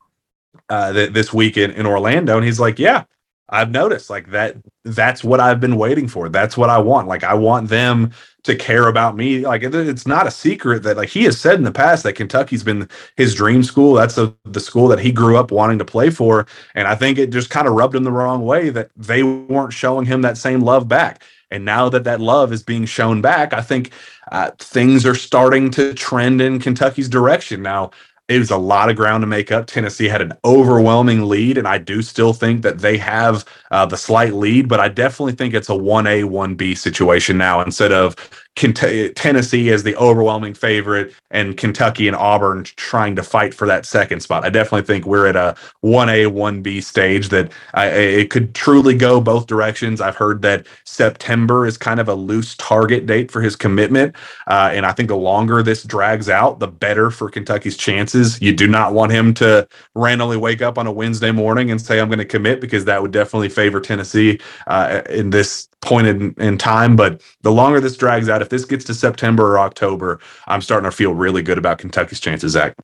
uh, 0.70 0.94
th- 0.94 1.14
this 1.14 1.34
week 1.34 1.58
in, 1.58 1.72
in 1.72 1.86
Orlando. 1.86 2.38
And 2.38 2.46
he's 2.46 2.60
like, 2.60 2.80
yeah, 2.80 3.04
I've 3.50 3.72
noticed 3.72 4.10
like 4.10 4.32
that. 4.32 4.58
That's 4.86 5.24
what 5.24 5.40
I've 5.40 5.60
been 5.60 5.76
waiting 5.76 6.08
for. 6.08 6.30
That's 6.30 6.56
what 6.56 6.70
I 6.70 6.78
want. 6.78 7.08
Like 7.08 7.24
I 7.24 7.34
want 7.34 7.70
them 7.70 8.12
to 8.44 8.56
care 8.56 8.88
about 8.88 9.16
me. 9.16 9.46
Like 9.46 9.64
it's 9.64 10.08
not 10.08 10.28
a 10.28 10.32
secret 10.32 10.84
that 10.84 10.98
like 10.98 11.10
he 11.10 11.24
has 11.24 11.40
said 11.40 11.56
in 11.56 11.64
the 11.64 11.72
past 11.72 12.04
that 12.04 12.14
Kentucky's 12.14 12.64
been 12.64 12.90
his 13.18 13.36
dream 13.36 13.64
school. 13.64 13.94
That's 13.94 14.18
a, 14.18 14.34
the 14.46 14.60
school 14.60 14.88
that 14.88 15.00
he 15.00 15.12
grew 15.12 15.38
up 15.38 15.52
wanting 15.52 15.80
to 15.80 15.86
play 15.86 16.10
for. 16.10 16.48
And 16.76 16.88
I 16.88 16.96
think 16.96 17.18
it 17.18 17.32
just 17.32 17.50
kind 17.50 17.68
of 17.68 17.74
rubbed 17.74 17.96
him 17.96 18.04
the 18.04 18.12
wrong 18.12 18.44
way 18.46 18.70
that 18.70 18.92
they 18.96 19.24
weren't 19.24 19.74
showing 19.74 20.06
him 20.06 20.22
that 20.22 20.38
same 20.38 20.62
love 20.62 20.88
back. 20.88 21.24
And 21.52 21.66
now 21.66 21.90
that 21.90 22.04
that 22.04 22.22
love 22.22 22.54
is 22.54 22.62
being 22.62 22.86
shown 22.86 23.22
back, 23.22 23.54
I 23.54 23.62
think 23.62 23.92
uh, 24.32 24.52
things 24.60 25.06
are 25.06 25.16
starting 25.16 25.72
to 25.72 25.94
trend 25.96 26.42
in 26.42 26.60
Kentucky's 26.60 27.10
direction. 27.10 27.64
Now, 27.64 27.90
it 28.30 28.38
was 28.38 28.52
a 28.52 28.58
lot 28.58 28.90
of 28.90 28.96
ground 28.96 29.24
to 29.24 29.28
make 29.28 29.52
up. 29.52 29.66
Tennessee 29.66 30.08
had 30.08 30.22
an 30.22 30.34
overwhelming 30.46 31.28
lead, 31.28 31.58
and 31.58 31.68
I 31.68 31.80
do 31.80 32.04
still 32.04 32.32
think 32.32 32.62
that 32.62 32.78
they 32.78 32.96
have 32.98 33.44
uh, 33.72 33.88
the 33.88 33.98
slight 33.98 34.34
lead, 34.34 34.68
but 34.70 34.80
I 34.80 34.88
definitely 34.88 35.34
think 35.34 35.56
it's 35.56 35.70
a 35.70 35.74
1A, 35.74 36.24
1B 36.26 36.78
situation 36.78 37.40
now 37.40 37.60
instead 37.60 37.92
of 37.92 38.16
Tennessee 38.60 39.70
as 39.72 39.84
the 39.84 39.96
overwhelming 39.96 40.54
favorite 40.54 41.14
and 41.32 41.58
Kentucky 41.58 42.08
and 42.08 42.16
Auburn 42.16 42.64
trying 42.64 43.16
to 43.16 43.24
fight 43.24 43.54
for 43.54 43.68
that 43.68 43.86
second 43.86 44.22
spot. 44.22 44.46
I 44.46 44.50
definitely 44.50 44.86
think 44.86 45.06
we're 45.06 45.28
at 45.28 45.36
a 45.36 45.56
1A, 45.84 46.28
1B 46.32 46.84
stage 46.84 47.30
that 47.30 47.52
I, 47.74 47.88
it 47.88 48.30
could 48.30 48.56
truly 48.56 48.96
go 48.96 49.22
both 49.22 49.48
directions. 49.48 50.02
I've 50.02 50.16
heard 50.16 50.42
that 50.44 50.68
September 50.86 51.66
is 51.66 51.78
kind 51.78 52.00
of 52.00 52.10
a 52.10 52.16
loose 52.16 52.56
target 52.56 53.06
date 53.06 53.32
for 53.32 53.42
his 53.42 53.56
commitment. 53.56 54.16
Uh, 54.48 54.72
and 54.74 54.86
I 54.86 54.92
think 54.92 55.10
the 55.10 55.18
longer 55.18 55.64
this 55.64 55.84
drags 55.84 56.30
out, 56.30 56.60
the 56.60 56.68
better 56.68 57.12
for 57.12 57.30
Kentucky's 57.30 57.78
chances. 57.78 58.42
You 58.42 58.54
do 58.54 58.68
not 58.68 58.94
want 58.94 59.12
him 59.12 59.34
to 59.36 59.68
randomly 59.96 60.38
wake 60.38 60.62
up 60.62 60.78
on 60.78 60.88
a 60.88 60.92
Wednesday 60.92 61.32
morning 61.32 61.72
and 61.72 61.82
say, 61.82 62.00
I'm 62.00 62.10
going 62.10 62.20
to 62.20 62.26
commit 62.26 62.62
because 62.62 62.86
that 62.86 63.02
would 63.02 63.12
definitely 63.12 63.50
favor 63.50 63.80
Tennessee 63.82 64.40
uh, 64.68 65.02
in 65.10 65.30
this 65.30 65.70
point 65.82 66.08
in, 66.08 66.34
in 66.38 66.58
time. 66.58 66.96
But 66.96 67.22
the 67.42 67.52
longer 67.52 67.80
this 67.80 67.98
drags 67.98 68.30
out, 68.30 68.42
if 68.42 68.50
this 68.50 68.66
gets 68.66 68.86
to 68.86 68.94
September 68.94 69.46
or 69.54 69.60
October, 69.60 70.20
I'm 70.48 70.62
starting 70.62 70.90
to 70.90 70.96
feel 70.96 71.14
really 71.14 71.42
good 71.42 71.58
about 71.58 71.78
Kentucky's 71.78 72.20
chances, 72.20 72.54
Zach. 72.54 72.76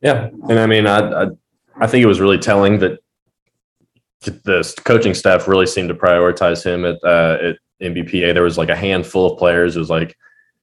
Yeah. 0.00 0.28
And 0.48 0.58
I 0.58 0.66
mean, 0.66 0.86
I, 0.86 1.24
I, 1.24 1.26
I 1.80 1.86
think 1.86 2.02
it 2.02 2.08
was 2.08 2.20
really 2.20 2.38
telling 2.38 2.78
that 2.80 3.00
the 4.20 4.80
coaching 4.84 5.14
staff 5.14 5.46
really 5.46 5.66
seemed 5.66 5.88
to 5.88 5.94
prioritize 5.94 6.64
him 6.64 6.84
at, 6.84 6.98
uh, 7.04 7.38
at 7.40 7.58
NBPA. 7.80 8.34
There 8.34 8.42
was 8.42 8.58
like 8.58 8.68
a 8.68 8.76
handful 8.76 9.32
of 9.32 9.38
players. 9.38 9.76
It 9.76 9.80
was 9.80 9.90
like, 9.90 10.16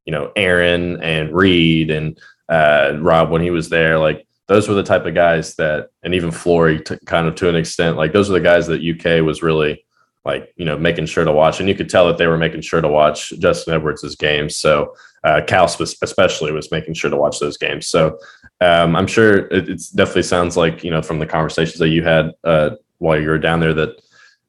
you 0.06 0.12
know, 0.12 0.32
Aaron 0.36 1.02
and 1.02 1.34
Reed 1.34 1.90
and 1.90 2.20
uh, 2.50 2.98
Rob 3.00 3.30
when 3.30 3.42
he 3.42 3.52
was 3.52 3.70
there. 3.70 3.98
Like 3.98 4.28
those 4.48 4.68
were 4.68 4.76
the 4.76 4.84
type 4.84 5.06
of 5.06 5.16
guys 5.16 5.56
that, 5.56 5.90
and 6.04 6.14
even 6.14 6.32
Flory, 6.32 6.82
kind 7.06 7.28
of 7.28 7.36
to 7.36 7.50
an 7.50 7.56
extent, 7.56 7.98
like 7.98 8.14
those 8.14 8.30
are 8.30 8.34
the 8.34 8.42
guys 8.42 8.68
that 8.68 8.84
UK 8.84 9.26
was 9.26 9.42
really 9.42 9.85
like 10.26 10.52
you 10.58 10.66
know 10.66 10.78
making 10.78 11.06
sure 11.06 11.24
to 11.24 11.32
watch. 11.32 11.60
And 11.60 11.70
you 11.70 11.76
could 11.76 11.90
tell 11.90 12.08
that 12.08 12.18
they 12.18 12.28
were 12.28 12.38
making 12.38 12.62
sure 12.62 12.82
to 12.82 12.88
watch 12.88 13.32
justin 13.40 13.74
edwards's 13.74 14.16
games. 14.16 14.56
So 14.56 14.94
uh, 15.24 15.42
cal 15.48 15.66
especially 15.66 16.52
was 16.52 16.72
making 16.72 16.96
sure 16.96 17.10
to 17.10 17.18
watch 17.18 17.40
those 17.40 17.58
games. 17.58 17.88
So 17.88 18.18
um, 18.62 18.96
i'm 18.96 19.08
sure 19.08 19.48
it 19.48 19.82
definitely 19.96 20.24
sounds 20.24 20.58
like 20.58 20.84
you 20.84 20.92
know 20.92 21.02
from 21.02 21.20
the 21.20 21.26
conversations 21.26 21.80
that 21.80 21.90
you 21.90 22.04
had 22.04 22.32
uh, 22.44 22.72
while 22.98 23.20
you 23.20 23.28
were 23.28 23.40
down 23.40 23.60
there 23.60 23.74
that 23.74 24.02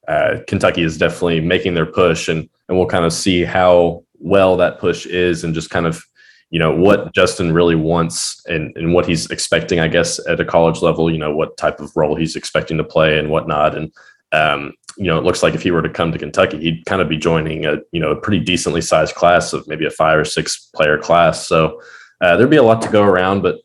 uh, 0.08 0.38
kentucky 0.46 0.82
is 0.82 0.98
definitely 0.98 1.40
making 1.40 1.74
their 1.74 1.86
push. 1.86 2.28
And 2.28 2.48
and 2.68 2.76
we'll 2.76 2.86
kind 2.86 3.04
of 3.04 3.12
see 3.12 3.44
how 3.44 4.04
well 4.18 4.56
that 4.56 4.80
push 4.80 5.06
is 5.06 5.44
and 5.44 5.54
just 5.54 5.70
kind 5.70 5.86
of 5.86 6.02
you 6.50 6.58
know 6.58 6.74
what 6.74 7.12
justin 7.12 7.52
really 7.52 7.74
wants 7.74 8.40
and, 8.46 8.74
and 8.76 8.94
what 8.94 9.06
he's 9.06 9.28
expecting 9.30 9.80
i 9.80 9.88
guess 9.88 10.24
at 10.28 10.40
a 10.40 10.44
college 10.44 10.80
level 10.80 11.10
you 11.10 11.18
know 11.18 11.34
what 11.34 11.56
type 11.56 11.80
of 11.80 11.90
role 11.96 12.14
he's 12.14 12.36
expecting 12.36 12.76
to 12.78 12.84
play 12.84 13.18
and 13.18 13.30
whatnot. 13.30 13.76
And 13.76 13.92
um, 14.32 14.72
you 14.96 15.04
know, 15.04 15.18
it 15.18 15.24
looks 15.24 15.42
like 15.42 15.54
if 15.54 15.62
he 15.62 15.70
were 15.70 15.82
to 15.82 15.90
come 15.90 16.12
to 16.12 16.18
Kentucky, 16.18 16.58
he'd 16.58 16.86
kind 16.86 17.02
of 17.02 17.08
be 17.08 17.18
joining 17.18 17.66
a 17.66 17.78
you 17.92 18.00
know 18.00 18.10
a 18.10 18.20
pretty 18.20 18.40
decently 18.40 18.80
sized 18.80 19.14
class 19.14 19.52
of 19.52 19.66
maybe 19.68 19.86
a 19.86 19.90
five 19.90 20.18
or 20.18 20.24
six 20.24 20.70
player 20.74 20.98
class. 20.98 21.46
So 21.46 21.80
uh, 22.20 22.36
there'd 22.36 22.50
be 22.50 22.56
a 22.56 22.62
lot 22.62 22.82
to 22.82 22.90
go 22.90 23.02
around. 23.02 23.42
But 23.42 23.56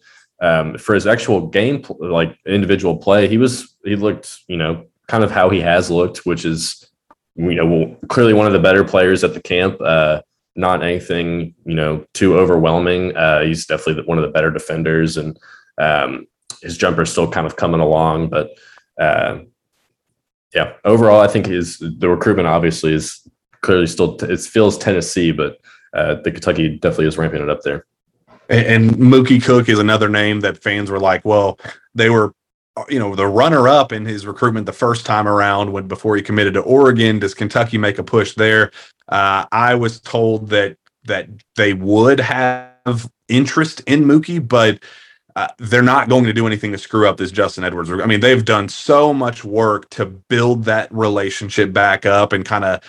um, 0.41 0.77
for 0.77 0.93
his 0.93 1.07
actual 1.07 1.47
game, 1.47 1.83
like 1.99 2.37
individual 2.45 2.97
play, 2.97 3.27
he 3.27 3.37
was 3.37 3.75
he 3.83 3.95
looked 3.95 4.39
you 4.47 4.57
know 4.57 4.85
kind 5.07 5.23
of 5.23 5.31
how 5.31 5.49
he 5.49 5.61
has 5.61 5.89
looked, 5.89 6.25
which 6.25 6.45
is 6.45 6.85
you 7.35 7.55
know 7.55 7.95
clearly 8.09 8.33
one 8.33 8.47
of 8.47 8.53
the 8.53 8.59
better 8.59 8.83
players 8.83 9.23
at 9.23 9.33
the 9.33 9.41
camp. 9.41 9.79
Uh, 9.81 10.21
not 10.55 10.83
anything 10.83 11.55
you 11.65 11.75
know 11.75 12.05
too 12.13 12.37
overwhelming. 12.37 13.15
Uh, 13.15 13.41
he's 13.41 13.65
definitely 13.65 14.03
one 14.03 14.17
of 14.17 14.23
the 14.23 14.31
better 14.31 14.51
defenders, 14.51 15.15
and 15.15 15.39
um, 15.77 16.27
his 16.61 16.77
jumper 16.77 17.03
is 17.03 17.11
still 17.11 17.29
kind 17.29 17.47
of 17.47 17.55
coming 17.55 17.81
along, 17.81 18.29
but. 18.29 18.51
Uh, 18.99 19.39
yeah, 20.53 20.73
overall, 20.83 21.21
I 21.21 21.27
think 21.27 21.47
is 21.47 21.77
the 21.79 22.09
recruitment 22.09 22.47
obviously 22.47 22.93
is 22.93 23.27
clearly 23.61 23.87
still 23.87 24.17
it 24.23 24.39
feels 24.41 24.77
Tennessee, 24.77 25.31
but 25.31 25.59
uh, 25.93 26.15
the 26.23 26.31
Kentucky 26.31 26.77
definitely 26.77 27.07
is 27.07 27.17
ramping 27.17 27.41
it 27.41 27.49
up 27.49 27.61
there. 27.61 27.85
And, 28.49 28.65
and 28.65 28.91
Mookie 28.95 29.43
Cook 29.43 29.69
is 29.69 29.79
another 29.79 30.09
name 30.09 30.41
that 30.41 30.61
fans 30.61 30.89
were 30.89 30.99
like, 30.99 31.23
well, 31.23 31.57
they 31.95 32.09
were 32.09 32.33
you 32.89 32.99
know 32.99 33.15
the 33.15 33.27
runner 33.27 33.67
up 33.67 33.91
in 33.91 34.05
his 34.05 34.25
recruitment 34.25 34.65
the 34.65 34.73
first 34.73 35.05
time 35.05 35.27
around 35.27 35.71
when 35.71 35.87
before 35.87 36.15
he 36.15 36.21
committed 36.21 36.53
to 36.55 36.61
Oregon. 36.61 37.19
Does 37.19 37.33
Kentucky 37.33 37.77
make 37.77 37.97
a 37.97 38.03
push 38.03 38.33
there? 38.35 38.71
Uh, 39.09 39.45
I 39.51 39.75
was 39.75 39.99
told 39.99 40.49
that 40.49 40.77
that 41.05 41.27
they 41.55 41.73
would 41.73 42.19
have 42.19 43.09
interest 43.27 43.81
in 43.87 44.03
Mookie 44.03 44.45
but 44.45 44.79
uh, 45.35 45.47
they're 45.57 45.81
not 45.81 46.09
going 46.09 46.25
to 46.25 46.33
do 46.33 46.47
anything 46.47 46.71
to 46.71 46.77
screw 46.77 47.07
up 47.07 47.17
this 47.17 47.31
Justin 47.31 47.63
Edwards. 47.63 47.91
I 47.91 48.05
mean, 48.05 48.19
they've 48.19 48.43
done 48.43 48.69
so 48.69 49.13
much 49.13 49.43
work 49.43 49.89
to 49.91 50.05
build 50.05 50.65
that 50.65 50.91
relationship 50.93 51.73
back 51.73 52.05
up 52.05 52.33
and 52.33 52.45
kind 52.45 52.65
of 52.65 52.81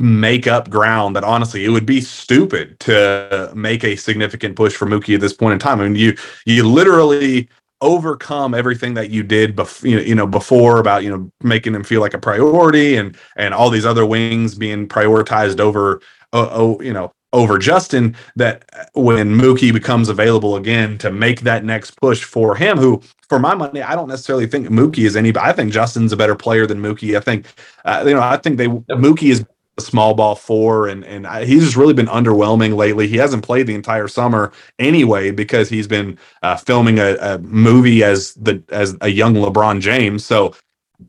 make 0.00 0.46
up 0.46 0.68
ground 0.70 1.14
that 1.14 1.22
honestly 1.22 1.64
it 1.64 1.68
would 1.68 1.86
be 1.86 2.00
stupid 2.00 2.78
to 2.80 3.52
make 3.54 3.84
a 3.84 3.94
significant 3.94 4.56
push 4.56 4.74
for 4.74 4.86
Mookie 4.86 5.14
at 5.14 5.20
this 5.20 5.32
point 5.32 5.52
in 5.52 5.58
time. 5.58 5.80
I 5.80 5.84
mean, 5.84 5.94
you 5.94 6.16
you 6.46 6.68
literally 6.68 7.48
overcome 7.80 8.54
everything 8.54 8.94
that 8.94 9.10
you 9.10 9.22
did 9.22 9.54
before 9.54 9.88
you 9.88 10.14
know, 10.14 10.26
before 10.26 10.78
about 10.78 11.04
you 11.04 11.10
know 11.10 11.30
making 11.42 11.74
him 11.74 11.84
feel 11.84 12.00
like 12.00 12.14
a 12.14 12.18
priority 12.18 12.96
and 12.96 13.16
and 13.36 13.54
all 13.54 13.70
these 13.70 13.86
other 13.86 14.06
wings 14.06 14.54
being 14.54 14.88
prioritized 14.88 15.60
over 15.60 16.00
oh, 16.32 16.48
oh 16.50 16.80
you 16.82 16.92
know 16.92 17.12
over 17.34 17.58
Justin 17.58 18.16
that 18.36 18.88
when 18.94 19.34
Mookie 19.34 19.72
becomes 19.72 20.08
available 20.08 20.56
again 20.56 20.96
to 20.98 21.10
make 21.10 21.42
that 21.42 21.64
next 21.64 22.00
push 22.00 22.24
for 22.24 22.54
him 22.54 22.78
who 22.78 23.02
for 23.28 23.38
my 23.38 23.54
money 23.54 23.82
I 23.82 23.94
don't 23.94 24.08
necessarily 24.08 24.46
think 24.46 24.68
Mookie 24.68 25.04
is 25.04 25.16
any 25.16 25.32
I 25.36 25.52
think 25.52 25.72
Justin's 25.72 26.12
a 26.12 26.16
better 26.16 26.36
player 26.36 26.66
than 26.66 26.80
Mookie 26.80 27.16
I 27.16 27.20
think 27.20 27.46
uh, 27.84 28.04
you 28.06 28.14
know 28.14 28.22
I 28.22 28.38
think 28.38 28.56
they 28.56 28.68
Mookie 28.68 29.30
is 29.30 29.44
a 29.76 29.80
small 29.80 30.14
ball 30.14 30.34
four, 30.34 30.88
and 30.88 31.04
and 31.04 31.26
I, 31.26 31.44
he's 31.44 31.64
just 31.64 31.76
really 31.76 31.94
been 31.94 32.06
underwhelming 32.06 32.76
lately. 32.76 33.08
He 33.08 33.16
hasn't 33.16 33.44
played 33.44 33.66
the 33.66 33.74
entire 33.74 34.08
summer 34.08 34.52
anyway 34.78 35.30
because 35.30 35.68
he's 35.68 35.88
been 35.88 36.18
uh, 36.42 36.56
filming 36.56 36.98
a, 36.98 37.16
a, 37.20 37.38
movie 37.38 38.04
as 38.04 38.34
the 38.34 38.62
as 38.68 38.96
a 39.00 39.08
young 39.08 39.34
LeBron 39.34 39.80
James. 39.80 40.24
So 40.24 40.54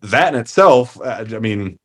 that 0.02 0.34
in 0.34 0.40
itself, 0.40 1.00
uh, 1.02 1.26
I 1.30 1.40
mean. 1.40 1.80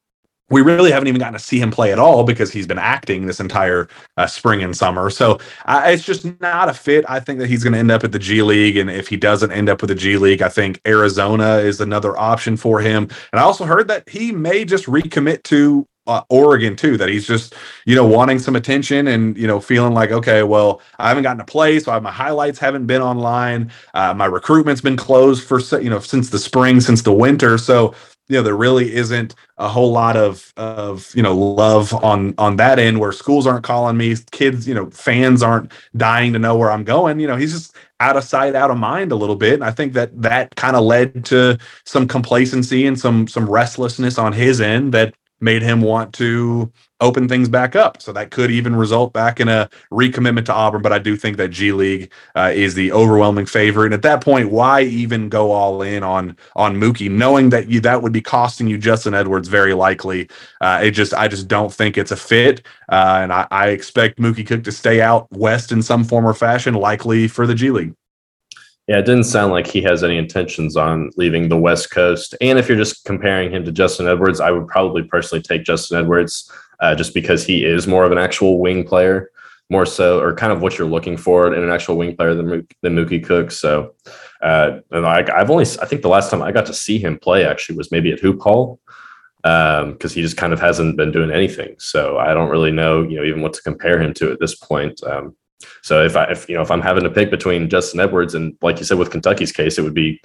We 0.51 0.62
really 0.62 0.90
haven't 0.90 1.09
even 1.09 1.20
gotten 1.20 1.34
to 1.34 1.38
see 1.38 1.61
him 1.61 1.70
play 1.70 1.92
at 1.92 1.98
all 1.98 2.24
because 2.24 2.53
he's 2.53 2.66
been 2.66 2.78
acting 2.78 3.26
this 3.26 3.40
entire 3.40 3.88
uh, 4.16 4.26
spring 4.26 4.62
and 4.62 4.76
summer. 4.76 5.09
So 5.11 5.38
uh, 5.66 5.82
it's 5.86 6.05
just 6.05 6.26
not 6.40 6.68
a 6.68 6.74
fit. 6.74 7.05
I 7.09 7.20
think 7.20 7.38
that 7.38 7.48
he's 7.48 7.62
going 7.62 7.72
to 7.72 7.78
end 7.78 7.90
up 7.90 8.05
at 8.05 8.12
the 8.12 8.18
G 8.18 8.42
League. 8.42 8.76
And 8.76 8.90
if 8.90 9.09
he 9.09 9.16
doesn't 9.16 9.53
end 9.53 9.68
up 9.68 9.80
with 9.80 9.88
the 9.88 9.94
G 9.94 10.16
League, 10.16 10.42
I 10.42 10.48
think 10.48 10.80
Arizona 10.86 11.59
is 11.59 11.80
another 11.80 12.18
option 12.18 12.57
for 12.57 12.80
him. 12.80 13.05
And 13.32 13.40
I 13.40 13.42
also 13.42 13.64
heard 13.64 13.88
that 13.88 14.09
he 14.09 14.32
may 14.32 14.64
just 14.64 14.86
recommit 14.86 15.42
to 15.44 15.86
uh, 16.11 16.22
Oregon 16.28 16.76
too. 16.76 16.96
That 16.96 17.08
he's 17.08 17.26
just 17.26 17.54
you 17.86 17.94
know 17.94 18.06
wanting 18.06 18.38
some 18.38 18.56
attention 18.56 19.06
and 19.08 19.36
you 19.36 19.46
know 19.46 19.61
feeling 19.61 19.94
like 19.94 20.11
okay, 20.11 20.42
well 20.42 20.82
I 20.98 21.08
haven't 21.08 21.22
gotten 21.22 21.40
a 21.40 21.44
play, 21.44 21.78
so 21.78 21.98
my 22.00 22.11
highlights 22.11 22.58
haven't 22.58 22.86
been 22.86 23.02
online. 23.02 23.70
Uh, 23.94 24.14
my 24.14 24.26
recruitment's 24.26 24.80
been 24.80 24.96
closed 24.96 25.44
for 25.44 25.61
you 25.80 25.90
know 25.90 26.00
since 26.00 26.30
the 26.30 26.38
spring, 26.38 26.80
since 26.80 27.02
the 27.02 27.12
winter. 27.12 27.58
So 27.58 27.94
you 28.30 28.36
know 28.36 28.42
there 28.42 28.56
really 28.56 28.94
isn't 28.94 29.34
a 29.58 29.68
whole 29.68 29.90
lot 29.90 30.16
of 30.16 30.52
of 30.56 31.12
you 31.14 31.22
know 31.22 31.36
love 31.36 31.92
on 31.92 32.32
on 32.38 32.56
that 32.56 32.78
end 32.78 33.00
where 33.00 33.12
schools 33.12 33.46
aren't 33.46 33.64
calling 33.64 33.96
me 33.96 34.14
kids 34.30 34.66
you 34.68 34.74
know 34.74 34.88
fans 34.90 35.42
aren't 35.42 35.70
dying 35.96 36.32
to 36.32 36.38
know 36.38 36.56
where 36.56 36.70
i'm 36.70 36.84
going 36.84 37.18
you 37.18 37.26
know 37.26 37.36
he's 37.36 37.52
just 37.52 37.74
out 37.98 38.16
of 38.16 38.22
sight 38.22 38.54
out 38.54 38.70
of 38.70 38.78
mind 38.78 39.11
a 39.11 39.16
little 39.16 39.34
bit 39.34 39.54
and 39.54 39.64
i 39.64 39.70
think 39.70 39.92
that 39.92 40.11
that 40.22 40.54
kind 40.54 40.76
of 40.76 40.84
led 40.84 41.24
to 41.24 41.58
some 41.84 42.06
complacency 42.06 42.86
and 42.86 42.98
some 42.98 43.26
some 43.26 43.50
restlessness 43.50 44.16
on 44.16 44.32
his 44.32 44.61
end 44.61 44.94
that 44.94 45.12
made 45.41 45.62
him 45.62 45.80
want 45.80 46.12
to 46.14 46.72
open 47.01 47.28
things 47.28 47.49
back 47.49 47.74
up. 47.74 48.01
So 48.03 48.12
that 48.12 48.30
could 48.30 48.51
even 48.51 48.76
result 48.76 49.12
back 49.12 49.41
in 49.41 49.49
a 49.49 49.68
recommitment 49.91 50.45
to 50.47 50.53
Auburn. 50.53 50.82
But 50.82 50.93
I 50.93 50.99
do 50.99 51.16
think 51.16 51.36
that 51.38 51.49
G 51.49 51.72
League 51.72 52.12
uh, 52.34 52.53
is 52.55 52.74
the 52.74 52.93
overwhelming 52.93 53.47
favorite. 53.47 53.86
And 53.86 53.95
at 53.95 54.03
that 54.03 54.22
point, 54.22 54.51
why 54.51 54.82
even 54.82 55.28
go 55.28 55.51
all 55.53 55.82
in 55.82 56.03
on 56.03 56.36
on 56.57 56.76
Mookie, 56.76 57.11
knowing 57.11 57.51
that 57.51 57.68
you 57.68 57.80
that 57.80 58.03
would 58.03 58.12
be 58.12 58.20
costing 58.22 58.66
you 58.66 58.78
Justin 58.78 59.14
Edwards 59.14 59.49
very 59.49 59.74
likely. 59.74 60.28
Uh, 60.61 60.80
it 60.84 60.93
just 60.93 61.14
I 61.14 61.28
just 61.28 61.49
don't 61.49 61.72
think 61.72 61.97
it's 61.97 62.11
a 62.11 62.16
fit. 62.16 62.62
Uh, 62.91 63.20
and 63.22 63.32
I, 63.32 63.47
I 63.51 63.68
expect 63.68 64.18
Mookie 64.18 64.47
Cook 64.47 64.64
to 64.64 64.72
stay 64.72 65.01
out 65.01 65.30
west 65.32 65.72
in 65.72 65.82
some 65.82 66.05
form 66.05 66.26
or 66.26 66.34
fashion, 66.34 66.74
likely 66.74 67.28
for 67.28 67.47
the 67.47 67.55
G 67.55 67.70
League. 67.70 67.95
Yeah, 68.91 68.99
it 68.99 69.07
didn't 69.07 69.22
sound 69.22 69.53
like 69.53 69.68
he 69.68 69.82
has 69.82 70.03
any 70.03 70.18
intentions 70.18 70.76
on 70.76 71.12
leaving 71.16 71.49
the 71.49 71.57
West 71.57 71.93
Coast. 71.93 72.34
And 72.41 72.59
if 72.59 72.66
you're 72.68 72.76
just 72.76 73.05
comparing 73.05 73.53
him 73.53 73.64
to 73.64 73.70
Justin 73.70 74.09
Edwards, 74.09 74.41
I 74.41 74.51
would 74.51 74.66
probably 74.66 75.05
personally 75.05 75.43
take 75.43 75.62
Justin 75.62 76.01
Edwards 76.01 76.51
uh, 76.80 76.97
just 76.97 77.14
because 77.14 77.45
he 77.47 77.64
is 77.64 77.86
more 77.86 78.05
of 78.05 78.11
an 78.11 78.18
actual 78.18 78.59
wing 78.59 78.82
player, 78.82 79.30
more 79.68 79.86
so, 79.86 80.18
or 80.18 80.34
kind 80.34 80.53
of 80.53 80.61
what 80.61 80.76
you're 80.76 80.88
looking 80.88 81.16
for 81.16 81.55
in 81.55 81.62
an 81.62 81.70
actual 81.70 81.97
wing 81.99 82.16
player 82.16 82.34
than, 82.34 82.66
than 82.82 82.97
Mookie 82.97 83.24
Cook. 83.24 83.53
So, 83.53 83.95
uh, 84.43 84.80
and 84.91 85.07
I, 85.07 85.24
I've 85.36 85.51
only, 85.51 85.66
I 85.80 85.86
think 85.86 86.03
the 86.03 86.09
last 86.09 86.28
time 86.28 86.43
I 86.43 86.51
got 86.51 86.66
to 86.66 86.74
see 86.74 86.99
him 86.99 87.16
play 87.16 87.47
actually 87.47 87.76
was 87.76 87.93
maybe 87.93 88.11
at 88.11 88.18
Hoop 88.18 88.41
Hall 88.41 88.80
because 89.45 89.84
um, 89.84 90.11
he 90.11 90.20
just 90.20 90.36
kind 90.36 90.53
of 90.53 90.59
hasn't 90.59 90.97
been 90.97 91.12
doing 91.12 91.30
anything. 91.30 91.76
So 91.78 92.18
I 92.18 92.34
don't 92.34 92.51
really 92.51 92.72
know, 92.72 93.03
you 93.03 93.18
know, 93.18 93.24
even 93.24 93.41
what 93.41 93.53
to 93.53 93.62
compare 93.62 94.03
him 94.03 94.14
to 94.14 94.32
at 94.32 94.41
this 94.41 94.57
point. 94.57 95.01
Um, 95.05 95.36
so 95.82 96.04
if 96.04 96.16
I, 96.16 96.24
if 96.24 96.48
you 96.48 96.54
know, 96.54 96.62
if 96.62 96.70
I'm 96.70 96.80
having 96.80 97.04
to 97.04 97.11
pick 97.11 97.30
between 97.30 97.68
Justin 97.68 98.00
Edwards 98.00 98.34
and, 98.34 98.56
like 98.62 98.78
you 98.78 98.84
said, 98.84 98.98
with 98.98 99.11
Kentucky's 99.11 99.52
case, 99.52 99.78
it 99.78 99.82
would 99.82 99.94
be 99.94 100.20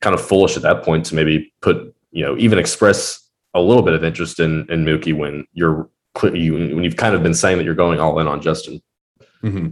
kind 0.00 0.14
of 0.14 0.24
foolish 0.24 0.56
at 0.56 0.62
that 0.62 0.82
point 0.82 1.06
to 1.06 1.14
maybe 1.14 1.52
put, 1.62 1.94
you 2.10 2.24
know, 2.24 2.36
even 2.38 2.58
express 2.58 3.26
a 3.54 3.60
little 3.60 3.82
bit 3.82 3.94
of 3.94 4.04
interest 4.04 4.40
in 4.40 4.66
in 4.70 4.84
Mookie 4.84 5.16
when 5.16 5.46
you're 5.52 5.88
you 6.32 6.54
when 6.54 6.84
you've 6.84 6.96
kind 6.96 7.14
of 7.14 7.22
been 7.22 7.34
saying 7.34 7.58
that 7.58 7.64
you're 7.64 7.74
going 7.74 8.00
all 8.00 8.18
in 8.18 8.26
on 8.26 8.40
Justin. 8.40 8.80
Mm-hmm. 9.42 9.68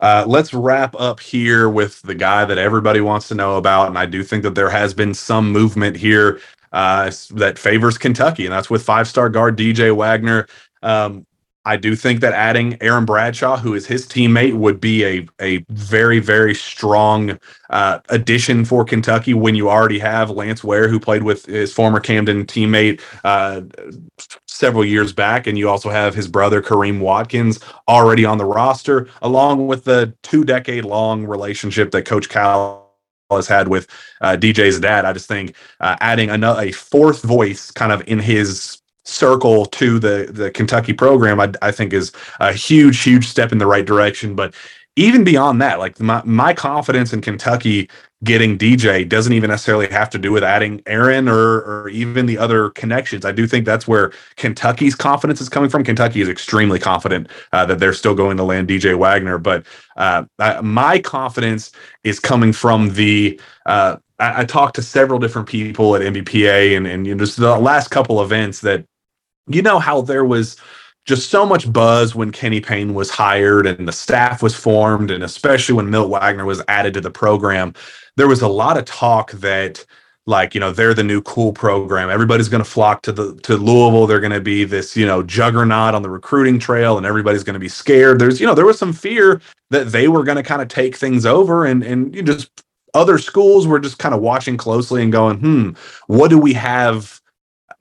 Uh, 0.00 0.24
let's 0.26 0.52
wrap 0.52 0.96
up 0.98 1.20
here 1.20 1.68
with 1.68 2.02
the 2.02 2.14
guy 2.14 2.44
that 2.44 2.58
everybody 2.58 3.00
wants 3.00 3.28
to 3.28 3.36
know 3.36 3.56
about, 3.56 3.88
and 3.88 3.96
I 3.96 4.06
do 4.06 4.24
think 4.24 4.42
that 4.42 4.56
there 4.56 4.70
has 4.70 4.92
been 4.94 5.14
some 5.14 5.52
movement 5.52 5.96
here 5.96 6.40
uh, 6.72 7.10
that 7.30 7.56
favors 7.56 7.98
Kentucky, 7.98 8.44
and 8.44 8.52
that's 8.52 8.68
with 8.68 8.82
five-star 8.82 9.28
guard 9.28 9.56
DJ 9.56 9.94
Wagner. 9.94 10.48
Um, 10.82 11.24
I 11.64 11.76
do 11.76 11.94
think 11.94 12.20
that 12.20 12.32
adding 12.32 12.76
Aaron 12.80 13.04
Bradshaw, 13.04 13.56
who 13.56 13.74
is 13.74 13.86
his 13.86 14.06
teammate, 14.06 14.54
would 14.54 14.80
be 14.80 15.04
a 15.04 15.28
a 15.40 15.64
very 15.70 16.18
very 16.18 16.54
strong 16.54 17.38
uh, 17.70 18.00
addition 18.08 18.64
for 18.64 18.84
Kentucky. 18.84 19.32
When 19.32 19.54
you 19.54 19.70
already 19.70 20.00
have 20.00 20.30
Lance 20.30 20.64
Ware, 20.64 20.88
who 20.88 20.98
played 20.98 21.22
with 21.22 21.46
his 21.46 21.72
former 21.72 22.00
Camden 22.00 22.46
teammate 22.46 23.00
uh, 23.22 23.62
several 24.48 24.84
years 24.84 25.12
back, 25.12 25.46
and 25.46 25.56
you 25.56 25.68
also 25.68 25.88
have 25.88 26.14
his 26.14 26.26
brother 26.26 26.60
Kareem 26.60 27.00
Watkins 27.00 27.60
already 27.88 28.24
on 28.24 28.38
the 28.38 28.44
roster, 28.44 29.08
along 29.22 29.68
with 29.68 29.84
the 29.84 30.14
two 30.22 30.44
decade 30.44 30.84
long 30.84 31.24
relationship 31.24 31.92
that 31.92 32.02
Coach 32.02 32.28
Cal 32.28 32.90
has 33.30 33.46
had 33.46 33.68
with 33.68 33.86
uh, 34.20 34.36
DJ's 34.36 34.80
dad. 34.80 35.04
I 35.04 35.12
just 35.12 35.28
think 35.28 35.54
uh, 35.80 35.96
adding 36.00 36.28
another 36.28 36.62
a 36.62 36.72
fourth 36.72 37.22
voice 37.22 37.70
kind 37.70 37.92
of 37.92 38.02
in 38.06 38.18
his 38.18 38.81
circle 39.04 39.66
to 39.66 39.98
the 39.98 40.28
the 40.30 40.50
Kentucky 40.50 40.92
program, 40.92 41.40
I, 41.40 41.52
I 41.60 41.72
think 41.72 41.92
is 41.92 42.12
a 42.40 42.52
huge, 42.52 43.02
huge 43.02 43.26
step 43.28 43.52
in 43.52 43.58
the 43.58 43.66
right 43.66 43.84
direction. 43.84 44.34
But 44.34 44.54
even 44.96 45.24
beyond 45.24 45.60
that, 45.62 45.78
like 45.78 45.98
my 46.00 46.22
my 46.24 46.52
confidence 46.52 47.12
in 47.12 47.22
Kentucky 47.22 47.88
getting 48.24 48.56
DJ 48.56 49.08
doesn't 49.08 49.32
even 49.32 49.50
necessarily 49.50 49.88
have 49.88 50.08
to 50.10 50.18
do 50.18 50.30
with 50.30 50.44
adding 50.44 50.82
Aaron 50.86 51.28
or 51.28 51.62
or 51.62 51.88
even 51.88 52.26
the 52.26 52.36
other 52.36 52.70
connections. 52.70 53.24
I 53.24 53.32
do 53.32 53.46
think 53.46 53.64
that's 53.64 53.88
where 53.88 54.12
Kentucky's 54.36 54.94
confidence 54.94 55.40
is 55.40 55.48
coming 55.48 55.70
from. 55.70 55.82
Kentucky 55.82 56.20
is 56.20 56.28
extremely 56.28 56.78
confident 56.78 57.28
uh, 57.52 57.64
that 57.66 57.78
they're 57.78 57.94
still 57.94 58.14
going 58.14 58.36
to 58.36 58.42
land 58.42 58.68
DJ 58.68 58.96
Wagner, 58.96 59.38
but 59.38 59.64
uh, 59.96 60.24
I, 60.38 60.60
my 60.60 60.98
confidence 60.98 61.72
is 62.04 62.20
coming 62.20 62.52
from 62.52 62.94
the. 62.94 63.40
Uh, 63.66 63.96
I, 64.18 64.44
talked 64.44 64.76
to 64.76 64.82
several 64.82 65.18
different 65.18 65.48
people 65.48 65.96
at 65.96 66.02
NBPA 66.02 66.76
and 66.76 66.86
and 66.86 67.06
you 67.06 67.14
know, 67.14 67.24
just 67.24 67.38
the 67.38 67.58
last 67.58 67.88
couple 67.88 68.22
events 68.22 68.60
that 68.60 68.84
you 69.46 69.62
know 69.62 69.78
how 69.78 70.00
there 70.02 70.24
was 70.24 70.56
just 71.04 71.30
so 71.30 71.44
much 71.44 71.72
buzz 71.72 72.14
when 72.14 72.30
Kenny 72.30 72.60
Payne 72.60 72.94
was 72.94 73.10
hired 73.10 73.66
and 73.66 73.88
the 73.88 73.92
staff 73.92 74.42
was 74.42 74.54
formed, 74.54 75.10
and 75.10 75.24
especially 75.24 75.74
when 75.74 75.90
Milt 75.90 76.10
Wagner 76.10 76.44
was 76.44 76.62
added 76.68 76.94
to 76.94 77.00
the 77.00 77.10
program, 77.10 77.74
there 78.16 78.28
was 78.28 78.42
a 78.42 78.48
lot 78.48 78.76
of 78.76 78.84
talk 78.84 79.32
that 79.32 79.84
like 80.26 80.54
you 80.54 80.60
know 80.60 80.70
they're 80.70 80.94
the 80.94 81.02
new 81.02 81.20
cool 81.22 81.52
program. 81.52 82.08
Everybody's 82.08 82.48
going 82.48 82.62
to 82.62 82.68
flock 82.70 83.02
to 83.02 83.12
the 83.12 83.34
to 83.42 83.56
louisville. 83.56 84.06
They're 84.06 84.20
going 84.20 84.32
to 84.32 84.40
be 84.40 84.64
this 84.64 84.96
you 84.96 85.06
know 85.06 85.22
juggernaut 85.22 85.94
on 85.94 86.02
the 86.02 86.10
recruiting 86.10 86.60
trail 86.60 86.96
and 86.96 87.04
everybody's 87.04 87.42
going 87.42 87.54
to 87.54 87.60
be 87.60 87.68
scared. 87.68 88.20
There's 88.20 88.40
you 88.40 88.46
know 88.46 88.54
there 88.54 88.66
was 88.66 88.78
some 88.78 88.92
fear 88.92 89.40
that 89.70 89.90
they 89.90 90.06
were 90.06 90.22
going 90.22 90.36
to 90.36 90.42
kind 90.42 90.62
of 90.62 90.68
take 90.68 90.94
things 90.94 91.26
over 91.26 91.66
and 91.66 91.82
and 91.82 92.14
you 92.14 92.22
just 92.22 92.50
other 92.94 93.18
schools 93.18 93.66
were 93.66 93.80
just 93.80 93.98
kind 93.98 94.14
of 94.14 94.20
watching 94.20 94.56
closely 94.56 95.02
and 95.02 95.10
going 95.10 95.38
hmm 95.38 95.70
what 96.06 96.28
do 96.28 96.38
we 96.38 96.52
have 96.52 97.21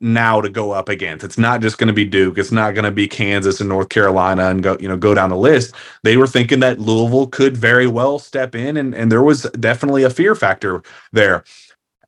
now 0.02 0.41
to 0.41 0.49
go 0.49 0.72
up 0.72 0.89
against. 0.89 1.24
It's 1.24 1.38
not 1.38 1.62
just 1.62 1.78
going 1.78 1.88
to 1.88 1.93
be 1.93 2.06
Duke. 2.06 2.38
It's 2.38 2.52
not 2.52 2.74
going 2.74 2.86
to 2.86 2.91
be 2.91 3.08
Kansas 3.08 3.60
and 3.60 3.70
North 3.70 3.89
Carolina 3.89 4.49
and 4.49 4.64
go, 4.64 4.78
you 4.80 4.88
know, 4.88 4.97
go 4.97 5.14
down 5.14 5.30
the 5.30 5.38
list. 5.38 5.76
They 6.04 6.18
were 6.18 6.28
thinking 6.28 6.60
that 6.62 6.80
Louisville 6.80 7.28
could 7.28 7.56
very 7.58 7.88
well 7.88 8.20
step 8.20 8.56
in 8.56 8.78
and, 8.78 8.95
and 8.95 9.12
there 9.12 9.24
was 9.24 9.43
definitely 9.60 10.04
a 10.04 10.10
fear 10.10 10.36
factor 10.36 10.84
there. 11.12 11.43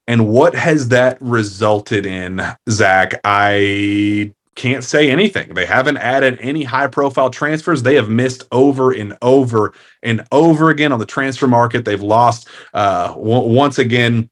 And 0.08 0.28
what 0.28 0.56
has 0.56 0.90
that 0.90 1.18
resulted 1.22 2.06
in, 2.06 2.42
Zach? 2.70 3.20
I 3.24 4.34
can't 4.56 4.84
say 4.84 5.10
anything. 5.10 5.54
They 5.54 5.66
haven't 5.66 5.98
added 5.98 6.38
any 6.42 6.64
high 6.64 6.88
profile 6.88 7.30
transfers. 7.30 7.84
They 7.84 7.96
have 7.96 8.10
missed 8.10 8.44
over 8.52 8.92
and 8.92 9.18
over 9.22 9.74
and 10.04 10.26
over 10.32 10.70
again 10.70 10.92
on 10.92 11.00
the 11.00 11.06
transfer 11.06 11.48
market. 11.48 11.86
They've 11.86 12.02
lost 12.02 12.48
uh, 12.74 13.10
w- 13.10 13.54
once 13.54 13.80
again 13.80 14.30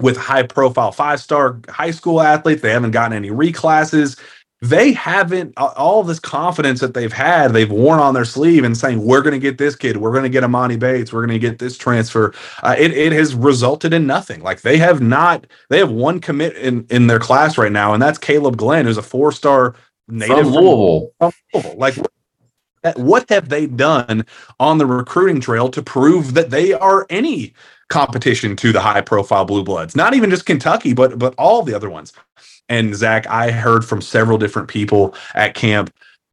with 0.00 0.16
high 0.16 0.42
profile 0.42 0.92
five 0.92 1.20
star 1.20 1.60
high 1.68 1.90
school 1.90 2.20
athletes. 2.20 2.62
They 2.62 2.72
haven't 2.72 2.92
gotten 2.92 3.16
any 3.16 3.30
reclasses. 3.30 4.16
They 4.62 4.92
haven't 4.92 5.54
all 5.56 6.02
this 6.02 6.20
confidence 6.20 6.80
that 6.80 6.92
they've 6.92 7.12
had, 7.12 7.54
they've 7.54 7.70
worn 7.70 7.98
on 7.98 8.12
their 8.12 8.26
sleeve 8.26 8.62
and 8.62 8.76
saying, 8.76 9.02
We're 9.02 9.22
going 9.22 9.32
to 9.32 9.38
get 9.38 9.56
this 9.56 9.74
kid, 9.74 9.96
we're 9.96 10.12
going 10.12 10.24
to 10.24 10.28
get 10.28 10.44
Emoni 10.44 10.78
Bates, 10.78 11.12
we're 11.14 11.24
going 11.24 11.40
to 11.40 11.46
get 11.48 11.58
this 11.58 11.78
transfer. 11.78 12.34
Uh, 12.62 12.76
it, 12.78 12.92
it 12.92 13.12
has 13.12 13.34
resulted 13.34 13.94
in 13.94 14.06
nothing. 14.06 14.42
Like 14.42 14.60
they 14.60 14.76
have 14.76 15.00
not, 15.00 15.46
they 15.70 15.78
have 15.78 15.90
one 15.90 16.20
commit 16.20 16.56
in, 16.56 16.86
in 16.90 17.06
their 17.06 17.18
class 17.18 17.56
right 17.56 17.72
now, 17.72 17.94
and 17.94 18.02
that's 18.02 18.18
Caleb 18.18 18.58
Glenn, 18.58 18.84
who's 18.84 18.98
a 18.98 19.02
four 19.02 19.32
star 19.32 19.76
native 20.08 20.44
from 20.44 20.48
Louisville. 20.48 21.12
From 21.18 21.32
Louisville. 21.54 21.78
Like, 21.78 21.96
what 22.96 23.28
have 23.30 23.48
they 23.48 23.66
done 23.66 24.24
on 24.58 24.78
the 24.78 24.86
recruiting 24.86 25.40
trail 25.40 25.68
to 25.70 25.82
prove 25.82 26.34
that 26.34 26.50
they 26.50 26.72
are 26.72 27.06
any 27.10 27.54
competition 27.90 28.56
to 28.56 28.72
the 28.72 28.80
high 28.80 29.02
profile 29.02 29.44
blue 29.44 29.62
bloods. 29.62 29.94
Not 29.94 30.14
even 30.14 30.30
just 30.30 30.46
kentucky 30.46 30.94
but 30.94 31.18
but 31.18 31.34
all 31.36 31.62
the 31.62 31.74
other 31.74 31.90
ones. 31.90 32.12
And 32.68 32.94
zach 32.94 33.26
i 33.28 33.50
heard 33.50 33.84
from 33.84 34.00
several 34.00 34.38
different 34.38 34.68
people 34.68 35.14
at 35.34 35.54
camp 35.54 35.92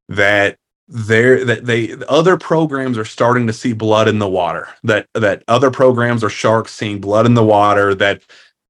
that 0.10 0.58
there 0.88 1.44
that 1.44 1.66
they 1.66 1.96
other 2.08 2.38
programs 2.38 2.98
are 2.98 3.06
starting 3.06 3.46
to 3.48 3.54
see 3.54 3.74
blood 3.74 4.08
in 4.08 4.20
the 4.20 4.30
water 4.30 4.70
that 4.84 5.08
that 5.14 5.44
other 5.48 5.70
programs 5.70 6.24
are 6.24 6.30
sharks 6.30 6.72
seeing 6.72 7.02
blood 7.02 7.26
in 7.26 7.34
the 7.34 7.44
water 7.44 7.94
that 7.94 8.22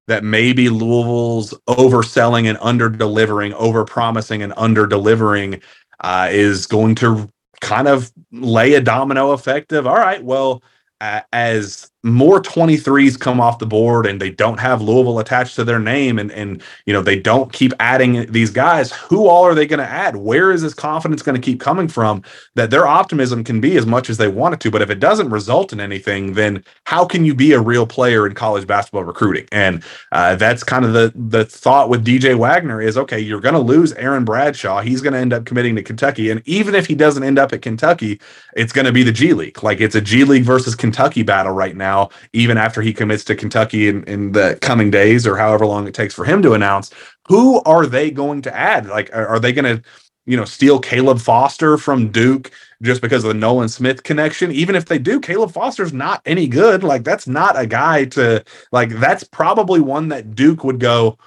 that 0.08 0.24
maybe 0.24 0.70
louisville's 0.70 1.54
overselling 1.70 2.48
and 2.50 2.58
under 2.60 2.90
delivering 2.90 3.54
over 3.54 3.86
promising 3.86 4.42
and 4.42 4.52
under 4.58 4.88
delivering 4.88 5.62
uh, 6.00 6.28
is 6.32 6.66
going 6.66 6.96
to 6.96 7.30
kind 7.62 7.88
of 7.88 8.12
lay 8.32 8.74
a 8.74 8.82
domino 8.82 9.32
effect 9.32 9.72
of 9.72 9.86
all 9.86 9.96
right 9.96 10.24
well 10.24 10.64
uh, 11.02 11.22
as 11.34 11.92
more 12.04 12.40
23s 12.40 13.20
come 13.20 13.42
off 13.42 13.58
the 13.58 13.66
board 13.66 14.06
and 14.06 14.22
they 14.22 14.30
don't 14.30 14.60
have 14.60 14.82
Louisville 14.82 15.20
attached 15.20 15.56
to 15.56 15.64
their 15.64 15.80
name 15.80 16.20
and 16.20 16.32
and 16.32 16.62
you 16.86 16.94
know 16.94 17.02
they 17.02 17.20
don't 17.20 17.52
keep 17.52 17.74
adding 17.80 18.32
these 18.32 18.52
guys 18.52 18.92
who 18.92 19.28
all 19.28 19.44
are 19.44 19.56
they 19.56 19.66
going 19.66 19.80
to 19.80 19.86
add? 19.86 20.16
Where 20.16 20.52
is 20.52 20.62
this 20.62 20.76
confidence 20.76 21.24
going 21.24 21.40
to 21.40 21.42
keep 21.42 21.60
coming 21.60 21.88
from 21.88 22.22
that 22.54 22.70
their 22.70 22.86
optimism 22.86 23.44
can 23.44 23.60
be 23.60 23.78
as 23.78 23.88
much 23.88 24.12
as 24.12 24.18
they 24.18 24.28
want 24.28 24.54
it 24.54 24.60
to? 24.62 24.72
But 24.72 24.84
if 24.84 24.92
it 24.92 25.00
doesn't 25.00 25.32
result 25.32 25.74
in 25.74 25.80
anything 25.80 26.34
then 26.34 26.64
how 26.84 27.04
can 27.04 27.26
you 27.26 27.34
be 27.34 27.54
a 27.54 27.60
real 27.60 27.88
player 27.88 28.28
in 28.28 28.36
college 28.36 28.68
basketball 28.68 29.04
recruiting? 29.04 29.48
And 29.52 29.84
uh, 30.12 30.36
that's 30.36 30.64
kind 30.64 30.86
of 30.86 30.94
the 30.94 31.12
the 31.16 31.46
thought 31.46 31.90
with 31.90 32.06
DJ 32.06 32.38
Wagner 32.38 32.80
is 32.80 32.96
okay 32.98 33.20
you're 33.20 33.42
going 33.42 33.56
to 33.56 33.60
lose 33.60 33.94
Aaron 33.94 34.24
Bradshaw. 34.24 34.82
He's 34.82 35.02
going 35.02 35.14
to 35.14 35.20
end 35.20 35.34
up 35.34 35.46
committing 35.46 35.76
to 35.78 35.84
Kentucky. 35.84 36.30
And 36.30 36.44
even 36.46 36.76
if 36.76 36.86
he 36.86 36.94
doesn't 36.94 37.24
end 37.24 37.40
up 37.40 37.54
at 37.54 37.64
Kentucky 37.64 38.22
it's 38.56 38.74
going 38.74 38.86
to 38.86 38.92
be 38.92 39.04
the 39.04 39.12
G 39.12 39.34
League. 39.34 39.64
Like 39.64 39.82
it's 39.82 39.96
a 39.96 40.02
G 40.02 40.24
League 40.24 40.44
versus 40.44 40.76
Kentucky 40.76 41.24
battle 41.24 41.54
right 41.54 41.76
now 41.76 41.87
now, 41.88 42.10
even 42.34 42.58
after 42.58 42.82
he 42.82 42.94
commits 42.94 43.24
to 43.26 43.36
Kentucky 43.36 43.88
in, 43.88 44.04
in 44.04 44.32
the 44.34 44.58
coming 44.62 44.92
days 44.92 45.26
or 45.26 45.38
however 45.38 45.66
long 45.66 45.88
it 45.88 45.94
takes 45.94 46.14
for 46.14 46.26
him 46.26 46.42
to 46.42 46.54
announce, 46.54 46.92
who 47.28 47.62
are 47.64 47.86
they 47.86 48.12
going 48.12 48.42
to 48.44 48.56
add? 48.56 48.88
Like, 48.88 49.10
are, 49.16 49.28
are 49.28 49.40
they 49.40 49.54
going 49.54 49.78
to, 49.78 49.84
you 50.26 50.36
know, 50.36 50.46
steal 50.46 50.80
Caleb 50.80 51.20
Foster 51.20 51.78
from 51.78 52.12
Duke 52.12 52.52
just 52.82 53.02
because 53.02 53.24
of 53.24 53.30
the 53.30 53.40
Nolan 53.40 53.70
Smith 53.70 54.04
connection? 54.04 54.52
Even 54.52 54.76
if 54.76 54.86
they 54.86 55.00
do, 55.00 55.20
Caleb 55.20 55.52
Foster's 55.52 55.94
not 55.94 56.22
any 56.26 56.48
good. 56.48 56.84
Like, 56.84 57.04
that's 57.04 57.28
not 57.28 57.58
a 57.58 57.66
guy 57.66 58.06
to, 58.06 58.44
like, 58.72 58.90
that's 59.00 59.24
probably 59.24 59.80
one 59.80 60.10
that 60.10 60.36
Duke 60.36 60.64
would 60.66 60.80
go, 60.80 61.18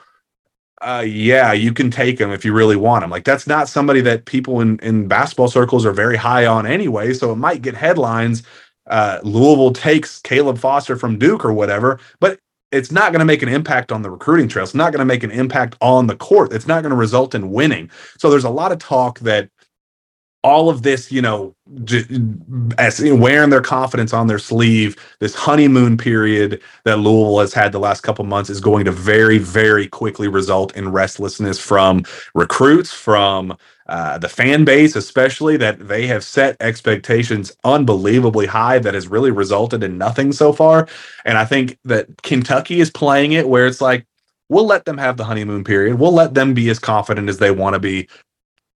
uh, 0.82 1.04
yeah, 1.06 1.52
you 1.52 1.72
can 1.72 1.90
take 1.90 2.18
him 2.18 2.30
if 2.30 2.44
you 2.44 2.52
really 2.54 2.76
want 2.76 3.04
him. 3.04 3.10
Like 3.10 3.24
that's 3.24 3.46
not 3.46 3.68
somebody 3.68 4.00
that 4.00 4.24
people 4.24 4.62
in 4.62 4.78
in 4.78 5.08
basketball 5.08 5.48
circles 5.48 5.84
are 5.84 5.92
very 5.92 6.16
high 6.16 6.46
on 6.46 6.66
anyway. 6.66 7.12
So 7.12 7.30
it 7.32 7.36
might 7.36 7.60
get 7.60 7.74
headlines 7.74 8.42
uh, 8.90 9.20
Louisville 9.22 9.72
takes 9.72 10.20
Caleb 10.20 10.58
Foster 10.58 10.96
from 10.96 11.18
Duke 11.18 11.44
or 11.44 11.52
whatever, 11.52 12.00
but 12.18 12.38
it's 12.72 12.92
not 12.92 13.12
going 13.12 13.20
to 13.20 13.24
make 13.24 13.42
an 13.42 13.48
impact 13.48 13.90
on 13.90 14.02
the 14.02 14.10
recruiting 14.10 14.48
trail. 14.48 14.64
It's 14.64 14.74
not 14.74 14.92
going 14.92 15.00
to 15.00 15.04
make 15.04 15.24
an 15.24 15.30
impact 15.30 15.76
on 15.80 16.06
the 16.06 16.16
court. 16.16 16.52
It's 16.52 16.66
not 16.66 16.82
going 16.82 16.90
to 16.90 16.96
result 16.96 17.34
in 17.34 17.50
winning. 17.50 17.90
So 18.18 18.30
there's 18.30 18.44
a 18.44 18.50
lot 18.50 18.70
of 18.72 18.78
talk 18.78 19.18
that 19.20 19.48
all 20.42 20.70
of 20.70 20.82
this, 20.82 21.12
you 21.12 21.20
know, 21.20 21.54
as 22.78 22.98
you 22.98 23.14
know, 23.14 23.20
wearing 23.20 23.50
their 23.50 23.60
confidence 23.60 24.14
on 24.14 24.26
their 24.26 24.38
sleeve, 24.38 24.96
this 25.18 25.34
honeymoon 25.34 25.98
period 25.98 26.62
that 26.84 26.98
Louisville 26.98 27.40
has 27.40 27.52
had 27.52 27.72
the 27.72 27.78
last 27.78 28.00
couple 28.00 28.24
months 28.24 28.48
is 28.48 28.60
going 28.60 28.86
to 28.86 28.92
very, 28.92 29.36
very 29.36 29.86
quickly 29.86 30.28
result 30.28 30.74
in 30.76 30.90
restlessness 30.90 31.58
from 31.58 32.04
recruits, 32.34 32.92
from 32.92 33.56
uh, 33.88 34.16
the 34.16 34.28
fan 34.28 34.64
base, 34.64 34.96
especially 34.96 35.58
that 35.58 35.88
they 35.88 36.06
have 36.06 36.24
set 36.24 36.56
expectations 36.60 37.52
unbelievably 37.64 38.46
high 38.46 38.78
that 38.78 38.94
has 38.94 39.08
really 39.08 39.30
resulted 39.30 39.82
in 39.82 39.98
nothing 39.98 40.32
so 40.32 40.52
far. 40.52 40.88
And 41.26 41.36
I 41.36 41.44
think 41.44 41.76
that 41.84 42.22
Kentucky 42.22 42.80
is 42.80 42.90
playing 42.90 43.32
it 43.32 43.48
where 43.48 43.66
it's 43.66 43.80
like, 43.80 44.06
we'll 44.48 44.66
let 44.66 44.84
them 44.84 44.98
have 44.98 45.16
the 45.16 45.24
honeymoon 45.24 45.64
period. 45.64 45.98
We'll 45.98 46.12
let 46.12 46.34
them 46.34 46.54
be 46.54 46.70
as 46.70 46.78
confident 46.78 47.28
as 47.28 47.38
they 47.38 47.50
want 47.50 47.74
to 47.74 47.80
be. 47.80 48.08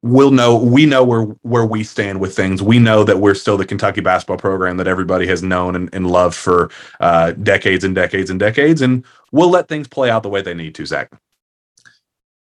We'll 0.03 0.33
know 0.33 0.57
we 0.57 0.85
know 0.85 1.05
where 1.05 1.23
where 1.43 1.65
we 1.65 1.85
stand 1.85 2.21
with 2.21 2.35
things. 2.35 2.61
We 2.61 2.79
know 2.79 3.05
that 3.05 3.19
we're 3.19 3.35
still 3.35 3.57
the 3.57 3.65
Kentucky 3.65 4.01
basketball 4.01 4.37
program 4.37 4.77
that 4.79 4.89
everybody 4.89 5.27
has 5.29 5.43
known 5.43 5.77
and, 5.77 5.89
and 5.93 6.11
loved 6.11 6.35
for 6.35 6.71
uh, 6.99 7.33
decades 7.33 7.85
and 7.85 7.95
decades 7.95 8.29
and 8.29 8.41
decades, 8.41 8.83
and 8.83 9.05
we'll 9.31 9.51
let 9.51 9.69
things 9.69 9.87
play 9.87 10.11
out 10.11 10.25
the 10.25 10.29
way 10.29 10.43
they 10.43 10.55
need 10.55 10.75
to. 10.75 10.87
Zach. 10.87 11.13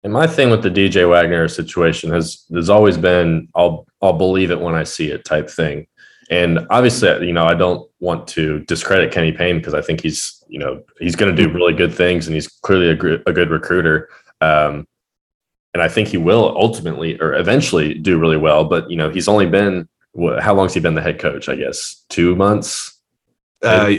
And 0.04 0.14
my 0.14 0.28
thing 0.28 0.50
with 0.50 0.64
the 0.64 0.70
DJ 0.70 1.10
Wagner 1.10 1.48
situation 1.48 2.12
has 2.12 2.46
has 2.54 2.70
always 2.70 2.98
been 2.98 3.50
I'll 3.56 3.88
I'll 4.02 4.14
believe 4.14 4.52
it 4.52 4.62
when 4.62 4.76
I 4.76 4.84
see 4.84 5.10
it 5.10 5.26
type 5.26 5.50
thing. 5.50 5.88
And 6.30 6.68
obviously, 6.70 7.26
you 7.26 7.34
know, 7.34 7.46
I 7.46 7.56
don't 7.56 7.90
want 8.00 8.28
to 8.30 8.60
discredit 8.60 9.12
Kenny 9.12 9.32
Payne 9.32 9.58
because 9.58 9.74
I 9.74 9.82
think 9.82 10.02
he's, 10.02 10.44
you 10.48 10.60
know, 10.60 10.84
he's 11.00 11.16
going 11.16 11.36
to 11.36 11.44
do 11.44 11.52
really 11.52 11.74
good 11.74 11.94
things 11.94 12.28
and 12.28 12.36
he's 12.36 12.48
clearly 12.48 12.90
a, 12.90 12.96
gr- 12.96 13.24
a 13.26 13.34
good 13.34 13.50
recruiter. 13.50 14.10
Um, 14.40 14.88
and 15.74 15.84
I 15.84 15.88
think 15.88 16.08
he 16.08 16.18
will 16.18 16.56
ultimately 16.58 17.20
or 17.20 17.34
eventually 17.34 17.94
do 17.94 18.18
really 18.18 18.38
well. 18.38 18.66
But 18.66 18.90
you 18.90 18.98
know, 18.98 19.10
he's 19.10 19.28
only 19.28 19.46
been 19.46 19.88
how 20.40 20.54
long's 20.54 20.74
he 20.74 20.80
been 20.80 20.96
the 20.96 21.02
head 21.02 21.20
coach? 21.20 21.50
I 21.50 21.56
guess 21.56 22.04
two 22.10 22.36
months. 22.36 23.00
Uh, 23.62 23.92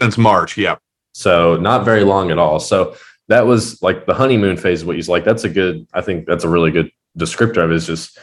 since 0.00 0.18
March, 0.18 0.56
yeah. 0.56 0.76
So 1.12 1.56
not 1.56 1.84
very 1.84 2.04
long 2.04 2.30
at 2.30 2.38
all. 2.38 2.60
So 2.60 2.96
that 3.28 3.46
was 3.46 3.82
like 3.82 4.06
the 4.06 4.14
honeymoon 4.14 4.56
phase. 4.56 4.84
What 4.84 4.96
he's 4.96 5.08
like, 5.08 5.24
that's 5.24 5.44
a 5.44 5.48
good. 5.48 5.86
I 5.94 6.00
think 6.00 6.26
that's 6.26 6.44
a 6.44 6.48
really 6.48 6.70
good 6.70 6.90
descriptor 7.18 7.58
of 7.58 7.70
it. 7.70 7.76
Is 7.76 7.86
just 7.86 8.18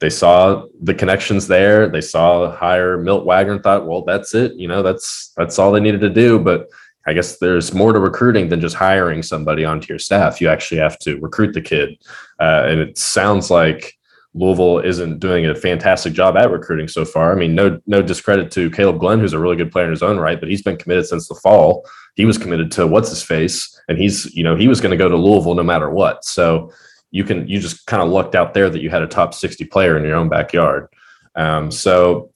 they 0.00 0.10
saw 0.10 0.66
the 0.82 0.94
connections 0.94 1.46
there. 1.46 1.88
They 1.88 2.00
saw 2.00 2.50
hire 2.54 2.98
Milt 2.98 3.24
Wagner 3.24 3.54
and 3.54 3.62
thought, 3.62 3.86
well, 3.86 4.02
that's 4.02 4.34
it. 4.34 4.54
You 4.54 4.68
know, 4.68 4.82
that's 4.82 5.32
that's 5.36 5.58
all 5.58 5.72
they 5.72 5.80
needed 5.80 6.00
to 6.02 6.10
do. 6.10 6.38
But 6.38 6.68
I 7.06 7.12
guess 7.12 7.38
there's 7.38 7.72
more 7.72 7.92
to 7.92 8.00
recruiting 8.00 8.48
than 8.48 8.60
just 8.60 8.74
hiring 8.74 9.22
somebody 9.22 9.64
onto 9.64 9.88
your 9.88 9.98
staff. 9.98 10.40
You 10.40 10.48
actually 10.48 10.78
have 10.78 10.98
to 11.00 11.18
recruit 11.20 11.52
the 11.52 11.60
kid, 11.60 11.98
uh, 12.40 12.64
and 12.66 12.80
it 12.80 12.98
sounds 12.98 13.50
like 13.50 13.96
Louisville 14.34 14.80
isn't 14.80 15.20
doing 15.20 15.46
a 15.46 15.54
fantastic 15.54 16.12
job 16.12 16.36
at 16.36 16.50
recruiting 16.50 16.88
so 16.88 17.04
far. 17.04 17.32
I 17.32 17.36
mean, 17.36 17.54
no 17.54 17.80
no 17.86 18.02
discredit 18.02 18.50
to 18.52 18.70
Caleb 18.70 19.00
Glenn, 19.00 19.20
who's 19.20 19.32
a 19.32 19.38
really 19.38 19.56
good 19.56 19.72
player 19.72 19.86
in 19.86 19.90
his 19.90 20.02
own 20.02 20.18
right, 20.18 20.38
but 20.38 20.48
he's 20.48 20.62
been 20.62 20.76
committed 20.76 21.06
since 21.06 21.28
the 21.28 21.34
fall. 21.36 21.88
He 22.14 22.24
was 22.24 22.38
committed 22.38 22.72
to 22.72 22.86
what's 22.86 23.10
his 23.10 23.22
face 23.22 23.76
and 23.88 23.98
he's 23.98 24.34
you 24.34 24.42
know 24.42 24.56
he 24.56 24.68
was 24.68 24.80
going 24.80 24.90
to 24.90 24.96
go 24.96 25.08
to 25.08 25.16
Louisville 25.16 25.54
no 25.54 25.62
matter 25.62 25.90
what. 25.90 26.24
So 26.24 26.72
you 27.10 27.24
can 27.24 27.46
you 27.48 27.60
just 27.60 27.86
kind 27.86 28.02
of 28.02 28.08
lucked 28.08 28.34
out 28.34 28.54
there 28.54 28.68
that 28.70 28.80
you 28.80 28.90
had 28.90 29.02
a 29.02 29.06
top 29.06 29.34
60 29.34 29.64
player 29.66 29.96
in 29.96 30.04
your 30.04 30.16
own 30.16 30.28
backyard. 30.28 30.88
Um, 31.34 31.70
so 31.70 32.32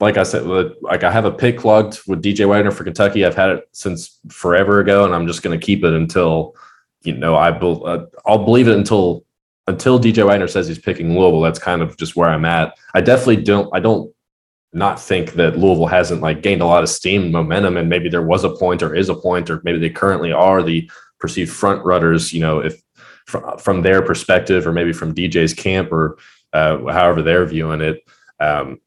like 0.00 0.16
I 0.16 0.22
said, 0.22 0.44
like 0.46 1.02
I 1.02 1.10
have 1.10 1.24
a 1.24 1.30
pick 1.30 1.64
logged 1.64 2.00
with 2.06 2.22
DJ 2.22 2.48
Wagner 2.48 2.70
for 2.70 2.84
Kentucky. 2.84 3.24
I've 3.24 3.34
had 3.34 3.50
it 3.50 3.68
since 3.72 4.20
forever 4.28 4.80
ago, 4.80 5.04
and 5.04 5.14
I'm 5.14 5.26
just 5.26 5.42
going 5.42 5.58
to 5.58 5.64
keep 5.64 5.84
it 5.84 5.92
until 5.92 6.54
you 7.02 7.14
know 7.14 7.34
I 7.34 7.50
uh, 7.50 8.06
I'll 8.24 8.44
believe 8.44 8.68
it 8.68 8.76
until 8.76 9.24
until 9.66 9.98
DJ 9.98 10.26
Wagner 10.26 10.48
says 10.48 10.68
he's 10.68 10.78
picking 10.78 11.18
Louisville. 11.18 11.40
That's 11.40 11.58
kind 11.58 11.82
of 11.82 11.96
just 11.96 12.16
where 12.16 12.28
I'm 12.28 12.44
at. 12.44 12.76
I 12.94 13.00
definitely 13.00 13.42
don't 13.42 13.68
I 13.74 13.80
don't 13.80 14.12
not 14.72 15.00
think 15.00 15.32
that 15.32 15.58
Louisville 15.58 15.86
hasn't 15.86 16.20
like 16.20 16.42
gained 16.42 16.62
a 16.62 16.66
lot 16.66 16.82
of 16.82 16.88
steam 16.88 17.32
momentum 17.32 17.76
and 17.76 17.88
maybe 17.88 18.08
there 18.08 18.22
was 18.22 18.44
a 18.44 18.50
point 18.50 18.82
or 18.82 18.94
is 18.94 19.08
a 19.08 19.14
point 19.14 19.48
or 19.48 19.62
maybe 19.64 19.78
they 19.78 19.88
currently 19.88 20.30
are 20.30 20.62
the 20.62 20.90
perceived 21.18 21.50
front 21.50 21.82
runners 21.86 22.34
you 22.34 22.40
know 22.40 22.58
if 22.58 22.80
from, 23.26 23.56
from 23.58 23.80
their 23.80 24.02
perspective 24.02 24.66
or 24.66 24.72
maybe 24.72 24.92
from 24.92 25.14
DJ's 25.14 25.54
camp 25.54 25.90
or 25.90 26.18
uh, 26.52 26.76
however 26.92 27.22
they're 27.22 27.46
viewing 27.46 27.80
it 27.80 28.02
um, 28.40 28.78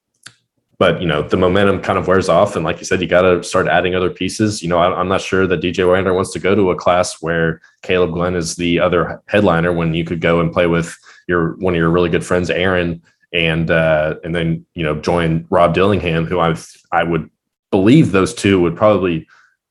but 0.81 0.99
you 0.99 1.07
know 1.07 1.21
the 1.21 1.37
momentum 1.37 1.79
kind 1.79 1.99
of 1.99 2.07
wears 2.07 2.27
off 2.27 2.55
and 2.55 2.65
like 2.65 2.79
you 2.79 2.85
said 2.85 3.01
you 3.01 3.07
got 3.07 3.21
to 3.21 3.43
start 3.43 3.67
adding 3.67 3.93
other 3.93 4.09
pieces 4.09 4.63
you 4.63 4.69
know 4.69 4.79
I, 4.79 4.99
am 4.99 5.07
not 5.07 5.21
sure 5.21 5.45
that 5.45 5.61
dj 5.61 5.87
wagner 5.89 6.13
wants 6.13 6.33
to 6.33 6.39
go 6.39 6.55
to 6.55 6.71
a 6.71 6.75
class 6.75 7.21
where 7.21 7.61
caleb 7.83 8.13
glenn 8.13 8.35
is 8.35 8.55
the 8.55 8.79
other 8.79 9.21
headliner 9.27 9.71
when 9.71 9.93
you 9.93 10.03
could 10.03 10.21
go 10.21 10.39
and 10.39 10.51
play 10.51 10.65
with 10.65 10.97
your 11.27 11.55
one 11.57 11.75
of 11.75 11.77
your 11.77 11.91
really 11.91 12.09
good 12.09 12.25
friends 12.25 12.49
aaron 12.49 13.01
and 13.33 13.71
uh, 13.71 14.15
and 14.23 14.35
then 14.35 14.65
you 14.73 14.83
know 14.83 14.95
join 14.99 15.45
Rob 15.49 15.73
Dillingham, 15.73 16.25
who 16.25 16.39
I 16.39 16.55
I 16.91 17.03
would 17.03 17.29
believe 17.71 18.11
those 18.11 18.33
two 18.33 18.59
would 18.61 18.75
probably 18.75 19.27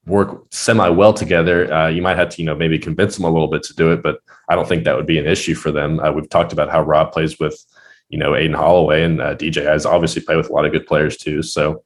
work 0.06 0.46
semi 0.50 0.88
well 0.88 1.12
together. 1.12 1.72
Uh, 1.72 1.88
you 1.88 2.02
might 2.02 2.16
have 2.16 2.30
to, 2.30 2.42
you 2.42 2.46
know, 2.46 2.54
maybe 2.54 2.78
convince 2.78 3.16
them 3.16 3.26
a 3.26 3.30
little 3.30 3.48
bit 3.48 3.62
to 3.64 3.74
do 3.74 3.92
it, 3.92 4.02
but 4.02 4.20
I 4.48 4.54
don't 4.54 4.66
think 4.66 4.84
that 4.84 4.96
would 4.96 5.06
be 5.06 5.18
an 5.18 5.26
issue 5.26 5.54
for 5.54 5.70
them. 5.70 6.00
Uh, 6.00 6.10
we've 6.10 6.28
talked 6.28 6.52
about 6.52 6.70
how 6.70 6.82
Rob 6.82 7.12
plays 7.12 7.38
with, 7.38 7.62
you 8.10 8.18
know, 8.18 8.34
Aden 8.34 8.52
Holloway 8.52 9.02
and 9.02 9.20
uh, 9.20 9.34
DJ 9.34 9.64
has 9.64 9.86
obviously 9.86 10.22
played 10.22 10.36
with 10.36 10.50
a 10.50 10.52
lot 10.52 10.66
of 10.66 10.72
good 10.72 10.86
players 10.86 11.16
too. 11.16 11.42
So 11.42 11.84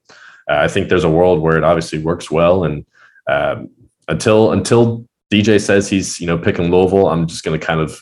uh, 0.51 0.57
I 0.57 0.69
think 0.69 0.89
there's 0.89 1.05
a 1.05 1.11
world 1.11 1.41
where 1.41 1.57
it 1.57 1.65
obviously 1.65 1.99
works 1.99 2.31
well. 2.31 2.65
And 2.65 2.85
um, 3.29 3.71
until 4.09 4.53
until 4.53 5.07
DJ 5.33 5.61
says 5.61 5.89
he's, 5.89 6.21
you 6.21 6.27
know, 6.27 6.39
picking 6.39 6.71
Louisville, 6.71 7.09
I'm 7.09 7.27
just 7.27 7.45
going 7.45 7.59
to 7.59 7.65
kind 7.65 7.81
of 7.81 8.01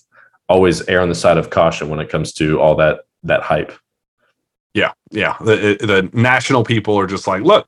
always 0.48 0.86
err 0.88 1.00
on 1.00 1.08
the 1.08 1.14
side 1.14 1.36
of 1.36 1.50
caution 1.50 1.88
when 1.88 2.00
it 2.00 2.08
comes 2.08 2.32
to 2.34 2.60
all 2.60 2.76
that 2.76 3.00
that 3.24 3.42
hype. 3.42 3.72
Yeah, 4.74 4.92
yeah. 5.10 5.36
The 5.40 5.76
the 5.80 6.10
national 6.12 6.64
people 6.64 6.98
are 6.98 7.06
just 7.06 7.26
like, 7.26 7.42
look, 7.42 7.66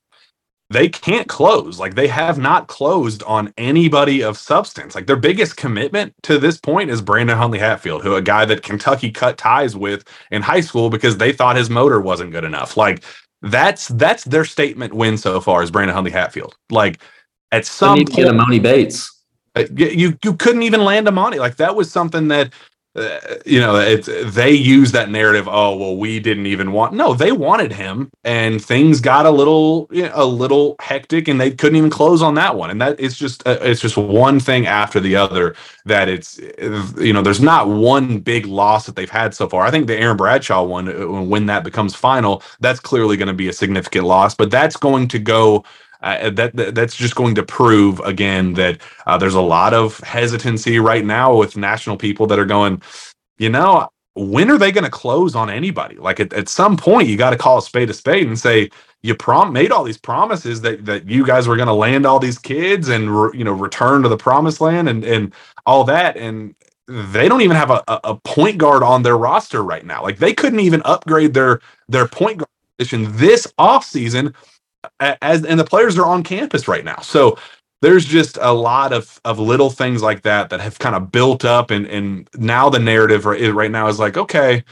they 0.70 0.88
can't 0.88 1.28
close. 1.28 1.78
Like 1.78 1.94
they 1.94 2.08
have 2.08 2.38
not 2.38 2.68
closed 2.68 3.22
on 3.24 3.52
anybody 3.58 4.22
of 4.22 4.38
substance. 4.38 4.94
Like 4.94 5.06
their 5.06 5.16
biggest 5.16 5.56
commitment 5.56 6.14
to 6.22 6.38
this 6.38 6.58
point 6.58 6.90
is 6.90 7.02
Brandon 7.02 7.36
Huntley 7.36 7.58
Hatfield, 7.58 8.02
who 8.02 8.14
a 8.14 8.22
guy 8.22 8.44
that 8.46 8.62
Kentucky 8.62 9.10
cut 9.10 9.36
ties 9.36 9.76
with 9.76 10.04
in 10.30 10.42
high 10.42 10.60
school 10.60 10.90
because 10.90 11.18
they 11.18 11.32
thought 11.32 11.56
his 11.56 11.70
motor 11.70 12.00
wasn't 12.00 12.32
good 12.32 12.44
enough. 12.44 12.76
Like 12.76 13.04
that's 13.42 13.88
that's 13.88 14.24
their 14.24 14.44
statement 14.44 14.94
win 14.94 15.18
so 15.18 15.40
far 15.40 15.62
is 15.62 15.70
Brandon 15.70 15.94
Huntley 15.94 16.12
Hatfield. 16.12 16.56
Like 16.70 17.00
at 17.52 17.66
some 17.66 17.98
point, 17.98 18.16
get 18.16 18.26
Emoni 18.26 18.62
Bates. 18.62 19.10
Uh, 19.54 19.64
you 19.76 20.18
you 20.24 20.34
couldn't 20.34 20.62
even 20.62 20.82
land 20.82 21.06
Emoni. 21.06 21.38
Like 21.38 21.56
that 21.56 21.76
was 21.76 21.90
something 21.90 22.28
that 22.28 22.52
uh, 22.96 23.18
you 23.44 23.58
know, 23.60 23.76
it's 23.76 24.08
they 24.34 24.52
use 24.52 24.92
that 24.92 25.10
narrative. 25.10 25.48
Oh 25.48 25.76
well, 25.76 25.96
we 25.96 26.20
didn't 26.20 26.46
even 26.46 26.70
want. 26.70 26.92
No, 26.92 27.12
they 27.12 27.32
wanted 27.32 27.72
him, 27.72 28.12
and 28.22 28.64
things 28.64 29.00
got 29.00 29.26
a 29.26 29.30
little 29.30 29.88
you 29.90 30.04
know, 30.04 30.12
a 30.14 30.24
little 30.24 30.76
hectic, 30.80 31.26
and 31.26 31.40
they 31.40 31.50
couldn't 31.50 31.76
even 31.76 31.90
close 31.90 32.22
on 32.22 32.34
that 32.34 32.54
one. 32.56 32.70
And 32.70 32.80
that 32.80 33.00
it's 33.00 33.16
just 33.16 33.44
uh, 33.48 33.58
it's 33.62 33.80
just 33.80 33.96
one 33.96 34.38
thing 34.38 34.66
after 34.66 35.00
the 35.00 35.16
other. 35.16 35.56
That 35.86 36.08
it's 36.08 36.38
you 36.98 37.12
know, 37.12 37.22
there's 37.22 37.40
not 37.40 37.68
one 37.68 38.20
big 38.20 38.46
loss 38.46 38.86
that 38.86 38.94
they've 38.94 39.10
had 39.10 39.34
so 39.34 39.48
far. 39.48 39.66
I 39.66 39.72
think 39.72 39.88
the 39.88 39.96
Aaron 39.98 40.16
Bradshaw 40.16 40.62
one, 40.62 40.88
uh, 40.88 41.22
when 41.22 41.46
that 41.46 41.64
becomes 41.64 41.96
final, 41.96 42.44
that's 42.60 42.78
clearly 42.78 43.16
going 43.16 43.28
to 43.28 43.34
be 43.34 43.48
a 43.48 43.52
significant 43.52 44.06
loss, 44.06 44.36
but 44.36 44.52
that's 44.52 44.76
going 44.76 45.08
to 45.08 45.18
go 45.18 45.64
uh, 46.04 46.30
that, 46.30 46.54
that, 46.54 46.74
that's 46.74 46.94
just 46.94 47.14
going 47.14 47.34
to 47.34 47.42
prove 47.42 47.98
again 48.00 48.52
that 48.54 48.78
uh, 49.06 49.16
there's 49.16 49.34
a 49.34 49.40
lot 49.40 49.72
of 49.72 49.98
hesitancy 50.00 50.78
right 50.78 51.04
now 51.04 51.34
with 51.34 51.56
national 51.56 51.96
people 51.96 52.26
that 52.26 52.38
are 52.38 52.44
going, 52.44 52.80
you 53.38 53.48
know, 53.48 53.88
when 54.14 54.50
are 54.50 54.58
they 54.58 54.70
going 54.70 54.84
to 54.84 54.90
close 54.90 55.34
on 55.34 55.50
anybody? 55.50 55.96
Like 55.96 56.20
at, 56.20 56.32
at 56.32 56.48
some 56.48 56.76
point, 56.76 57.08
you 57.08 57.16
got 57.16 57.30
to 57.30 57.36
call 57.36 57.58
a 57.58 57.62
spade 57.62 57.90
a 57.90 57.94
spade 57.94 58.28
and 58.28 58.38
say 58.38 58.70
you 59.02 59.14
prom 59.14 59.52
made 59.52 59.72
all 59.72 59.82
these 59.82 59.98
promises 59.98 60.60
that 60.60 60.84
that 60.86 61.08
you 61.08 61.26
guys 61.26 61.48
were 61.48 61.56
going 61.56 61.68
to 61.68 61.74
land 61.74 62.06
all 62.06 62.18
these 62.18 62.38
kids 62.38 62.88
and 62.88 63.10
re, 63.10 63.30
you 63.36 63.44
know 63.44 63.52
return 63.52 64.02
to 64.02 64.08
the 64.08 64.16
promised 64.16 64.60
land 64.60 64.88
and 64.88 65.04
and 65.04 65.34
all 65.66 65.84
that 65.84 66.16
and 66.16 66.54
they 66.86 67.28
don't 67.28 67.40
even 67.40 67.56
have 67.56 67.70
a, 67.70 67.82
a 67.88 68.14
point 68.14 68.58
guard 68.58 68.82
on 68.82 69.02
their 69.02 69.16
roster 69.16 69.64
right 69.64 69.86
now. 69.86 70.02
Like 70.02 70.18
they 70.18 70.34
couldn't 70.34 70.60
even 70.60 70.82
upgrade 70.84 71.34
their 71.34 71.60
their 71.88 72.06
point 72.06 72.38
guard 72.38 72.48
position 72.78 73.16
this 73.16 73.46
offseason 73.58 74.34
as 75.00 75.44
and 75.44 75.58
the 75.58 75.64
players 75.64 75.98
are 75.98 76.06
on 76.06 76.22
campus 76.22 76.68
right 76.68 76.84
now. 76.84 77.00
So 77.00 77.38
there's 77.82 78.04
just 78.04 78.38
a 78.40 78.52
lot 78.52 78.92
of 78.92 79.20
of 79.24 79.38
little 79.38 79.70
things 79.70 80.02
like 80.02 80.22
that 80.22 80.50
that 80.50 80.60
have 80.60 80.78
kind 80.78 80.94
of 80.96 81.12
built 81.12 81.44
up 81.44 81.70
and 81.70 81.86
and 81.86 82.28
now 82.36 82.70
the 82.70 82.78
narrative 82.78 83.26
right, 83.26 83.52
right 83.52 83.70
now 83.70 83.88
is 83.88 83.98
like 83.98 84.16
okay 84.16 84.64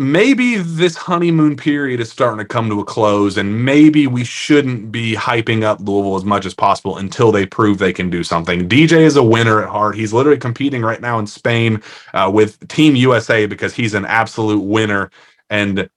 maybe 0.00 0.56
this 0.56 0.96
honeymoon 0.96 1.56
period 1.56 2.00
is 2.00 2.10
starting 2.10 2.38
to 2.38 2.44
come 2.44 2.70
to 2.70 2.80
a 2.80 2.84
close 2.84 3.36
and 3.36 3.66
maybe 3.66 4.06
we 4.06 4.24
shouldn't 4.24 4.90
be 4.90 5.14
hyping 5.14 5.62
up 5.62 5.78
Louisville 5.80 6.16
as 6.16 6.24
much 6.24 6.46
as 6.46 6.54
possible 6.54 6.96
until 6.96 7.30
they 7.30 7.44
prove 7.44 7.76
they 7.76 7.92
can 7.92 8.08
do 8.08 8.24
something. 8.24 8.66
DJ 8.66 9.00
is 9.00 9.16
a 9.16 9.22
winner 9.22 9.62
at 9.62 9.68
heart. 9.68 9.96
He's 9.96 10.14
literally 10.14 10.38
competing 10.38 10.80
right 10.80 11.02
now 11.02 11.18
in 11.18 11.26
Spain 11.26 11.82
uh, 12.14 12.30
with 12.32 12.66
Team 12.68 12.96
USA 12.96 13.44
because 13.44 13.74
he's 13.74 13.92
an 13.92 14.06
absolute 14.06 14.62
winner 14.62 15.10
and 15.50 15.90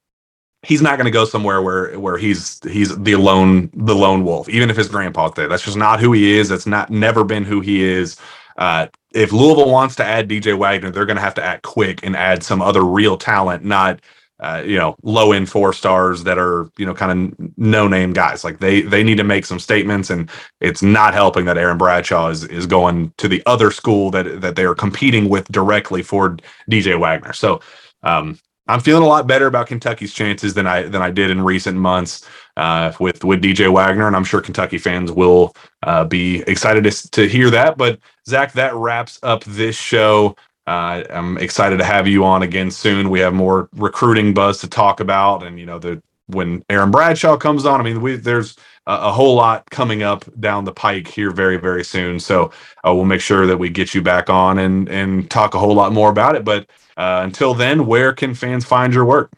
he's 0.64 0.82
not 0.82 0.98
going 0.98 1.06
to 1.06 1.12
go 1.12 1.26
somewhere 1.26 1.62
where 1.62 1.98
where 2.00 2.18
he's 2.18 2.60
he's 2.64 2.96
the 2.98 3.16
lone 3.16 3.70
the 3.74 3.96
lone 3.96 4.24
wolf 4.24 4.50
even 4.50 4.70
if 4.70 4.78
his 4.78 4.88
grandpa's 4.88 5.34
there. 5.36 5.48
That's 5.48 5.64
just 5.64 5.78
not 5.78 6.00
who 6.00 6.12
he 6.14 6.38
is. 6.38 6.50
That's 6.50 6.66
not 6.66 6.90
never 6.90 7.24
been 7.24 7.44
who 7.44 7.62
he 7.62 7.84
is. 7.84 8.18
Uh, 8.58 8.88
if 9.14 9.32
louisville 9.32 9.72
wants 9.72 9.96
to 9.96 10.04
add 10.04 10.30
dj 10.30 10.56
wagner 10.56 10.92
they're 10.92 11.08
going 11.08 11.18
to 11.18 11.22
have 11.24 11.34
to 11.34 11.44
act 11.44 11.64
quick 11.64 12.00
and 12.04 12.16
add 12.16 12.44
some 12.44 12.62
other 12.62 12.84
real 12.84 13.18
talent 13.18 13.64
not 13.64 14.00
uh, 14.40 14.62
you 14.66 14.78
know 14.78 14.96
low 15.04 15.32
end 15.32 15.50
four 15.50 15.72
stars 15.72 16.24
that 16.24 16.38
are 16.38 16.70
you 16.78 16.86
know 16.86 16.94
kind 16.94 17.34
of 17.40 17.58
no 17.58 17.88
name 17.88 18.12
guys. 18.12 18.44
Like 18.44 18.60
they 18.60 18.82
they 18.82 19.04
need 19.04 19.18
to 19.18 19.24
make 19.24 19.46
some 19.46 19.60
statements 19.60 20.10
and 20.10 20.30
it's 20.60 20.84
not 20.84 21.14
helping 21.14 21.46
that 21.46 21.58
aaron 21.58 21.78
bradshaw 21.78 22.28
is 22.30 22.44
is 22.44 22.66
going 22.66 23.14
to 23.18 23.28
the 23.28 23.42
other 23.46 23.72
school 23.72 24.12
that 24.12 24.42
that 24.42 24.56
they 24.56 24.66
are 24.66 24.76
competing 24.76 25.30
with 25.30 25.48
directly 25.50 26.04
for 26.04 26.38
dj 26.70 27.00
wagner. 27.00 27.34
So 27.34 27.62
um, 28.04 28.38
I'm 28.68 28.80
feeling 28.80 29.04
a 29.04 29.08
lot 29.08 29.28
better 29.28 29.48
about 29.48 29.68
Kentucky's 29.68 30.14
chances 30.14 30.54
than 30.54 30.68
I 30.68 30.84
than 30.84 31.02
I 31.02 31.12
did 31.12 31.30
in 31.30 31.42
recent 31.42 31.78
months 31.78 32.28
uh, 32.56 32.94
with 33.00 33.24
with 33.24 33.42
DJ 33.42 33.72
Wagner, 33.72 34.08
and 34.08 34.16
I'm 34.16 34.24
sure 34.24 34.42
Kentucky 34.42 34.78
fans 34.78 35.12
will 35.12 35.56
uh, 35.84 36.06
be 36.06 36.42
excited 36.48 36.84
to, 36.86 37.12
to 37.12 37.28
hear 37.28 37.50
that. 37.50 37.78
But 37.78 38.00
Zach, 38.28 38.54
that 38.54 38.74
wraps 38.76 39.20
up 39.22 39.44
this 39.44 39.76
show. 39.76 40.36
Uh, 40.66 41.04
I'm 41.10 41.38
excited 41.40 41.78
to 41.78 41.84
have 41.84 42.08
you 42.08 42.24
on 42.24 42.44
again 42.44 42.72
soon. 42.72 43.10
We 43.10 43.20
have 43.20 43.34
more 43.34 43.68
recruiting 43.76 44.34
buzz 44.34 44.60
to 44.60 44.70
talk 44.70 45.02
about, 45.02 45.44
and 45.44 45.60
you 45.60 45.66
know 45.66 45.80
the 45.80 46.02
when 46.28 46.64
Aaron 46.70 46.92
Bradshaw 46.92 47.38
comes 47.38 47.66
on. 47.66 47.80
I 47.80 47.84
mean, 47.84 48.02
we, 48.02 48.16
there's 48.16 48.56
a, 48.88 48.94
a, 48.94 49.12
whole 49.12 49.36
lot 49.36 49.70
coming 49.70 50.04
up 50.04 50.26
down 50.40 50.66
the 50.66 50.72
pike 50.72 51.08
here 51.08 51.32
very 51.32 51.58
very 51.58 51.84
soon. 51.84 52.20
So 52.20 52.52
uh, 52.86 52.94
we'll 52.94 53.06
make 53.06 53.22
sure 53.22 53.46
that 53.46 53.58
we 53.58 53.70
get 53.70 53.94
you 53.94 54.02
back 54.02 54.30
on 54.30 54.60
and 54.60 54.90
and 54.90 55.30
talk 55.30 55.54
a 55.54 55.60
whole 55.60 55.76
lot 55.76 55.94
more 55.94 56.10
about 56.10 56.36
it. 56.36 56.46
But 56.46 56.70
uh, 56.98 57.22
until 57.24 57.54
then, 57.54 57.86
where 57.86 58.14
can 58.14 58.34
fans 58.34 58.66
find 58.66 58.94
your 58.94 59.06
work? 59.06 59.32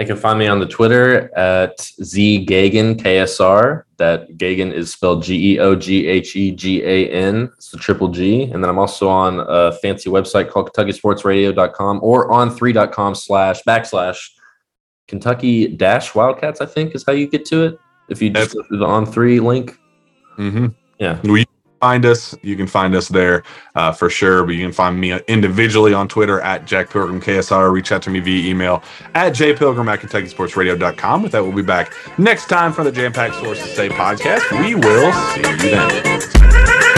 I 0.00 0.04
can 0.04 0.16
find 0.16 0.38
me 0.38 0.46
on 0.46 0.60
the 0.60 0.66
Twitter 0.66 1.36
at 1.36 1.80
Z 1.80 2.46
Geoghegan 2.46 3.00
KSR. 3.00 3.82
That 3.96 4.30
Geoghegan 4.36 4.72
is 4.72 4.92
spelled 4.92 5.24
G 5.24 5.54
E 5.54 5.58
O 5.58 5.74
G 5.74 6.06
H 6.06 6.36
E 6.36 6.52
G 6.52 6.84
A 6.84 7.10
N. 7.10 7.50
It's 7.56 7.72
the 7.72 7.78
triple 7.78 8.06
G. 8.06 8.44
And 8.44 8.62
then 8.62 8.70
I'm 8.70 8.78
also 8.78 9.08
on 9.08 9.40
a 9.40 9.72
fancy 9.72 10.08
website 10.08 10.50
called 10.50 10.72
KentuckySportsRadio.com 10.72 11.98
or 12.00 12.30
on 12.30 12.56
3.com 12.56 13.16
slash 13.16 13.60
backslash 13.64 14.30
Kentucky 15.08 15.66
dash 15.68 16.14
Wildcats, 16.14 16.60
I 16.60 16.66
think 16.66 16.94
is 16.94 17.04
how 17.04 17.12
you 17.12 17.26
get 17.26 17.44
to 17.46 17.64
it. 17.64 17.80
If 18.08 18.22
you 18.22 18.30
just 18.30 18.54
go 18.54 18.62
through 18.62 18.78
the 18.78 18.86
on 18.86 19.04
three 19.04 19.40
link. 19.40 19.78
Mm-hmm. 20.38 20.68
Yeah. 20.98 21.20
We 21.24 21.44
find 21.80 22.04
us, 22.04 22.34
you 22.42 22.56
can 22.56 22.66
find 22.66 22.94
us 22.94 23.08
there 23.08 23.42
uh, 23.74 23.92
for 23.92 24.10
sure. 24.10 24.44
But 24.44 24.54
you 24.54 24.64
can 24.64 24.72
find 24.72 24.98
me 25.00 25.18
individually 25.28 25.92
on 25.92 26.08
Twitter 26.08 26.40
at 26.40 26.66
Jack 26.66 26.90
Pilgrim 26.90 27.20
KSR. 27.20 27.70
Reach 27.72 27.92
out 27.92 28.02
to 28.02 28.10
me 28.10 28.20
via 28.20 28.48
email 28.48 28.82
at 29.14 29.32
jpilgrim 29.34 29.88
at 29.92 30.00
KentuckySportsRadio.com. 30.00 31.22
With 31.22 31.32
that, 31.32 31.42
we'll 31.42 31.52
be 31.52 31.62
back 31.62 31.92
next 32.18 32.48
time 32.48 32.72
for 32.72 32.84
the 32.84 32.92
Jam 32.92 33.12
Pack 33.12 33.32
Sources 33.34 33.74
Say 33.74 33.88
podcast. 33.88 34.50
We 34.62 34.74
will 34.74 35.12
see 35.34 35.40
you 35.40 35.76
then. 35.76 36.97